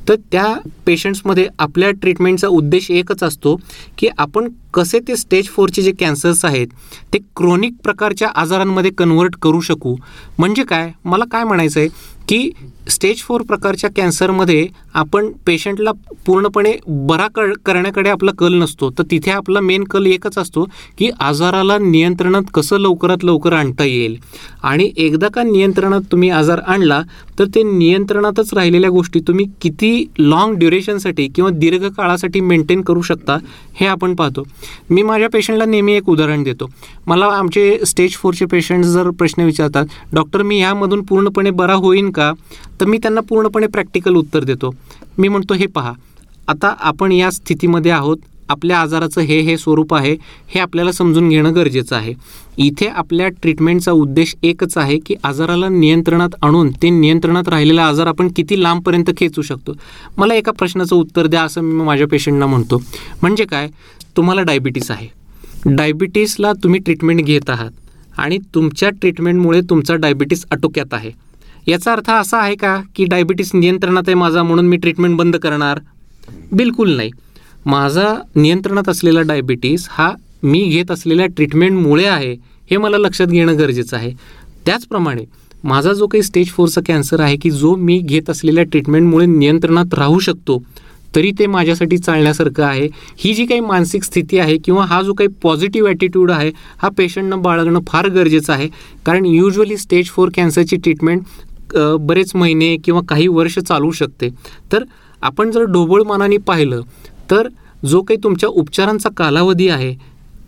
तर 0.08 0.14
त्या 0.32 0.46
पेशंट्समध्ये 0.86 1.46
आपल्या 1.58 1.90
ट्रीटमेंटचा 2.00 2.48
उद्देश 2.48 2.90
एकच 2.90 3.22
असतो 3.22 3.56
की 3.98 4.08
आपण 4.18 4.48
कसे 4.74 4.98
ते 5.08 5.16
स्टेज 5.16 5.48
फोरचे 5.48 5.82
जे 5.82 5.92
कॅन्सर्स 6.00 6.44
आहेत 6.44 6.68
ते 7.12 7.18
क्रॉनिक 7.36 7.72
प्रकारच्या 7.84 8.28
आजारांमध्ये 8.34 8.90
कन्व्हर्ट 8.98 9.36
करू 9.42 9.60
शकू. 9.60 9.94
म्हणजे 10.38 10.64
काय? 10.64 10.90
मला 11.04 11.24
काय 11.32 11.44
म्हणायचं 11.44 11.80
आहे 11.80 11.88
की 12.28 12.50
स्टेज 12.88 13.20
फोर 13.22 13.42
प्रकारच्या 13.42 13.90
कॅन्सरमध्ये 13.96 14.66
आपण 14.94 15.26
पेशंटला 15.46 15.90
पूर्णपणे 16.26 16.72
बरा 16.88 17.26
कर 17.34 17.52
करण्याकडे 17.66 18.10
आपला 18.10 18.30
कल 18.38 18.54
नसतो. 18.54 18.90
तर 18.90 19.02
तिथे 19.10 19.30
आपला 19.30 19.60
मेन 19.60 19.84
कल 19.84 20.06
एकच 20.06 20.38
असतो 20.38 20.64
की 20.98 21.10
आजाराला 21.20 21.76
नियंत्रणात 21.78 22.50
कसं 22.54 22.78
लवकरात 22.78 23.24
लवकर 23.24 23.52
आणता 23.52 23.84
येईल. 23.84 24.16
आणि 24.62 24.90
एकदा 24.96 25.28
का 25.28 25.42
नियंत्रणात 25.42 26.00
तुम्ही 26.12 26.30
आजार 26.30 26.60
आणला 26.66 27.00
तर 27.38 27.44
ते 27.44 27.62
नियंत्रणातच 27.62 28.54
राहिलेल्या 28.54 28.90
गोष्टी 28.90 29.20
तुम्ही 29.20 29.46
किती 29.62 29.90
लाँग 30.18 30.54
ड्युरेशनसाठी 30.54 31.28
किंवा 31.28 31.50
दीर्घ 31.50 31.84
काळासाठी 31.86 32.40
मेंटेन 32.40 32.80
करू 32.80 33.02
शकता 33.02 33.36
हे 33.80 33.86
आपण 33.86 34.14
पाहतो. 34.14 34.42
मी 34.90 35.02
माझ्या 35.02 35.28
पेशंटला 35.28 35.64
नेहमी 35.64 35.92
एक 35.92 36.08
उदाहरण 36.08 36.42
देतो. 36.42 36.70
मला 37.06 37.26
आमचे 37.26 37.78
स्टेज 37.86 38.12
फोरचे 38.12 38.46
पेशंट्स 38.46 38.88
जर 38.88 39.10
प्रश्न 39.10 39.42
विचारतात 39.42 39.86
डॉक्टर 40.12 40.42
मी 40.42 40.58
ह्यामधून 40.58 41.02
पूर्णपणे 41.02 41.50
बरा 41.50 41.74
होईन 41.74 42.10
का? 42.10 42.32
तर 42.80 42.86
मी 42.86 42.98
त्यांना 42.98 43.20
पूर्णपणे 43.20 43.66
प्रॅक्टिकल 43.66 44.14
उत्तर 44.14 44.44
देतो. 44.44 44.74
मी 45.18 45.28
म्हणतो 45.28 45.54
हे 45.54 45.66
पहा 45.66 45.92
आता 46.48 46.74
आपण 46.80 47.12
या 47.12 47.30
स्थितीमध्ये 47.30 47.90
आहोत. 47.90 48.16
आपल्या 48.50 48.80
आजाराचं 48.80 49.20
हे 49.20 49.40
हे 49.40 49.58
स्वरूप 49.58 49.94
आहे. 49.94 50.16
हे 50.48 50.60
आपल्याला 50.60 50.92
समजून 50.92 51.28
घेणं 51.28 51.54
गरजेचं 51.54 51.96
आहे. 51.96 52.14
इथे 52.58 52.86
आपल्या 52.86 53.28
ट्रीटमेंटचा 53.28 53.92
उद्देश 53.92 54.36
एकच 54.42 54.78
आहे 54.78 54.98
की 54.98 55.14
आजाराला 55.24 55.68
नियंत्रणात 55.68 56.28
आणून 56.42 56.70
ते 56.70 56.90
नियंत्रणात 56.90 57.48
राहिलेला 57.48 57.86
आजार 57.86 58.06
आपण 58.06 58.28
किती 58.36 58.62
लांबपर्यंत 58.62 59.10
खेचू 59.16 59.42
शकतो. 59.42 59.72
मला 60.16 60.34
एका 60.34 60.52
प्रश्नाचं 60.52 60.96
उत्तर 60.96 61.26
द्या 61.26 61.42
असं 61.42 61.60
मी 61.60 61.84
माझ्या 61.84 62.06
पेशंटना 62.06 62.46
म्हणतो. 62.46 62.82
म्हणजे 63.22 63.44
काय? 63.44 63.68
तुम्हाला 64.16 64.42
डायबिटीस 64.42 64.90
आहे. 64.90 65.08
डायबिटीसला 65.66 66.52
तुम्ही 66.52 66.80
ट्रीटमेंट 66.80 67.20
घेत 67.20 67.50
आहात 67.50 67.70
आणि 68.18 68.38
तुमच्या 68.54 68.90
ट्रीटमेंटमुळे 68.90 69.60
तुमचा 69.60 69.94
डायबिटीस 69.94 70.46
आटोक्यात 70.50 70.94
आहे. 70.94 71.10
याचा 71.68 71.92
अर्थ 71.92 72.10
असा 72.10 72.38
आहे 72.38 72.54
का 72.56 72.76
की 72.96 73.04
डायबिटीस 73.04 73.50
नियंत्रणात 73.54 74.02
आहे 74.06 74.14
माझा 74.14 74.42
म्हणून 74.42 74.66
मी 74.68 74.76
ट्रीटमेंट 74.76 75.16
बंद 75.16 75.36
करणार? 75.36 75.78
बिलकुल 76.52 76.94
नाही. 76.96 77.10
माझा 77.66 78.14
नियंत्रणात 78.36 78.88
असलेला 78.88 79.22
डायबिटीस 79.22 79.86
हा 79.90 80.10
मी 80.42 80.62
घेत 80.64 80.90
असलेल्या 80.90 81.26
ट्रीटमेंटमुळे 81.26 82.04
आहे 82.06 82.32
हे 82.70 82.76
मला 82.76 82.98
लक्षात 82.98 83.26
घेणं 83.26 83.58
गरजेचं 83.58 83.96
आहे. 83.96 84.12
त्याचप्रमाणे 84.66 85.24
माझा 85.64 85.92
जो 85.92 86.06
काही 86.06 86.22
स्टेज 86.22 86.50
फोरचा 86.50 86.80
कॅन्सर 86.86 87.20
आहे 87.20 87.36
की 87.36 87.50
जो 87.50 87.74
मी 87.76 87.98
घेत 87.98 88.30
असलेल्या 88.30 88.64
ट्रीटमेंटमुळे 88.64 89.26
नियंत्रणात 89.26 89.94
राहू 89.94 90.18
शकतो 90.18 90.62
तरी 91.14 91.30
ते 91.38 91.46
माझ्यासाठी 91.46 91.96
चालण्यासारखं 91.98 92.64
आहे. 92.64 92.88
ही 93.18 93.32
जी 93.34 93.44
काही 93.46 93.60
मानसिक 93.60 94.04
स्थिती 94.04 94.38
आहे 94.38 94.56
किंवा 94.64 94.84
हा 94.86 95.00
जो 95.02 95.12
काही 95.14 95.28
पॉझिटिव्ह 95.42 95.88
ॲटिट्यूड 95.90 96.30
आहे 96.30 96.50
हा 96.78 96.88
पेशंटनं 96.98 97.42
बाळगणं 97.42 97.80
फार 97.88 98.08
गरजेचं 98.08 98.52
आहे. 98.52 98.68
कारण 99.06 99.26
युजली 99.26 99.76
स्टेज 99.76 100.08
फोर 100.08 100.30
कॅन्सरची 100.34 100.76
ट्रीटमेंट 100.76 101.22
बरेच 102.00 102.34
महिने 102.34 102.76
किंवा 102.76 103.00
काही 103.08 103.26
वर्ष 103.28 103.58
चालू 103.58 103.90
शकते. 103.92 104.28
तर 104.72 104.84
आपण 105.22 105.50
जर 105.50 105.64
ढोबळ 105.64 106.02
मानाने 106.06 106.36
पाहिलं 106.46 106.80
तर 107.30 107.48
जो 107.86 108.00
काही 108.02 108.18
तुमच्या 108.24 108.48
उपचारांचा 108.48 109.08
कालावधी 109.16 109.68
आहे 109.68 109.94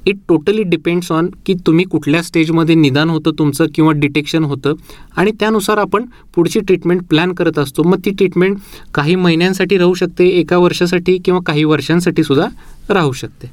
इट 0.06 0.16
टोटली 0.28 0.62
डिपेंड्स 0.62 1.10
ऑन 1.12 1.28
की 1.46 1.54
तुम्ही 1.66 1.84
कुठल्या 1.84 2.22
स्टेजमध्ये 2.22 2.74
निदान 2.74 3.10
होतं 3.10 3.30
तुमचं 3.38 3.66
किंवा 3.74 3.92
डिटेक्शन 3.92 4.44
होतं. 4.44 4.74
आणि 5.16 5.30
त्यानुसार 5.40 5.78
आपण 5.78 6.04
पुढची 6.34 6.60
ट्रीटमेंट 6.60 7.02
प्लॅन 7.08 7.32
करत 7.32 7.58
असतो. 7.58 7.82
मग 7.82 7.98
ती 8.04 8.10
ट्रीटमेंट 8.10 8.56
काही 8.94 9.14
महिन्यांसाठी 9.16 9.78
राहू 9.78 9.94
शकते 9.94 10.28
एका 10.28 10.58
वर्षासाठी 10.58 11.18
किंवा 11.24 11.40
काही 11.46 11.64
वर्षांसाठी 11.64 12.22
सुद्धा 12.24 12.46
राहू 12.90 13.12
शकते. 13.12 13.50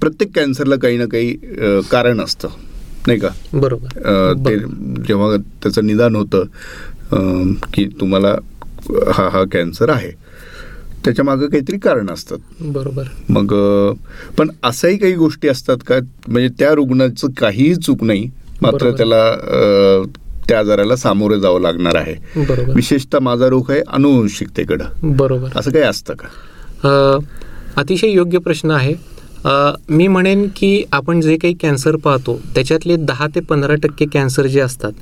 प्रत्येक 0.00 0.34
कॅन्सरला 0.34 0.76
काही 0.76 0.98
ना 0.98 1.06
काही 1.06 1.32
कारण 1.90 2.20
असतं 2.20 2.48
नाही 3.06 3.18
का? 3.18 3.28
बरोबर. 3.52 4.32
ते 4.46 4.56
जेव्हा 5.06 5.36
त्याचं 5.62 5.86
निदान 5.86 6.16
होतं 6.16 6.44
की 7.74 7.88
तुम्हाला 8.00 8.34
हा 9.12 9.28
हा 9.28 9.42
कॅन्सर 9.52 9.90
आहे. 9.90 10.10
त्याच्या 11.04 11.24
मागं 11.24 11.46
काहीतरी 11.46 11.78
कारण 11.78 12.10
असतात. 12.10 12.38
बरोबर. 12.60 13.04
मग 13.28 13.54
पण 14.38 14.50
असंही 14.62 14.96
काही 14.96 15.12
गोष्टी 15.14 15.48
असतात 15.48 15.76
का? 15.86 15.98
म्हणजे 16.28 16.48
त्या 16.58 16.72
रुग्णाचं 16.72 17.28
काहीही 17.38 17.74
चूक 17.74 18.02
नाही 18.02 18.30
मात्र. 18.62 18.90
त्याला 18.90 19.36
त्या 20.48 20.58
आजाराला 20.58 20.96
सामोरं 20.96 21.38
जावं 21.38 21.60
लागणार 21.60 21.94
आहे. 21.94 22.14
बरोबर. 22.36 22.74
विशेषतः 22.74 23.18
माझा 23.18 23.48
रोग 23.48 23.70
आहे 23.70 23.80
अनुवंशिकतेकडं. 23.88 25.16
बरोबर. 25.16 25.48
असं 25.56 25.70
काही 25.70 25.84
असतं 25.84 26.14
का? 26.14 27.18
अतिशय 27.76 28.08
योग्य 28.08 28.38
प्रश्न 28.38 28.70
आहे. 28.70 28.94
मी 29.44 30.06
म्हणेन 30.06 30.46
की 30.56 30.84
आपण 30.92 31.20
जे 31.20 31.36
काही 31.36 31.54
कॅन्सर 31.60 31.96
पाहतो 31.96 32.38
त्याच्यातले 32.54 32.96
दहा 32.96 33.26
ते 33.34 33.40
पंधरा 33.40 33.74
टक्के 33.74 34.06
कॅन्सर 34.12 34.46
जे 34.46 34.60
असतात 34.60 34.92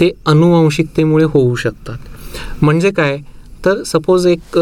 ते 0.00 0.10
अनुवंशिकतेमुळे 0.26 1.24
होऊ 1.24 1.54
शकतात. 1.54 1.96
म्हणजे 2.62 2.90
काय? 2.90 3.18
तर 3.64 3.82
सपोज 3.82 4.26
एक 4.26 4.58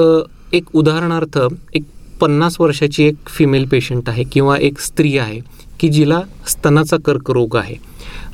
एक 0.52 0.64
उदाहरणार्थ 0.74 1.38
एक 1.74 1.82
पन्नास 2.20 2.56
वर्षाची 2.60 3.04
एक 3.04 3.28
फिमेल 3.28 3.66
पेशंट 3.68 4.08
आहे 4.08 4.24
किंवा 4.24 4.56
एक 4.58 4.78
स्त्री 4.80 5.16
आहे 5.18 5.40
की 5.80 5.88
जिला 5.88 6.20
स्तनाचा 6.48 6.96
कर्करोग 7.04 7.56
आहे. 7.56 7.74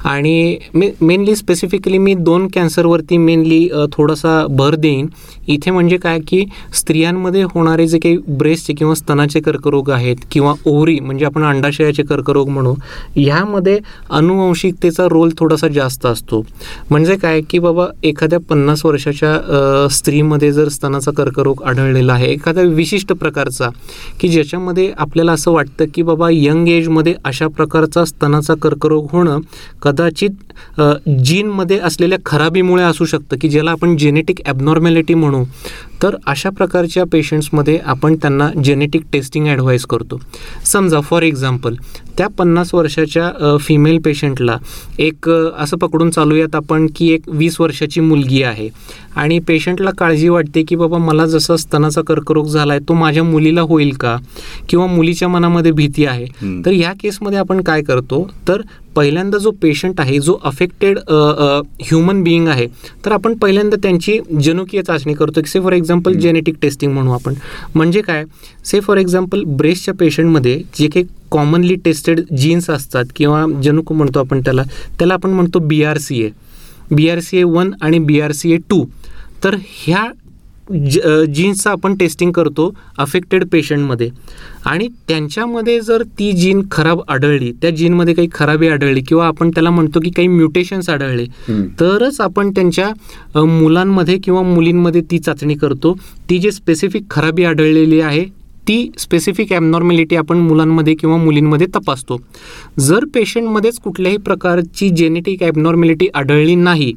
आणि 0.04 0.56
मे 0.74 0.90
मेनली 1.00 1.34
स्पेसिफिकली 1.36 1.98
मी 1.98 2.14
दोन 2.14 2.46
कॅन्सरवरती 2.54 3.16
मेनली 3.16 3.68
थोडासा 3.92 4.44
भर 4.48 4.74
देईन. 4.74 5.06
इथे 5.48 5.70
म्हणजे 5.70 5.96
काय 5.96 6.18
की 6.28 6.44
स्त्रियांमध्ये 6.74 7.42
होणारे 7.44 7.86
जे 7.86 7.98
काही 7.98 8.16
ब्रेस्टचे 8.38 8.72
किंवा 8.74 8.94
स्तनाचे 8.94 9.40
कर्करोग 9.40 9.90
आहेत 9.90 10.16
किंवा 10.30 10.52
ओव्हरी 10.66 10.98
म्हणजे 11.00 11.24
आपण 11.24 11.44
अंडाशयाचे 11.44 12.02
कर्करोग 12.02 12.48
म्हणू 12.48 12.74
ह्यामध्ये 13.16 13.78
अनुवंशिकतेचा 14.10 15.06
रोल 15.10 15.30
थोडासा 15.38 15.68
जास्त 15.68 16.06
असतो. 16.06 16.42
म्हणजे 16.90 17.16
काय 17.16 17.40
की 17.50 17.58
बाबा 17.58 17.86
एखाद्या 18.02 18.38
पन्नास 18.50 18.84
वर्षाच्या 18.86 19.88
स्त्रीमध्ये 19.92 20.52
जर 20.52 20.68
स्तनाचा 20.68 21.10
कर्करोग 21.16 21.62
आढळलेला 21.66 22.12
आहे 22.12 22.30
एखाद्या 22.32 22.64
विशिष्ट 22.64 23.12
प्रकारचा 23.12 23.68
की 24.20 24.28
ज्याच्यामध्ये 24.28 24.90
आपल्याला 24.96 25.32
असं 25.32 25.52
वाटतं 25.52 25.84
की 25.94 26.02
बाबा 26.02 26.28
यंग 26.32 26.68
एजमध्ये 26.68 27.14
अशा 27.24 27.46
प्रकारचा 27.56 28.04
स्तनाचा 28.04 28.54
कर्करोग 28.62 29.06
होणं 29.12 29.40
कदाचित 29.82 30.80
जीनमध्ये 31.24 31.78
असलेल्या 31.78 32.18
खराबीमुळे 32.26 32.82
असू 32.82 33.04
शकतं 33.04 33.36
की 33.40 33.48
ज्याला 33.48 33.70
आपण 33.70 33.96
जेनेटिक 33.96 34.40
ॲबनॉर्मॅलिटी 34.46 35.14
म्हणू. 35.14 35.44
तर 36.02 36.14
अशा 36.26 36.50
प्रकारच्या 36.50 37.04
पेशंट्समध्ये 37.12 37.78
आपण 37.84 38.14
त्यांना 38.22 38.48
जेनेटिक 38.64 39.02
टेस्टिंग 39.12 39.46
ॲडवाईस 39.46 39.84
करतो. 39.86 40.20
समजा 40.66 41.00
फॉर 41.00 41.22
एक्झाम्पल 41.22 41.74
त्या 42.18 42.26
पन्नास 42.38 42.74
वर्षाच्या 42.74 43.56
फिमेल 43.60 43.98
पेशंटला 44.04 44.56
एक 44.98 45.28
असं 45.28 45.76
पकडून 45.76 46.10
चालूयात 46.10 46.54
आपण 46.56 46.86
की 46.96 47.10
एक 47.12 47.28
वीस 47.28 47.60
वर्षाची 47.60 48.00
मुलगी 48.00 48.42
आहे. 48.42 48.68
आणि 49.16 49.38
पेशंटला 49.48 49.90
काळजी 49.98 50.28
वाटते 50.28 50.62
की 50.68 50.76
बाबा 50.76 50.98
मला 50.98 51.26
जसा 51.26 51.56
स्तनाचा 51.56 52.02
कर्करोग 52.06 52.48
झाला 52.48 52.72
आहे 52.72 52.82
तो 52.88 52.94
माझ्या 52.94 53.24
मुलीला 53.24 53.60
होईल 53.60 53.92
का? 53.96 54.16
किंवा 54.68 54.86
मुलीच्या 54.86 55.28
मनामध्ये 55.28 55.72
भीती 55.72 56.06
आहे. 56.06 56.26
तर 56.64 56.70
या 56.70 56.92
केसमध्ये 57.00 57.38
आपण 57.38 57.60
काय 57.62 57.82
करतो? 57.82 58.26
तर 58.48 58.62
पहिल्यांदा 58.96 59.38
जो 59.38 59.50
पेशंट 59.62 60.00
आहे 60.00 60.18
जो 60.20 60.38
अफेक्टेड 60.44 60.98
ह्युमन 61.08 62.22
बिईंग 62.22 62.48
आहे 62.48 62.66
तर 63.04 63.12
आपण 63.12 63.34
पहिल्यांदा 63.38 63.76
त्यांची 63.82 64.18
जनुकीय 64.42 64.82
चाचणी 64.82 65.14
करतो 65.14 65.40
say 65.46 65.60
for 65.60 65.72
example 65.72 66.12
genetic 66.14 66.56
testing 66.62 66.92
म्हणू 66.92 67.12
आपण. 67.12 67.34
म्हणजे 67.74 68.00
काय? 68.00 68.24
से 68.64 68.80
फॉर 68.80 68.96
एक्झाम्पल 68.96 69.42
ब्रेस्टच्या 69.58 69.94
पेशंटमध्ये 69.94 70.62
जे 70.78 70.88
काही 70.88 71.04
कॉमनली 71.30 71.74
टेस्टेड 71.84 72.20
जीन्स 72.36 72.70
असतात 72.70 73.04
किंवा 73.16 73.44
जनुक 73.64 73.92
म्हणतो 73.92 74.20
आपण 74.20 74.40
त्याला 74.40 74.62
त्याला 74.98 75.14
आपण 75.14 75.30
म्हणतो 75.30 75.58
B 75.58 75.82
R 75.84 75.98
C 75.98 76.22
A 76.22 76.30
B 76.90 77.08
R 77.08 77.20
C 77.20 77.38
A 77.38 77.42
one 77.42 77.70
आणि 77.82 77.98
B 77.98 78.20
R 78.20 78.32
C 78.32 78.52
A 78.52 78.56
two 78.70 78.84
तर 79.44 79.56
ह्या 79.76 80.04
ज 80.72 81.24
जीन्सचं 81.28 81.70
आपण 81.70 81.94
टेस्टिंग 81.96 82.30
करतो 82.32 82.70
अफेक्टेड 82.98 83.44
पेशंटमध्ये 83.52 84.08
आणि 84.66 84.88
त्यांच्यामध्ये 85.08 85.78
जर 85.80 86.02
ती 86.18 86.30
जीन 86.32 86.62
खराब 86.72 87.00
आढळली 87.08 87.50
त्या 87.62 87.70
जीनमध्ये 87.70 88.14
काही 88.14 88.28
खराबी 88.34 88.68
आढळली 88.68 89.00
किंवा 89.08 89.26
आपण 89.26 89.50
त्याला 89.50 89.70
म्हणतो 89.70 90.00
की 90.00 90.10
काही 90.10 90.28
म्युटेशन्स 90.28 90.88
आढळले. 90.90 91.24
तरच 91.80 92.20
आपण 92.20 92.50
त्यांच्या 92.50 92.88
मुलांमध्ये 93.38 94.18
किंवा 94.24 94.42
मुलींमध्ये 94.42 95.00
ती 95.10 95.18
चाचणी 95.18 95.54
करतो. 95.54 95.94
ती 96.30 96.38
जी 96.38 96.50
स्पेसिफिक 96.52 97.10
खराबी 97.10 97.44
आढळलेली 97.44 98.00
आहे 98.00 98.24
ती 98.68 98.90
स्पेसिफिक 98.98 99.52
ॲबनॉर्मॅलिटी 99.52 100.16
आपण 100.16 100.38
मुलांमध्ये 100.38 100.94
किंवा 100.94 101.16
मुलींमध्ये 101.16 101.66
तपासतो. 101.74 102.20
जर 102.80 103.04
पेशंटमध्येच 103.14 103.78
कुठल्याही 103.78 104.16
प्रकारची 104.18 104.88
जेनेटिक 104.90 105.42
ॲबनॉर्मॅलिटी 105.42 106.08
आढळली 106.14 106.54
नाही 106.54 106.92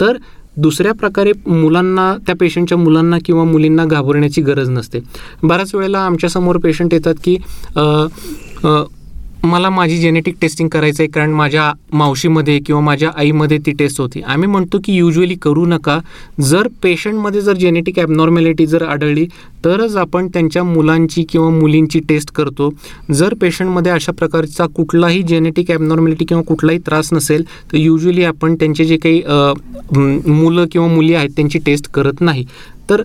तर 0.00 0.16
दुसऱ्या 0.58 0.92
प्रकारे 0.92 1.32
मुलांना 1.46 2.16
त्या 2.26 2.34
पेशंटच्या 2.40 2.78
मुलांना 2.78 3.16
किंवा 3.24 3.44
मुलींना 3.44 3.84
घाबरण्याची 3.84 4.42
गरज 4.42 4.68
नसते. 4.68 4.98
बऱ्याच 5.42 5.74
वेळेला 5.74 5.98
आमच्यासमोर 5.98 6.56
पेशंट 6.56 6.94
येतात 6.94 7.14
की 7.24 7.36
आ, 7.76 8.06
आ, 8.64 8.82
मला 9.44 9.68
माझी 9.70 9.96
जेनेटिक 9.98 10.34
टेस्टिंग 10.40 10.68
करायचं 10.68 11.02
आहे 11.02 11.10
कारण 11.10 11.32
माझ्या 11.34 11.72
मावशीमध्ये 11.92 12.58
किंवा 12.66 12.80
माझ्या 12.82 13.10
आईमध्ये 13.16 13.58
ती 13.66 13.72
टेस्ट 13.78 14.00
होती. 14.00 14.20
आम्ही 14.22 14.48
म्हणतो 14.48 14.78
की 14.84 14.92
युजली 14.94 15.34
करू 15.42 15.66
नका. 15.66 15.98
जर 16.40 16.68
पेशंटमध्ये 16.82 17.40
जर 17.40 17.56
जेनेटिक 17.56 17.98
ॲबनॉर्मॅलिटी 17.98 18.66
जर 18.66 18.82
आढळली 18.82 19.26
तरच 19.64 19.96
आपण 19.96 20.28
त्यांच्या 20.34 20.62
मुलांची 20.64 21.24
किंवा 21.28 21.48
मुलींची 21.50 22.00
टेस्ट 22.08 22.32
करतो. 22.34 22.70
जर 23.12 23.34
पेशंटमध्ये 23.40 23.92
अशा 23.92 24.12
प्रकारचा 24.18 24.66
कुठलाही 24.76 25.22
जेनेटिक 25.22 25.70
ॲबनॉर्मॅलिटी 25.70 26.24
किंवा 26.24 26.42
कुठलाही 26.48 26.78
त्रास 26.86 27.12
नसेल 27.12 27.44
तर 27.72 27.76
युजली 27.76 28.24
आपण 28.24 28.54
त्यांचे 28.54 28.84
जे 28.84 28.96
काही 28.96 29.22
मुलं 30.26 30.66
किंवा 30.72 30.88
मुली 30.88 31.14
आहेत 31.14 31.30
त्यांची 31.36 31.58
टेस्ट 31.66 31.90
करत 31.94 32.20
नाही. 32.20 32.44
तर 32.90 33.02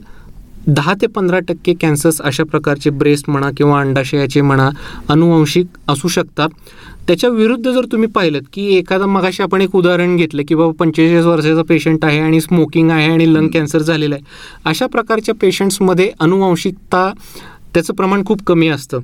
दहा 0.68 0.94
ते 0.94 1.08
पंधरा 1.08 1.40
टक्के 1.40 1.74
कॅन्सर्स 1.74 2.20
अशा 2.22 2.44
प्रकारचे 2.44 2.90
ब्रेस्ट 2.90 3.30
म्हणा 3.30 3.50
किंवा 3.58 3.80
अंडाशयाचे 3.80 4.42
म्हणा 4.42 4.70
अनुवंशिक 5.10 5.66
असू 5.88 6.08
शकतात. 6.08 6.50
त्याच्या 7.08 7.30
विरुद्ध 7.30 7.70
जर 7.70 7.86
तुम्ही 7.92 8.08
पाहिलं 8.10 8.40
की 8.54 8.66
एखादा 8.76 9.06
मगाशी 9.06 9.44
आपण 9.44 9.62
एक 9.62 9.76
उदाहरण 9.76 10.16
घेतलं 10.16 10.42
की 10.48 10.56
बाबा 10.56 10.72
पंचेचाळीस 10.80 11.26
वर्षाचा 11.26 11.62
पेशंट 11.70 12.06
आहे 12.06 12.20
आणि 12.20 12.40
स्मोकिंग 12.42 12.92
आहे 12.92 13.10
आणि 13.12 13.34
लंग 13.34 13.48
कॅन्सर 13.54 13.82
झालेला 13.82 14.16
आहे 14.16 14.24
अशा 14.66 14.88
प्रकारच्या 14.88 15.36
पेशंट्समध्ये 15.36 16.10
अनुवंशिकता 16.20 17.12
त्याचं 17.74 17.94
प्रमाण 17.94 18.24
खूप 18.26 18.42
कमी 18.48 18.68
असतं. 18.68 19.00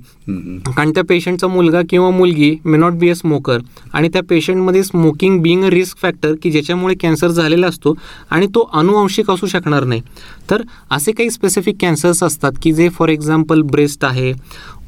कारण 0.67 0.91
त्या 0.91 1.03
पेशंटचा 1.03 1.47
मुलगा 1.47 1.81
किंवा 1.89 2.09
मुलगी 2.09 2.55
may 2.65 2.77
not 2.77 2.93
be 2.93 3.09
a 3.09 3.13
smoker 3.13 3.59
आणि 3.93 4.09
त्या 4.09 4.21
पेशंटमध्ये 4.29 4.83
smoking 4.83 5.41
being 5.41 5.63
a 5.63 5.69
risk 5.69 5.97
factor 5.97 6.33
की 6.43 6.51
ज्याच्यामुळे 6.51 6.95
कॅन्सर 6.95 7.27
झालेला 7.27 7.67
असतो 7.67 7.93
आणि 8.29 8.47
तो 8.47 8.69
अनुवंशिक 8.73 9.31
असू 9.31 9.47
शकणार 9.47 9.83
नाही 9.83 10.01
तर 10.49 10.61
असे 10.89 11.11
काही 11.11 11.31
स्पेसिफिक 11.31 11.75
कॅन्सर्स 11.81 12.23
असतात 12.23 12.51
की 12.61 12.73
जे 12.73 12.89
फॉर 12.89 13.09
एक्झाम्पल 13.09 13.61
ब्रेस्ट 13.61 14.05
आहे 14.05 14.31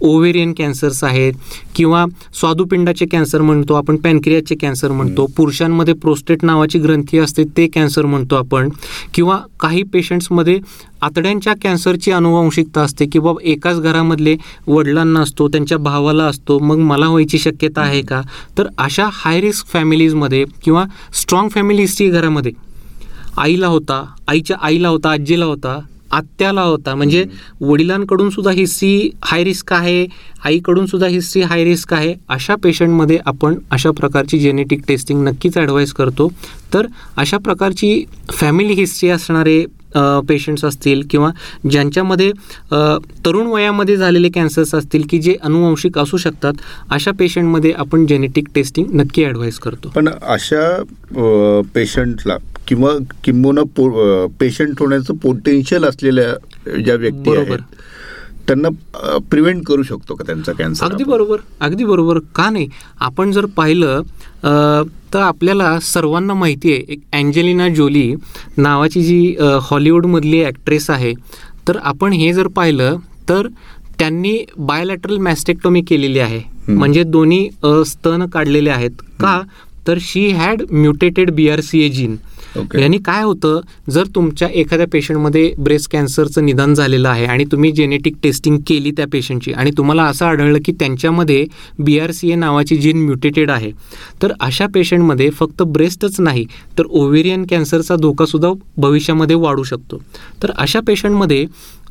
ओव्हेरियन 0.02 0.54
कॅन्सर्स 0.58 1.04
आहेत 1.04 1.34
किंवा 1.76 2.06
स्वादुपिंडाचे 2.40 3.06
कॅन्सर 3.06 3.42
म्हणतो 3.42 3.74
आपण 3.74 3.96
पॅनक्रियाचे 3.96 4.56
कॅन्सर 4.56 4.92
म्हणतो 4.92 5.26
पुरुषांमध्ये 5.38 5.94
प्रोस्टेट 5.94 6.44
नावाची 6.46 6.80
ग्रंथी 6.80 7.18
असते 7.20 7.44
ते 7.58 7.68
कॅन्सर 7.68 8.06
म्हणतो 8.06 8.36
आपण. 8.36 8.70
किंवा 9.14 9.38
काही 9.60 9.84
पेशंट्समध्ये 9.84 10.60
आतड्यांच्या 11.02 11.54
कॅन्सरची 11.62 12.12
अनुवंशिकता 12.12 12.82
असते 12.82 13.06
की 13.06 13.20
बाबा 13.20 13.42
एकाच 13.44 13.80
घरामधले 13.80 14.36
वडिलांना 14.68 15.20
असतो 15.20 15.48
त्यांच्या 15.48 15.78
भावाला 15.78 16.24
असतो 16.24 16.58
मग 16.60 16.80
मला 16.80 17.08
व्हायची 17.08 17.40
शक्यता 17.40 17.82
आहे 17.82 18.02
का? 18.02 18.22
तर 18.58 18.68
अशा 18.78 19.08
हाय 19.14 19.42
रिस्क 19.42 19.68
फॅमिलीजमध्ये 19.68 20.44
किंवा 20.64 20.86
स्ट्रॉंग 21.14 21.50
फॅमिली 21.50 21.82
हिस्ट्री 21.82 22.10
घरामध्ये 22.10 22.52
आईला 23.38 23.68
होता 23.68 24.04
आईच्या 24.28 24.58
आईला 24.62 24.88
होता 24.88 25.12
आजीला 25.12 25.46
होता 25.46 25.80
आत्याला 26.12 26.62
होता. 26.62 26.96
म्हणजे 26.96 27.26
वडिलांकडून 27.62 28.30
सुद्धा 28.30 28.52
हिस्ट्री 28.52 29.10
हाय 29.26 29.44
रिस्क 29.44 29.74
आहे 29.74 30.06
आईकडून 30.46 30.86
सुद्धा 30.86 31.08
हिस्ट्री 31.08 31.42
हाय 31.42 31.64
रिस्क 31.64 31.94
आहे. 31.94 32.16
अशा 32.30 32.56
पेशंटमध्ये 32.56 33.20
आपण 33.26 33.56
अशा 33.72 33.92
प्रकारची 33.92 34.40
जेनेटिक 34.40 34.82
टेस्टिंग 34.88 35.24
नक्कीच 35.28 35.58
ॲडवाईस 35.58 35.94
करतो. 35.94 36.32
तर 36.74 36.88
अशा 37.18 37.38
प्रकारची 37.38 38.04
फॅमिली 38.32 38.74
हिस्ट्री 38.74 39.10
असणारे 39.10 39.66
पेशंट्स 40.28 40.66
असतील 40.66 41.02
किंवा 41.12 41.30
ज्यांच्यामध्ये 41.70 42.32
तरुण 43.26 43.48
वयामध्ये 43.48 43.96
झालेले 43.98 44.30
कॅन्सर्स 44.30 44.74
असतील 44.76 45.06
की 45.10 45.20
जे 45.20 45.36
अनुवंशिक 45.44 45.98
असू 46.00 46.18
शकतात 46.18 46.54
अशा 46.92 47.12
पेशंटमध्ये 47.20 47.72
आपण 47.78 48.06
जेनेटिक 48.06 48.48
टेस्टिंग 48.56 48.94
नक्की 48.94 49.24
ॲडवाईस 49.26 49.60
करतो. 49.60 49.90
पण 49.96 50.10
अशा 50.10 51.62
पेशंटला 51.76 52.38
किंवा 52.68 52.92
किंबहुना 53.24 53.62
पेशंट 54.40 54.80
होण्याचं 54.80 55.16
पोटेन्शियल 55.18 55.86
असलेल्या 55.86 56.80
ज्या 56.84 56.96
व्यक्ती 56.96 57.30
बरोबर. 57.30 57.50
आहेत 57.50 58.48
त्यांना 58.48 58.70
प्रिव्हेंट 59.32 59.64
करू 59.66 59.84
शकतो 59.84 60.16
का 60.16 60.24
त्यांचा 60.26 60.52
कॅन्सर 60.52 60.86
अगदी 60.86 61.04
बरोबर. 61.04 61.38
अगदी 61.62 61.86
बरोबर. 61.86 62.20
का 62.36 62.50
नाही? 62.50 62.68
आपण 63.00 63.32
जर 63.32 63.46
पाहिलं 63.58 64.02
तर 65.14 65.20
आपल्याला 65.20 65.80
सर्वांना 65.80 66.34
माहिती 66.34 66.72
आहे 66.74 66.84
एक 66.90 67.00
अँजेलिना 67.14 67.68
जोली 67.70 68.14
नावाची 68.58 69.02
जी 69.04 69.36
हॉलिवूडमधली 69.62 70.44
ॲक्ट्रेस 70.44 70.90
आहे 70.90 71.14
तर 71.68 71.78
आपण 71.84 72.14
हे 72.14 72.32
जर 72.34 72.48
पाहिलं 72.48 72.98
तर 73.30 73.48
त्यांनी 74.00 74.38
बायोलॅटरल 74.58 75.18
मॅस्टेक्टोमी 75.18 75.82
केलेली 75.82 76.20
आहे. 76.20 76.42
म्हणजे 76.68 77.04
दोन्ही 77.04 77.50
स्तन 77.86 78.26
काढलेले 78.34 78.70
आहेत. 78.70 78.92
का? 79.20 79.42
तर 79.88 79.98
she 80.02 80.28
had 80.32 80.62
mutated 80.72 81.32
B 81.32 81.50
R 81.50 81.62
C 81.62 81.82
A 81.86 81.90
gene. 81.90 82.16
यांनी 82.80 82.98
काय 82.98 83.24
होतं? 83.24 83.60
जर 83.92 84.06
तुमच्या 84.16 84.48
एखाद्या 84.50 84.88
पेशंटमध्ये 84.92 85.54
ब्रेस्ट 85.60 85.92
कॅन्सरचं 85.92 86.46
निदान 86.46 86.74
झालेलं 86.74 87.10
आहे 87.10 87.26
आणि 87.26 87.46
तुम्ही 87.52 87.72
जेनेटिक 87.72 88.16
टेस्टिंग 88.24 88.58
केली 88.68 88.92
त्या 88.92 89.06
पेशंटची 89.12 89.52
आणि 89.52 89.72
तुम्हाला 89.78 90.04
असं 90.04 90.26
आढळलं 90.26 90.60
की 90.66 90.72
त्यांच्यामध्ये 90.72 91.46
बी 91.80 91.98
आर 92.00 92.12
सी 92.12 92.32
ए 92.32 92.36
नावाची 92.36 92.78
जीन 92.78 93.06
म्युटेटेड 93.06 93.52
आहे 93.52 93.72
तर 94.22 94.34
अशा 94.40 94.68
पेशंटमध्ये 94.74 95.30
फक्त 95.30 95.64
ब्रेस्टच 95.64 96.20
नाही 96.20 96.46
तर 96.78 96.86
ओव्हेरियन 96.90 97.46
कॅन्सरचा 97.50 97.96
धोकासुद्धा 97.96 98.52
भविष्यामध्ये 98.78 99.36
वाढू 99.36 99.64
शकतो. 99.64 100.02
तर 100.44 100.52
अशा 100.58 100.80
पेशंटमध्ये 100.88 101.46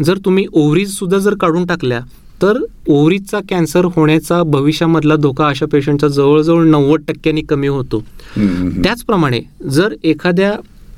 जर 0.04 0.18
तुम्ही 0.24 0.46
ओव्हरीजसुद्धा 0.52 1.18
जर 1.18 1.34
काढून 1.40 1.66
टाकल्या 1.66 2.00
तर 2.42 2.58
ओव्हरीजचा 2.88 3.38
कॅन्सर 3.48 3.84
होण्याचा 3.94 4.42
भविष्यामधला 4.42 5.16
धोका 5.16 5.46
अशा 5.48 5.66
पेशंटचा 5.72 6.08
जवळजवळ 6.08 6.64
नव्वद 6.68 7.00
टक्क्यांनी 7.08 7.42
कमी 7.48 7.68
होतो. 7.68 8.02
त्याचप्रमाणे 8.36 9.40
जर 9.70 9.94
एखाद्या 10.04 10.52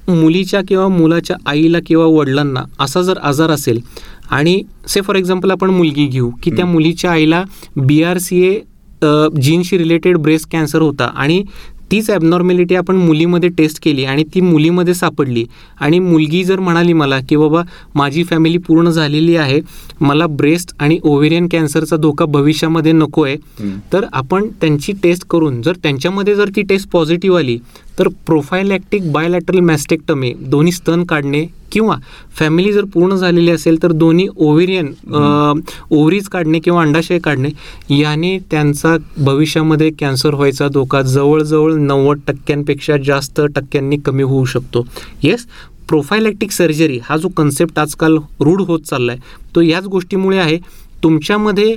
मुलीच्या 0.08 0.60
किंवा 0.68 0.86
मुलाच्या 0.88 1.36
आईला 1.46 1.78
किंवा 1.86 2.04
वडिलांना 2.06 2.62
असा 2.80 3.02
जर 3.02 3.18
आजार 3.22 3.50
असेल 3.50 3.80
आणि 4.30 4.62
से 4.88 5.00
फॉर 5.00 5.16
एक्झाम्पल 5.16 5.50
आपण 5.50 5.70
मुलगी 5.70 6.06
घेऊ 6.06 6.30
की 6.42 6.50
त्या 6.50 6.66
मुलीच्या 6.66 7.10
आईला 7.10 7.42
बी 7.76 8.02
आर 8.02 8.18
सी 8.18 8.40
ए 8.46 8.58
जीनशी 9.42 9.78
रिलेटेड 9.78 10.16
ब्रेस्ट 10.16 10.50
कॅन्सर 10.52 10.82
होता 10.82 11.04
आणि 11.04 11.42
तीच 11.92 12.08
ॲबनॉर्मॅलिटी 12.10 12.74
आपण 12.74 12.96
मुलीमध्ये 12.96 13.48
टेस्ट 13.56 13.78
केली 13.82 14.04
आणि 14.04 14.22
ती 14.34 14.40
मुलीमध्ये 14.40 14.94
सापडली. 14.94 15.44
आणि 15.80 15.98
मुलगी 15.98 16.42
जर 16.44 16.60
म्हणाली 16.60 16.92
मला 16.92 17.18
की 17.28 17.36
बाबा 17.36 17.62
माझी 17.94 18.24
फॅमिली 18.24 18.58
पूर्ण 18.58 18.90
झालेली 18.90 19.36
आहे 19.36 19.60
मला 20.00 20.26
ब्रेस्ट 20.28 20.74
आणि 20.78 20.98
ओव्हेरियन 21.02 21.48
कॅन्सरचा 21.48 21.96
धोका 21.96 22.24
भविष्यामध्ये 22.26 22.92
नको 22.92 23.24
आहे 23.24 23.36
तर 23.92 24.04
आपण 24.12 24.48
त्यांची 24.60 24.92
टेस्ट 25.02 25.26
करून 25.30 25.62
जर 25.62 25.76
त्यांच्यामध्ये 25.82 26.34
जर 26.34 26.50
ती 26.56 26.62
टेस्ट 26.62 26.88
पॉझिटिव्ह 26.90 27.38
आली 27.38 27.58
तर 27.98 28.08
प्रोफायलॅक्टिक 28.26 29.10
बायोलॅटरल 29.12 29.60
मॅस्टेक्टमी 29.60 30.32
दोन्ही 30.42 30.72
स्तन 30.72 31.02
काढणे 31.04 31.46
किंवा 31.72 31.96
फॅमिली 32.36 32.72
जर 32.72 32.84
पूर्ण 32.84 33.14
झालेली 33.14 33.50
असेल 33.50 33.82
तर 33.82 33.92
दोन्ही 33.92 34.26
ओव्हेरियन 34.36 34.92
ओव्हरीज 35.90 36.28
काढणे 36.28 36.58
किंवा 36.58 36.82
अंडाशय 36.82 37.18
काढणे 37.18 37.48
याने 37.90 38.38
त्यांचा 38.50 38.96
भविष्यामध्ये 39.18 39.90
कॅन्सर 39.90 40.34
व्हायचा 40.34 40.68
धोका 40.68 41.00
जवळजवळ 41.02 41.72
नव्वद 41.86 42.20
टक्क्यांपेक्षा 42.26 42.96
जास्त 43.06 43.40
टक्क्यांनी 43.56 43.96
कमी 43.96 44.22
होऊ 44.22 44.44
शकतो. 44.44 44.86
येस 45.22 45.46
प्रोफायलॅक्टिक 45.88 46.50
सर्जरी 46.52 46.98
हा 47.04 47.16
जो 47.16 47.28
कन्सेप्ट 47.28 47.78
आजकाल 47.78 48.16
रूढ 48.40 48.60
होत 48.62 48.80
चालला 48.80 49.12
आहे 49.12 49.20
तो 49.54 49.60
याच 49.60 49.84
गोष्टीमुळे 49.84 50.38
आहे. 50.38 50.58
तुमच्यामध्ये 51.02 51.74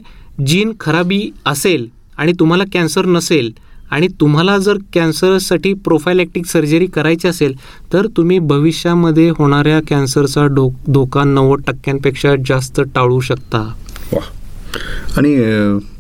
जीन 0.48 0.72
खराबी 0.80 1.30
असेल 1.46 1.88
आणि 2.18 2.34
तुम्हाला 2.40 2.64
कॅन्सर 2.74 3.06
नसेल 3.06 3.52
आणि 3.92 4.08
तुम्हाला 4.20 4.58
जर 4.58 4.78
कॅन्सरसाठी 4.94 5.74
प्रोफायलॅक्टिक 5.84 6.46
सर्जरी 6.46 6.86
करायची 6.86 7.28
असेल 7.28 7.54
तर 7.94 8.08
तुम्ही 8.18 8.40
भविष्यामध्ये 8.40 9.30
होणाऱ्या 9.30 9.80
कॅन्सरचा 9.88 10.46
डो 10.46 10.70
धोका 10.88 11.24
नव्वद 11.24 11.62
टक्क्यांपेक्षा 11.68 12.36
जास्त 12.48 12.82
टाळू 12.96 13.20
शकता. 13.20 13.60
वा 14.14 14.20
आणि 15.18 15.36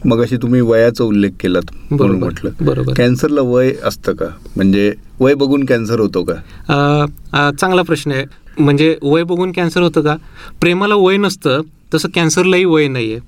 मग 0.05 0.21
अशी 0.21 0.37
तुम्ही 0.37 0.61
वयाचा 0.61 1.03
उल्लेख 1.03 1.31
केलात 1.39 1.71
म्हणून 1.91 2.19
म्हटलं. 2.19 2.51
बरोबर. 2.61 2.93
कॅन्सरला 2.97 3.41
वय 3.41 3.71
असतं 3.83 4.13
का? 4.13 4.25
म्हणजे 4.55 4.91
वय 5.19 5.33
बघून 5.33 5.65
कॅन्सर 5.65 5.99
होतो 5.99 6.23
का? 6.23 7.51
चांगला 7.59 7.81
प्रश्न 7.81 8.11
आहे. 8.11 8.25
म्हणजे 8.59 8.95
वय 9.03 9.23
बघून 9.23 9.51
कॅन्सर 9.51 9.81
होतं 9.81 10.01
का? 10.01 10.15
प्रेमाला 10.61 10.95
वय 10.95 11.17
नसतं 11.17 11.61
तसं 11.93 12.09
कॅन्सरलाही 12.15 12.65
वय 12.65 12.87
नाही 12.87 13.11
आहे 13.13 13.21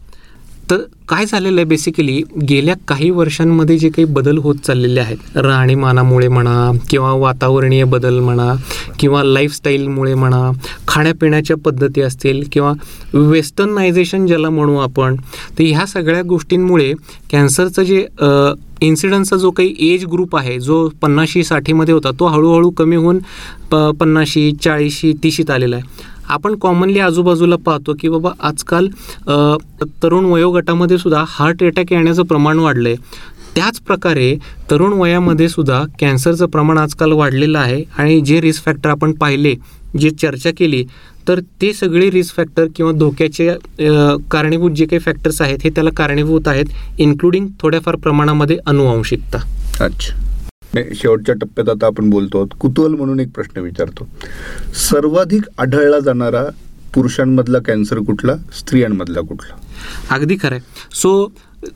तर 0.72 0.78
काय 1.10 1.26
झालेलं 1.26 1.60
आहे 1.60 1.66
बेसिकली 1.66 2.22
गेल्या 2.50 2.76
काही 2.88 3.10
वर्षांमध्ये 3.10 3.78
जे 3.78 3.90
काही 3.90 4.06
बदल 4.14 4.38
होत 4.38 4.56
चाललेले 4.66 5.00
आहेत 5.00 5.38
राहणीमानामुळे 5.38 6.28
म्हणा 6.28 6.72
किंवा 6.90 7.12
वातावरणीय 7.14 7.84
बदल 7.84 8.20
म्हणा 8.20 8.54
किंवा 9.00 9.24
लाईफस्टाईलमुळे 9.24 10.14
म्हणा 10.14 10.50
खाण्यापिण्याच्या 10.88 11.58
पद्धती 11.58 12.02
असतील 12.02 12.44
किंवा 12.52 12.74
वेस्टर्नायझेशन 13.14 14.26
ज्याला 14.28 14.50
म्हणू 14.50 14.78
आपण 14.78 15.16
तर 15.60 15.64
ह्या 15.64 15.86
सगळ्या 15.86 16.22
गोष्टींमुळे 16.22 16.94
कॅन्सरचं 17.32 17.84
जे 17.84 18.06
इन्सिडन्सचा 18.82 19.36
जो 19.38 19.52
काही 19.52 19.74
एज 19.94 20.06
ग्रुप 20.06 20.36
आहे 20.38 20.60
जो 20.60 20.88
पन्नाशी 21.02 21.44
साठीमध्ये 21.44 21.94
होता 21.94 22.12
तो 22.20 22.28
हळूहळू 22.28 22.70
कमी 22.70 22.96
होऊन 22.96 23.20
प 23.72 23.76
पन्नाशी 24.00 24.52
चाळीशी 24.64 25.14
तीशीत 25.24 25.50
आलेला 25.52 25.76
आहे. 25.76 26.16
आपण 26.28 26.56
कॉमनली 26.56 27.00
आजूबाजूला 27.00 27.56
पाहतो 27.56 27.94
की 28.00 28.10
बाबा 28.10 28.32
आजकाल 28.40 28.88
तरुण 30.04 30.26
वयोगटामध्ये 30.26 30.98
सुद्धा 30.98 31.24
हार्ट 31.28 31.64
अटॅक 31.64 31.94
येण्याचं 31.94 32.24
प्रमाण 32.24 32.60
वाढलं 32.60 32.90
आहे 32.90 32.96
त्याच 33.56 33.80
प्रकारे 33.80 34.36
तरुण 34.72 34.94
वयामध्ये 34.94 35.50
सुद्धा 35.50 35.84
कॅन्सरचं 36.00 36.46
प्रमाण 36.46 36.78
आजकाल 36.78 37.12
वाढलेलं 37.12 37.60
आहे 37.60 37.84
आणि 37.98 38.20
जे 38.22 38.42
रिस्क 38.42 38.66
फॅक्टर 38.66 38.90
आपण 38.90 39.12
पाहिले 39.12 39.56
जे 39.98 40.10
चर्चा 40.12 40.52
केली 40.58 40.84
तर 41.28 41.40
ते 41.62 41.72
सगळे 41.74 42.10
रिस्क 42.12 42.36
फॅक्टर 42.36 42.66
किंवा 42.76 42.92
धोक्याचे 42.92 43.50
कारणीभूत 44.32 44.72
जे 44.72 44.86
काही 44.86 45.00
फॅक्टर्स 45.00 45.42
आहेत 45.42 45.58
हे 45.64 45.70
त्याला 45.70 45.90
कारणीभूत 45.98 46.48
आहेत 46.48 47.00
इन्क्लुडिंग 47.00 47.48
थोड्याफार 47.62 47.96
प्रमाणामध्ये 47.96 48.58
अनुवांशिकता. 48.66 49.38
अच्छा. 49.82 50.27
नाही 50.78 50.96
शेवटच्या 50.96 51.36
टप्प्यात 51.42 51.70
आता 51.70 51.86
आपण 51.86 52.10
बोलतो 52.10 52.38
आहोत. 52.38 52.58
कुतूहल 52.60 52.94
म्हणून 52.94 53.20
एक 53.20 53.30
प्रश्न 53.36 53.62
विचारतो. 53.62 54.08
सर्वाधिक 54.90 55.50
आढळला 55.58 56.00
जाणारा 56.00 56.44
पुरुषांमधला 56.94 57.60
कॅन्सर 57.66 58.00
कुठला? 58.00 58.36
स्त्रियांमधला 58.60 59.22
कुठला? 59.22 59.56
अगदी 60.16 60.36
खरं 60.42 60.56
आहे 60.56 60.96
सो 60.96 61.28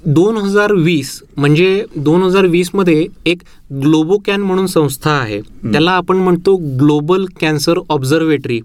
दोन 0.06 0.38
हजार 0.38 0.72
वीस 0.74 1.22
म्हणजे 1.38 1.86
दोन 1.96 2.24
हजार 2.24 2.46
वीसमध्ये 2.46 3.06
एक 3.26 3.42
ग्लोबोकॅन 3.84 4.42
म्हणून 4.42 4.66
संस्था 4.68 5.12
आहे. 5.12 5.40
त्याला 5.42 5.92
आपण 5.92 6.18
म्हणतो 6.18 6.56
ग्लोबल 6.80 7.26
कॅन्सर 7.42 7.80
ऑब्झर्वेटरी 7.90 8.60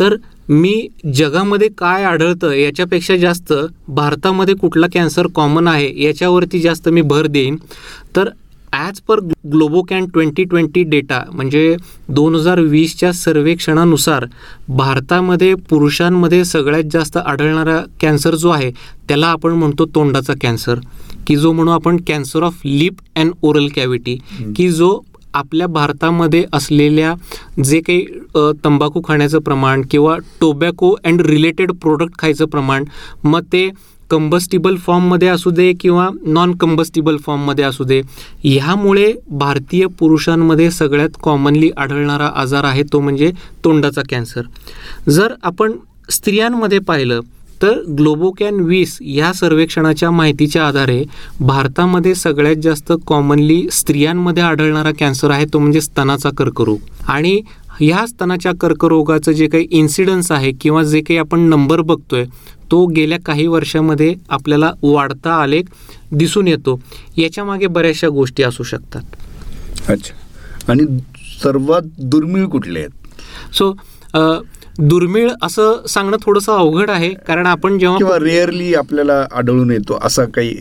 तर 0.00 0.16
मी 0.48 0.88
जगामध्ये 1.14 1.68
काय 1.78 2.04
आढळतं 2.04 2.52
याच्यापेक्षा 2.52 3.16
जास्त 3.16 3.52
भारतामध्ये 3.88 4.54
कुठला 4.54 4.86
कॅन्सर 4.92 5.26
कॉमन 5.34 5.68
आहे 5.68 5.92
याच्यावरती 6.02 6.60
जास्त 6.60 6.88
मी 6.88 7.02
भर 7.02 7.26
देईन. 7.26 7.56
तर 8.16 8.28
as 8.72 9.00
per 9.00 9.20
Globocan 9.44 10.06
twenty 10.06 10.44
twenty 10.44 10.82
data 10.82 11.22
म्हणजे 11.32 11.76
दोन 12.08 12.34
हजार 12.34 12.60
वीसच्या 12.60 13.12
सर्वेक्षणानुसार 13.12 14.26
भारतामध्ये 14.68 15.54
पुरुषांमध्ये 15.70 16.44
सगळ्यात 16.44 16.90
जास्त 16.92 17.16
आढळणारा 17.16 17.80
कॅन्सर 18.00 18.34
जो 18.34 18.48
आहे 18.48 18.70
त्याला 19.08 19.26
आपण 19.26 19.52
म्हणतो 19.52 19.86
तोंडाचा 19.94 20.34
कॅन्सर 20.40 20.78
की 21.26 21.36
जो 21.36 21.52
म्हणू 21.52 21.70
आपण 21.70 21.96
cancer 22.06 22.42
of 22.42 22.60
lip 22.64 23.00
and 23.16 23.32
oral 23.42 23.68
cavity 23.68 24.18
की 24.56 24.70
जो 24.70 24.98
आपल्या 25.34 25.66
भारतामध्ये 25.66 26.44
असलेल्या 26.52 27.14
जे 27.64 27.80
काही 27.80 28.04
तंबाखू 28.64 29.00
खाण्याचं 29.04 29.38
प्रमाण 29.38 29.82
किंवा 29.90 30.16
टोबॅको 30.40 30.94
अँड 31.04 31.20
रिलेटेड 31.20 31.72
प्रोडक्ट 31.72 32.18
खायचं 32.18 32.46
प्रमाण 32.46 32.84
मग 33.24 33.42
ते 33.52 33.68
कंबस्टिबल 34.10 34.76
फॉर्ममध्ये 34.76 35.28
असू 35.28 35.50
दे 35.50 35.72
किंवा 35.80 36.08
नॉन 36.26 36.54
कंबस्टिबल 36.56 37.16
फॉर्ममध्ये 37.16 37.64
असू 37.64 37.84
दे 37.84 38.00
ह्यामुळे 38.44 39.12
भारतीय 39.30 39.86
पुरुषांमध्ये 39.98 40.70
सगळ्यात 40.70 41.18
कॉमनली 41.22 41.70
आढळणारा 41.76 42.30
आजार 42.34 42.64
आहे 42.64 42.82
तो 42.82 43.00
म्हणजे 43.00 43.30
तोंडाचा 43.64 44.02
कॅन्सर 44.10 45.10
जर 45.10 45.34
आपण 45.42 45.72
स्त्रियांमध्ये 46.10 46.78
पाहिलं 46.78 47.20
तर 47.62 47.80
ग्लोबोकॅन 47.98 48.60
वीस 48.60 48.96
या 49.02 49.32
सर्वेक्षणाच्या 49.32 50.10
माहितीच्या 50.10 50.66
आधारे 50.66 51.02
भारतामध्ये 51.40 52.14
सगळ्यात 52.14 52.62
जास्त 52.62 52.92
कॉमनली 53.06 53.62
स्त्रियांमध्ये 53.72 54.42
आढळणारा 54.42 54.90
कॅन्सर 54.98 55.30
आहे 55.30 55.44
तो 55.52 55.58
म्हणजे 55.58 55.80
स्तनाचा 55.80 56.30
कर्करोग. 56.38 56.78
आणि 57.08 57.40
ह्या 57.80 58.06
स्तनाच्या 58.06 58.52
कर्करोगाचं 58.60 59.32
जे 59.32 59.46
काही 59.46 59.66
इन्सिडन्स 59.70 60.30
आहे 60.32 60.52
किंवा 60.60 60.82
जे 60.82 61.00
काही 61.00 61.18
आपण 61.18 61.40
नंबर 61.40 61.80
बघतोय 61.80 62.24
तो 62.70 62.84
गेल्या 62.86 63.18
काही 63.26 63.46
वर्षामध्ये 63.46 64.14
आपल्याला 64.30 64.72
वाढता 64.82 65.34
आलेख 65.34 65.64
दिसून 66.12 66.48
येतो. 66.48 66.78
याच्यामागे 67.16 67.66
बऱ्याचशा 67.66 68.08
गोष्टी 68.08 68.42
असू 68.42 68.62
शकतात. 68.62 69.02
अच्छा. 69.88 70.14
आणि 70.68 70.86
सर्वात 71.42 71.82
दुर्मिळ 72.00 72.46
कुठले 72.46 72.78
आहेत? 72.78 73.54
सो 73.54 73.72
दुर्मिळ 74.80 75.30
असं 75.42 75.86
सांगणं 75.88 76.16
थोडंसं 76.22 76.52
अवघड 76.52 76.90
आहे 76.90 77.08
कारण 77.26 77.46
आपण 77.46 77.78
जेव्हा 77.78 78.18
रेअरली 78.22 78.74
आपल्याला 78.74 79.24
आढळून 79.32 79.70
येतो 79.70 79.98
असा 80.02 80.24
काही 80.24 80.54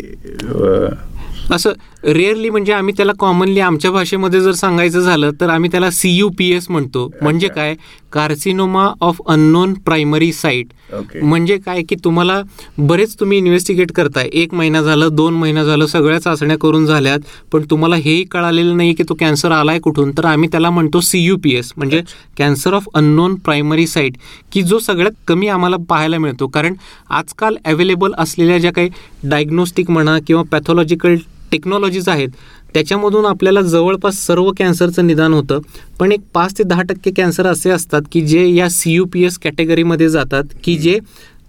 असं 1.52 1.72
रेअरली 2.04 2.50
म्हणजे 2.50 2.74
आम्ही 2.74 2.93
त्याला 2.97 3.12
कॉमनली 3.20 3.60
आमच्या 3.60 3.91
भाषेमध्ये 3.91 4.39
जर 4.41 4.52
सांगायचं 4.52 5.00
झालं 5.00 5.32
तर 5.41 5.50
आम्ही 5.50 5.70
त्याला 5.72 5.89
सी 5.91 6.10
यू 6.18 6.30
पी 6.38 6.50
एस 6.52 6.70
म्हणतो. 6.70 7.10
म्हणजे 7.22 7.47
काय? 7.47 7.76
Carcinoma 8.14 8.88
of 9.02 9.18
unknown 9.28 9.74
primary 9.86 10.32
site 10.34 10.68
म्हणजे 11.16 11.58
काय? 11.58 11.82
की 11.89 11.95
तुम्हाला 12.04 12.41
बरेच 12.78 13.16
तुम्ही 13.20 13.38
इन्व्हेस्टिगेट 13.38 13.91
करताय. 13.95 14.30
एक 14.34 14.54
महिना 14.54 14.82
झालं 14.82 15.16
दोन 15.16 15.34
महिना 15.34 15.64
झालं 15.64 15.86
सगळ्या 15.86 16.20
चाचण्या 16.20 16.58
करून 16.58 16.86
झाल्यात 16.86 17.20
पण 17.52 17.64
तुम्हाला 17.70 17.95
हेही 17.95 18.24
कळालेलं 18.32 18.78
नाही 18.78 18.93
की 18.93 19.04
तो 19.10 19.16
कॅन्सर 19.20 19.52
आलाय 19.52 19.80
कुठून. 19.80 20.12
तर 20.18 20.26
आम्ही 20.26 20.50
त्याला 20.52 20.70
म्हणतो 20.70 21.02
सी 21.02 21.24
यू 21.26 21.38
पी 21.43 21.56
एस 21.56 21.72
म्हणजे 21.78 22.02
cancer 22.38 22.74
of 22.74 22.88
unknown 22.93 23.36
primary 23.36 23.88
site 23.88 24.18
की 24.52 24.62
जो 24.62 24.80
सगळ्यात 24.80 25.14
कमी 25.28 25.47
आम्हाला 25.47 25.78
पाहायला 25.89 26.18
मिळतो. 26.18 26.47
कारण 26.47 26.74
आजकाल 27.10 27.56
अवेलेबल 27.66 28.14
असलेल्या 28.18 28.58
ज्या 28.58 28.74
काही 28.74 28.89
डायग्नोस्टिक 29.24 29.89
म्हणा 29.91 30.18
किंवा 30.28 30.43
पॅथॉलॉजिकल 30.52 31.16
टेक्नॉलॉजीज 31.52 32.10
आहेत 32.10 32.30
त्याच्यामधून 32.74 33.26
आपल्याला 33.26 33.62
जवळपास 33.62 34.26
सर्व 34.26 34.52
कॅन्सरचं 34.58 35.08
निदान 35.08 35.34
होतं. 35.34 35.60
पण 36.00 36.12
एक 36.12 36.22
पाच 36.34 36.58
ते 36.58 36.64
दहा 36.64 36.82
टक्के 36.89 37.12
कॅन्सर 37.12 37.47
असे 37.47 37.70
असतात 37.70 38.02
की 38.12 38.22
जे 38.22 38.47
या 38.47 38.70
सी 38.70 38.93
यू 38.93 39.06
पी 39.14 39.24
एस 39.26 39.38
कॅटेगरीमध्ये 39.38 40.10
जातात 40.10 40.54
की 40.64 40.78
जे 40.78 40.97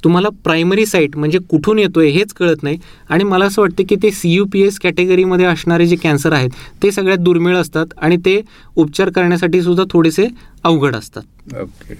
तुम्हाला 0.05 0.29
प्रायमरी 0.45 0.85
साईट 0.87 1.17
म्हणजे 1.17 1.39
कुठून 1.49 1.79
येतोय 1.79 2.09
हेच 2.11 2.33
कळत 2.33 2.63
नाही. 2.63 2.79
आणि 3.09 3.25
मला 3.25 3.45
असं 3.45 3.63
वाटतं 3.63 3.85
की 3.89 3.97
ते 4.03 4.11
सी 4.11 4.33
यू 4.35 4.45
पी 4.53 4.63
एस 4.63 4.79
कॅटेगरीमध्ये 4.79 5.47
असणारे 5.47 5.87
जे 5.87 5.97
कॅन्सर 5.97 6.33
आहेत 6.33 6.51
ते 6.83 6.91
सगळ्यात 6.93 7.19
दुर्मिळ 7.19 7.57
असतात 7.57 7.87
आणि 7.99 8.17
ते 8.17 8.41
उपचार 8.77 9.11
करण्यासाठी 9.11 9.63
सुद्धा 9.63 9.85
थोडेसे 9.91 10.27
अवघड 10.65 10.97
असतात. 10.97 11.23
ओके. 11.61 11.95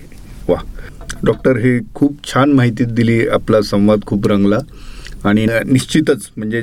वा. 0.49 0.57
डॉक्टर 1.25 1.57
हे 1.57 1.79
खूप 1.95 2.17
छान 2.25 2.53
माहिती 2.53 2.85
दिली 2.85 3.27
आपला 3.29 3.61
संवाद 3.63 4.05
खूप 4.07 4.27
रंगला. 4.27 4.59
आणि 5.25 5.47
निश्चितच 5.67 6.29
म्हणजे 6.37 6.61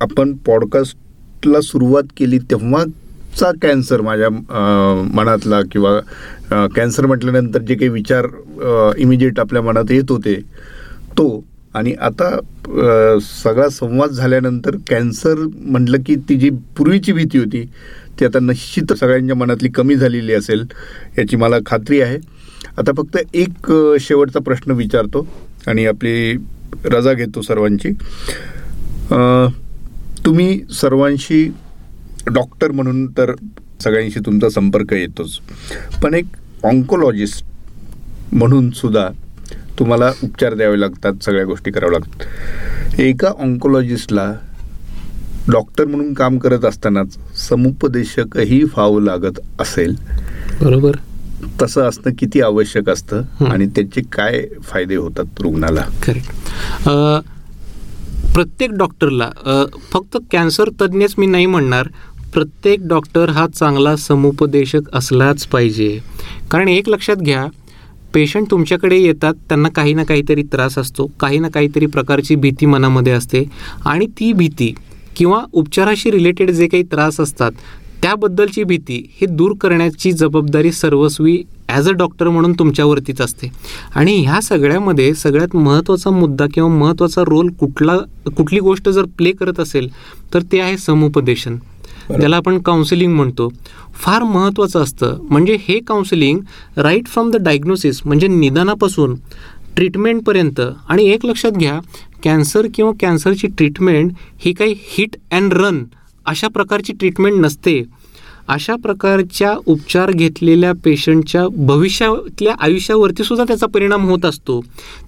आपण 0.00 0.32
पॉडकास्टला 0.46 1.60
सुरुवात 1.60 2.12
केली 2.16 2.38
तेव्हाचा 2.50 3.50
कॅन्सर 3.62 4.00
माझ्या 4.00 4.28
मनातला 5.14 5.60
किंवा 5.72 6.66
कॅन्सर 6.66 7.06
म्हटल्यानंतर 7.06 7.62
जे 7.62 7.74
काही 7.74 7.88
विचार 7.88 8.26
इमिजिएट 8.98 9.40
आपल्या 9.40 9.62
मनात 9.62 9.90
येत 9.90 10.10
होते 10.10 10.34
तो 11.18 11.28
आणि 11.74 11.92
आता 12.00 12.30
सगळा 13.22 13.68
संवाद 13.68 14.10
झाल्यानंतर 14.10 14.76
कॅन्सर 14.88 15.44
म्हटलं 15.54 16.02
की 16.06 16.14
ती 16.28 16.36
जी 16.36 16.50
पूर्वीची 16.76 17.12
भीती 17.12 17.38
होती 17.38 17.64
ती 18.20 18.24
आता 18.24 18.38
निश्चित 18.40 18.92
सगळ्यांच्या 19.00 19.36
मनातली 19.36 19.68
कमी 19.68 19.94
झालेली 19.96 20.32
असेल 20.34 20.64
याची 21.18 21.36
मला 21.36 21.56
खात्री 21.66 22.00
आहे. 22.00 22.16
आता 22.78 22.92
फक्त 22.96 23.16
एक 23.34 23.72
शेवटचा 24.00 24.40
प्रश्न 24.44 24.72
विचारतो 24.72 25.26
आणि 25.66 25.86
आपली 25.86 26.32
रजा 26.84 27.12
घेतो 27.12 27.42
सर्वांची. 27.42 27.92
तुम्ही 30.24 30.60
सर्वांशी 30.80 31.52
डॉक्टर 32.26 32.70
म्हणून 32.70 33.06
तर 33.06 33.32
सगळ्यांशी 33.80 34.20
तुमचा 34.20 34.48
संपर्क 34.48 34.92
येतोच. 34.92 35.38
पण 36.02 36.14
एक 36.14 36.24
ऑन्कोलॉजिस्ट 36.64 37.44
म्हणून 38.32 38.70
सुद्धा 38.70 39.08
तुम्हाला 39.78 40.12
उपचार 40.24 40.54
द्यावे 40.54 40.80
लागतात 40.80 41.12
सगळ्या 41.22 41.44
गोष्टी 41.44 41.70
कराव्या 41.70 41.98
लागतात. 41.98 43.00
एका 43.00 43.28
ऑन्कोलॉजिस्टला 43.28 44.34
डॉक्टर 45.48 45.84
म्हणून 45.84 46.14
काम 46.14 46.38
करत 46.38 46.64
असतानाच 46.64 47.38
समुपदेशकही 47.48 48.64
फावं 48.64 49.02
लागत 49.02 49.40
असेल. 49.60 49.94
बरोबर. 50.60 50.92
तसं 51.62 51.82
असणं 51.82 52.12
किती 52.18 52.40
आवश्यक 52.40 52.88
असतं. 52.90 53.22
आणि 53.46 53.66
त्याचे 53.66 54.00
काय 54.12 54.44
फायदे 54.62 54.96
होतात 54.96 55.24
रुग्णाला? 55.40 55.80
करेक्ट 56.06 56.30
प्रत्येक 58.34 58.70
डॉक्टरला 58.78 59.30
फक्त 59.92 60.16
कॅन्सर 60.32 60.68
तज्ज्ञच 60.80 61.14
मी 61.18 61.26
नाही 61.26 61.46
म्हणणार 61.46 61.88
प्रत्येक 62.34 62.86
डॉक्टर 62.88 63.28
हा 63.30 63.46
चांगला 63.54 63.94
समुपदेशक 63.96 64.88
असलाच 64.94 65.46
पाहिजे. 65.46 65.98
कारण 66.50 66.68
एक 66.68 66.88
लक्षात 66.88 67.16
घ्या 67.16 67.46
पेशंट 68.14 68.50
तुमच्याकडे 68.50 68.96
येतात 68.96 69.34
त्यांना 69.48 69.68
काही 69.68 69.94
ना 69.94 70.04
काहीतरी 70.04 70.42
त्रास 70.52 70.78
असतो 70.78 71.06
काही 71.20 71.38
ना 71.38 71.48
काहीतरी 71.48 71.86
प्रकारची 71.86 72.34
भीती 72.34 72.66
मनामध्ये 72.66 73.12
असते 73.12 73.44
आणि 73.86 74.06
ती 74.20 74.32
भीती 74.32 74.72
किंवा 75.16 75.42
उपचाराशी 75.52 76.10
रिलेटेड 76.10 76.50
जे 76.50 76.66
काही 76.66 76.82
त्रास 76.82 77.20
असतात 77.20 77.52
त्याबद्दलची 78.02 78.62
भीती 78.64 79.02
हे 79.20 79.26
दूर 79.26 79.52
करण्याची 79.60 80.12
जबाबदारी 80.12 80.72
सर्वस्वी 80.72 81.42
ॲज 81.68 81.88
अ 81.88 81.92
डॉक्टर 81.92 82.28
म्हणून 82.28 82.52
तुमच्यावरतीच 82.58 83.20
असते. 83.20 83.50
आणि 83.94 84.14
ह्या 84.16 84.40
सगळ्यामध्ये 84.40 85.14
सगळ्यात 85.14 85.56
महत्त्वाचा 85.56 86.10
मुद्दा 86.10 86.46
किंवा 86.54 86.68
महत्त्वाचा 86.70 87.22
रोल 87.28 87.48
कुठला 87.60 87.96
कुठली 88.36 88.60
गोष्ट 88.60 88.88
जर 88.88 89.04
प्ले 89.18 89.32
करत 89.40 89.60
असेल 89.60 89.88
तर 90.34 90.42
ते 90.52 90.60
आहे 90.60 90.76
समुपदेशन. 90.78 91.56
ज्याला 92.10 92.36
आपण 92.36 92.58
काउन्सिलिंग 92.62 93.14
म्हणतो. 93.16 93.48
फार 93.94 94.22
महत्त्वाचं 94.22 94.82
असतं. 94.82 95.18
म्हणजे 95.30 95.56
हे 95.60 95.78
counselling 95.88 96.40
right 96.76 97.06
from 97.06 97.30
the 97.30 97.36
diagnosis 97.36 98.00
म्हणजे 98.04 98.28
निदानापासून 98.28 99.14
ट्रीटमेंटपर्यंत 99.76 100.60
आणि 100.60 101.04
एक 101.10 101.26
लक्षात 101.26 101.52
घ्या 101.52 101.78
कॅन्सर 102.24 102.66
किंवा 102.74 102.92
कॅन्सरची 103.00 103.46
ट्रीटमेंट 103.48 104.12
ही 104.38 104.52
काही 104.52 104.74
हिट 104.86 105.16
अँड 105.30 105.52
रन 105.54 105.84
अशा 106.28 106.48
प्रकारची 106.48 106.92
ट्रीटमेंट 106.92 107.40
नसते. 107.40 107.82
अशा 108.48 108.74
प्रकारच्या 108.82 109.52
उपचार 109.66 110.10
घेतलेल्या 110.10 110.72
पेशंटच्या 110.84 111.46
भविष्यातल्या 111.66 112.54
आयुष्यावरती 112.60 113.24
सुद्धा 113.24 113.44
त्याचा 113.48 113.66
परिणाम 113.74 114.08
होत 114.08 114.24
असतो. 114.24 114.60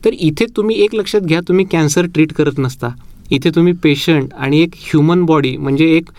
तर 0.04 0.10
इथे 0.12 0.46
तुम्ही 0.56 0.80
एक 0.82 0.94
लक्षात 0.94 1.20
घ्या 1.20 1.40
तुम्ही 1.48 1.64
कॅन्सर 1.72 2.06
ट्रीट 2.14 2.32
करत 2.32 2.58
नसता. 2.58 2.88
इथे 3.30 3.50
तुम्ही 3.54 3.72
पेशंट 3.82 4.34
आणि 4.34 4.60
एक 4.62 4.74
ह्युमन 4.80 5.24
बॉडी 5.26 5.56
म्हणजे 5.56 5.86
एक 5.96 6.10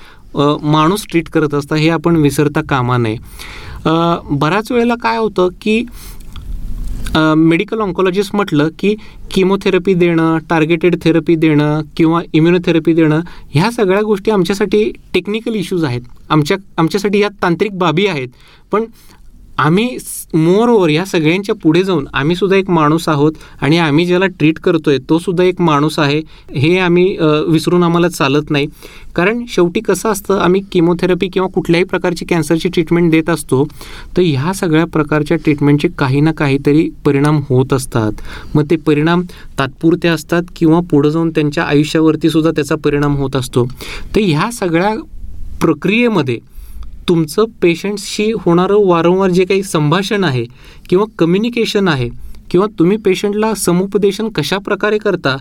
माणूस 0.64 1.06
ट्रीट 1.10 1.30
करत 1.30 1.54
असता 1.54 1.76
हे 1.76 1.90
आपण 1.90 2.16
विसरता 2.16 2.62
कामा 2.70 2.98
नये. 2.98 3.18
बऱ्याच 3.86 4.72
वेळेला 4.72 4.96
काय 4.96 5.18
होतं 5.18 5.48
की 5.62 5.84
मेडिकल 7.18 7.80
ऑन्कॉलॉजिस्ट 7.80 8.36
म्हटलं 8.36 8.70
की 8.80 8.96
किमोथेरपी 9.32 9.94
देणं 9.94 10.38
टार्गेटेड 10.50 10.96
थेरपी 11.04 11.36
देणं 11.36 11.82
किंवा 11.98 12.22
इम्युनोथेरपी 12.34 12.94
देणं 12.94 13.22
ह्या 13.50 13.72
सगळ्या 13.72 14.02
गोष्टी 14.02 14.32
आमच्यासाठी 14.32 14.92
टेक्निकल 15.14 15.56
इश्यूज 15.56 15.84
आहेत. 15.84 16.02
आमच्या 16.30 16.58
आमच्यासाठी 16.78 17.20
ह्या 17.20 17.30
तांत्रिक 17.42 17.78
बाबी 17.78 18.06
आहेत. 18.08 18.28
पण 18.72 18.86
आम्ही 19.62 19.98
मोर 20.34 20.70
ओवर 20.70 20.90
या 20.90 21.04
सगळ्यांच्या 21.06 21.54
पुढे 21.64 21.82
जाऊन 21.84 22.06
आम्ही 22.14 22.36
सुद्धा 22.36 22.58
एक 22.58 22.70
माणूस 22.70 23.08
आहोत 23.10 23.32
आणि 23.62 23.78
आम्ही 23.78 24.06
ज्याला 24.06 24.26
ट्रीट 24.40 24.60
करतोय 24.60 24.98
तो 25.10 25.18
सुद्धा 25.20 25.44
एक 25.44 25.60
माणूस 25.62 25.98
आहे 26.00 26.20
हे 26.56 26.78
आम्ही 26.80 27.06
विसरून 27.48 27.84
आम्हाला 27.84 28.10
चालत 28.10 28.52
नाही. 28.52 28.68
कारण 29.16 29.44
शेवटी 29.50 29.80
कसं 29.80 30.10
असतं 30.10 30.40
आम्ही 30.40 30.62
किमोथेरपी 30.72 31.28
किंवा 31.34 31.48
कुठल्याही 31.54 31.86
प्रकारची 31.86 32.26
कॅन्सरची 32.26 32.70
ट्रीटमेंट 32.70 33.12
देत 33.12 33.30
असतो 33.30 33.64
तर 34.18 34.22
ह्या 34.22 34.54
सगळ्या 34.56 34.86
प्रकारच्या 34.94 35.38
ट्रीटमेंटचे 35.44 35.88
काही 35.98 36.22
ना 36.22 36.32
काहीतरी 36.32 36.88
परिणाम 37.06 37.40
होत 37.50 37.74
असतात. 37.74 38.12
मग 38.56 38.64
ते 38.70 38.76
परिणाम 38.86 39.22
तात्पुरते 39.60 40.08
असतात 40.08 40.44
किंवा 40.56 40.80
पुढं 40.92 41.10
जाऊन 41.10 41.30
त्यांच्या 41.30 41.64
आयुष्यावरती 41.64 42.30
सुद्धा 42.30 42.52
त्याचा 42.52 42.76
परिणाम 42.84 43.16
होत 43.18 43.36
असतो. 43.36 43.66
तर 44.16 44.22
ह्या 44.22 44.50
सगळ्या 44.54 44.94
प्रक्रियेमध्ये 45.62 46.38
तुमचं 47.08 47.46
पेशंटशी 47.62 48.32
होणारं 48.40 48.86
वारंवार 48.88 49.30
जे 49.30 49.46
काही 49.46 49.64
संभाषण 49.64 50.24
आहे 50.24 50.46
किंवा 50.90 51.06
कम्युनिकेशन 51.20 51.88
आहे 51.88 52.10
किंवा 52.52 52.68
तुम्ही 52.80 52.98
पेशंटला 52.98 53.54
समुपदेशन 53.56 54.30
कशा 54.36 54.58
प्रकारे 54.58 54.98
करता 54.98 55.36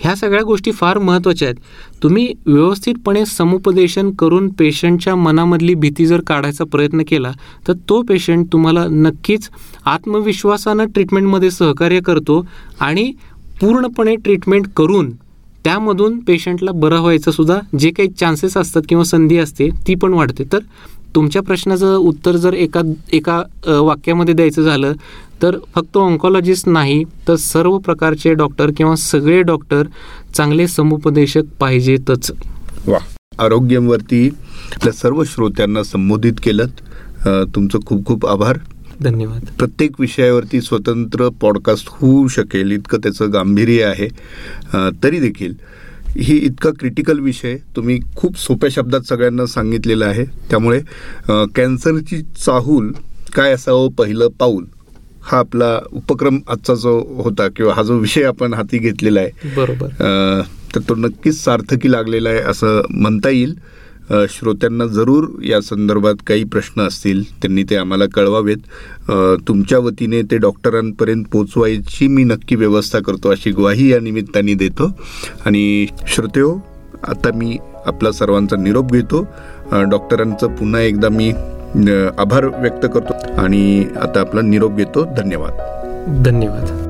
ह्या 0.00 0.14
सगळ्या 0.14 0.42
गोष्टी 0.42 0.70
फार 0.70 0.98
महत्त्वाच्या 0.98 1.48
आहेत. 1.48 1.58
तुम्ही 2.02 2.32
व्यवस्थितपणे 2.46 3.24
समुपदेशन 3.26 4.10
करून 4.10 4.48
पेशंटच्या 4.48 5.14
मनामधली 5.16 5.74
भीती 5.74 6.06
जर 6.06 6.20
काढायचा 6.26 6.64
प्रयत्न 6.64 7.02
केला 7.08 7.30
तर 7.68 7.72
तो 7.88 8.00
पेशंट 8.02 8.46
तुम्हाला 8.52 8.84
नक्कीच 8.90 9.48
आत्मविश्वासानं 9.84 10.84
ट्रीटमेंटमध्ये 10.84 11.50
सहकार्य 11.50 12.00
करतो 12.00 12.44
आणि 12.80 13.10
पूर्णपणे 13.60 14.16
ट्रीटमेंट 14.16 14.66
करून 14.76 15.10
त्यामधून 15.64 16.18
पेशंटला 16.18 16.70
बरं 16.72 17.00
व्हायचं 17.00 17.30
सुद्धा 17.30 17.58
जे 17.78 17.90
काही 17.90 18.08
चान्सेस 18.10 18.56
असतात 18.56 18.82
किंवा 18.88 19.04
संधी 19.04 19.38
असते 19.38 19.68
ती 19.86 19.94
पण 19.94 20.12
वाढते. 20.12 20.44
तर 20.52 20.58
तुमच्या 21.16 21.42
प्रश्नाचं 21.42 21.96
उत्तर 21.96 22.36
जर 22.36 22.52
एका 22.52 22.80
एका 23.12 23.42
वाक्यामध्ये 23.66 24.34
द्यायचं 24.34 24.62
झालं 24.62 24.92
तर 25.42 25.56
फक्त 25.74 25.96
ऑन्कॉलॉजिस्ट 25.96 26.68
नाही 26.68 27.02
तर 27.28 27.36
सर्व 27.36 27.78
प्रकारचे 27.78 28.34
डॉक्टर 28.34 28.70
किंवा 28.76 28.96
सगळे 28.96 29.42
डॉक्टर 29.42 29.82
चांगले 30.34 30.66
समुपदेशक 30.68 31.42
पाहिजेतच. 31.60 32.30
वा. 32.86 32.98
आरोग्यवरती 33.38 34.28
आपल्या 34.74 34.92
सर्व 34.92 35.24
श्रोत्यांना 35.24 35.82
संबोधित 35.82 36.32
केलं. 36.42 36.66
तुमचं 37.54 37.78
खूप 37.86 38.06
खूप 38.06 38.26
आभार. 38.26 38.58
धन्यवाद. 39.00 39.44
प्रत्येक 39.58 40.00
विषयावरती 40.00 40.60
स्वतंत्र 40.60 41.28
पॉडकास्ट 41.28 41.86
होऊ 41.88 42.28
शकेल 42.28 42.70
इतकं 42.70 42.98
त्याचं 42.98 43.32
गांभीर्य 43.32 43.84
आहे. 43.84 44.08
तरी 45.02 45.18
देखील 45.20 45.54
ही 46.18 46.36
इतका 46.36 46.70
क्रिटिकल 46.70 47.18
विषय 47.20 47.56
तुम्ही 47.76 47.98
खूप 48.16 48.38
सोप्या 48.38 48.70
शब्दात 48.72 49.00
सगळ्यांना 49.08 49.46
सांगितलेला 49.46 50.06
आहे. 50.06 50.24
त्यामुळे 50.50 50.80
कॅन्सरची 51.56 52.20
चाहूल 52.44 52.92
काय 53.34 53.52
असावं 53.52 53.90
पहिलं 53.98 54.28
पाऊल? 54.38 54.64
हा 55.22 55.38
आपला 55.38 55.78
उपक्रम 55.92 56.38
आजचा 56.48 56.74
जो 56.74 56.98
होता 57.22 57.48
किंवा 57.48 57.72
हा 57.74 57.82
जो 57.82 57.96
विषय 57.98 58.24
आपण 58.24 58.54
हाती 58.54 58.78
घेतलेला 58.78 59.20
आहे. 59.20 59.50
बरोबर. 59.56 59.88
तर 60.74 60.80
तो 60.88 60.94
नक्कीच 60.94 61.42
सार्थकी 61.44 61.90
लागलेला 61.92 62.28
आहे 62.28 62.38
असं 62.40 62.82
म्हणता 62.90 63.30
येईल. 63.30 63.54
श्रोत्यांना 64.10 64.86
जरूर 64.86 65.28
या 65.44 65.60
संदर्भात 65.60 66.14
काही 66.26 66.44
प्रश्न 66.44 66.82
असतील 66.82 67.22
त्यांनी 67.32 67.62
ते 67.62 67.76
आम्हाला 67.76 68.04
कळवावेत. 68.14 68.56
तुमच्या 69.48 69.78
वतीने 69.78 70.22
ते 70.22 70.36
डॉक्टरांपर्यंत 70.36 71.24
पोचवायची 71.32 72.06
मी 72.08 72.24
नक्की 72.24 72.56
व्यवस्था 72.56 72.98
करतो 72.98 73.30
अशी 73.30 73.50
ग्वाही 73.50 73.92
या 73.92 74.00
निमित्ताने 74.00 74.54
देतो. 74.54 74.90
आणि 75.46 75.86
श्रोतेहो 76.06 76.58
आता 77.08 77.30
मी 77.34 77.58
आपला 77.86 78.12
सर्वांचा 78.12 78.56
निरोप 78.56 78.92
घेतो. 78.92 79.26
डॉक्टरांचं 79.90 80.54
पुन्हा 80.54 80.80
एकदा 80.80 81.08
मी 81.08 81.30
आभार 82.18 82.44
व्यक्त 82.60 82.86
करतो. 82.94 83.40
आणि 83.40 83.84
आता 84.02 84.20
आपला 84.20 84.40
निरोप 84.40 84.76
घेतो. 84.76 85.04
धन्यवाद. 85.16 86.22
धन्यवाद. 86.26 86.85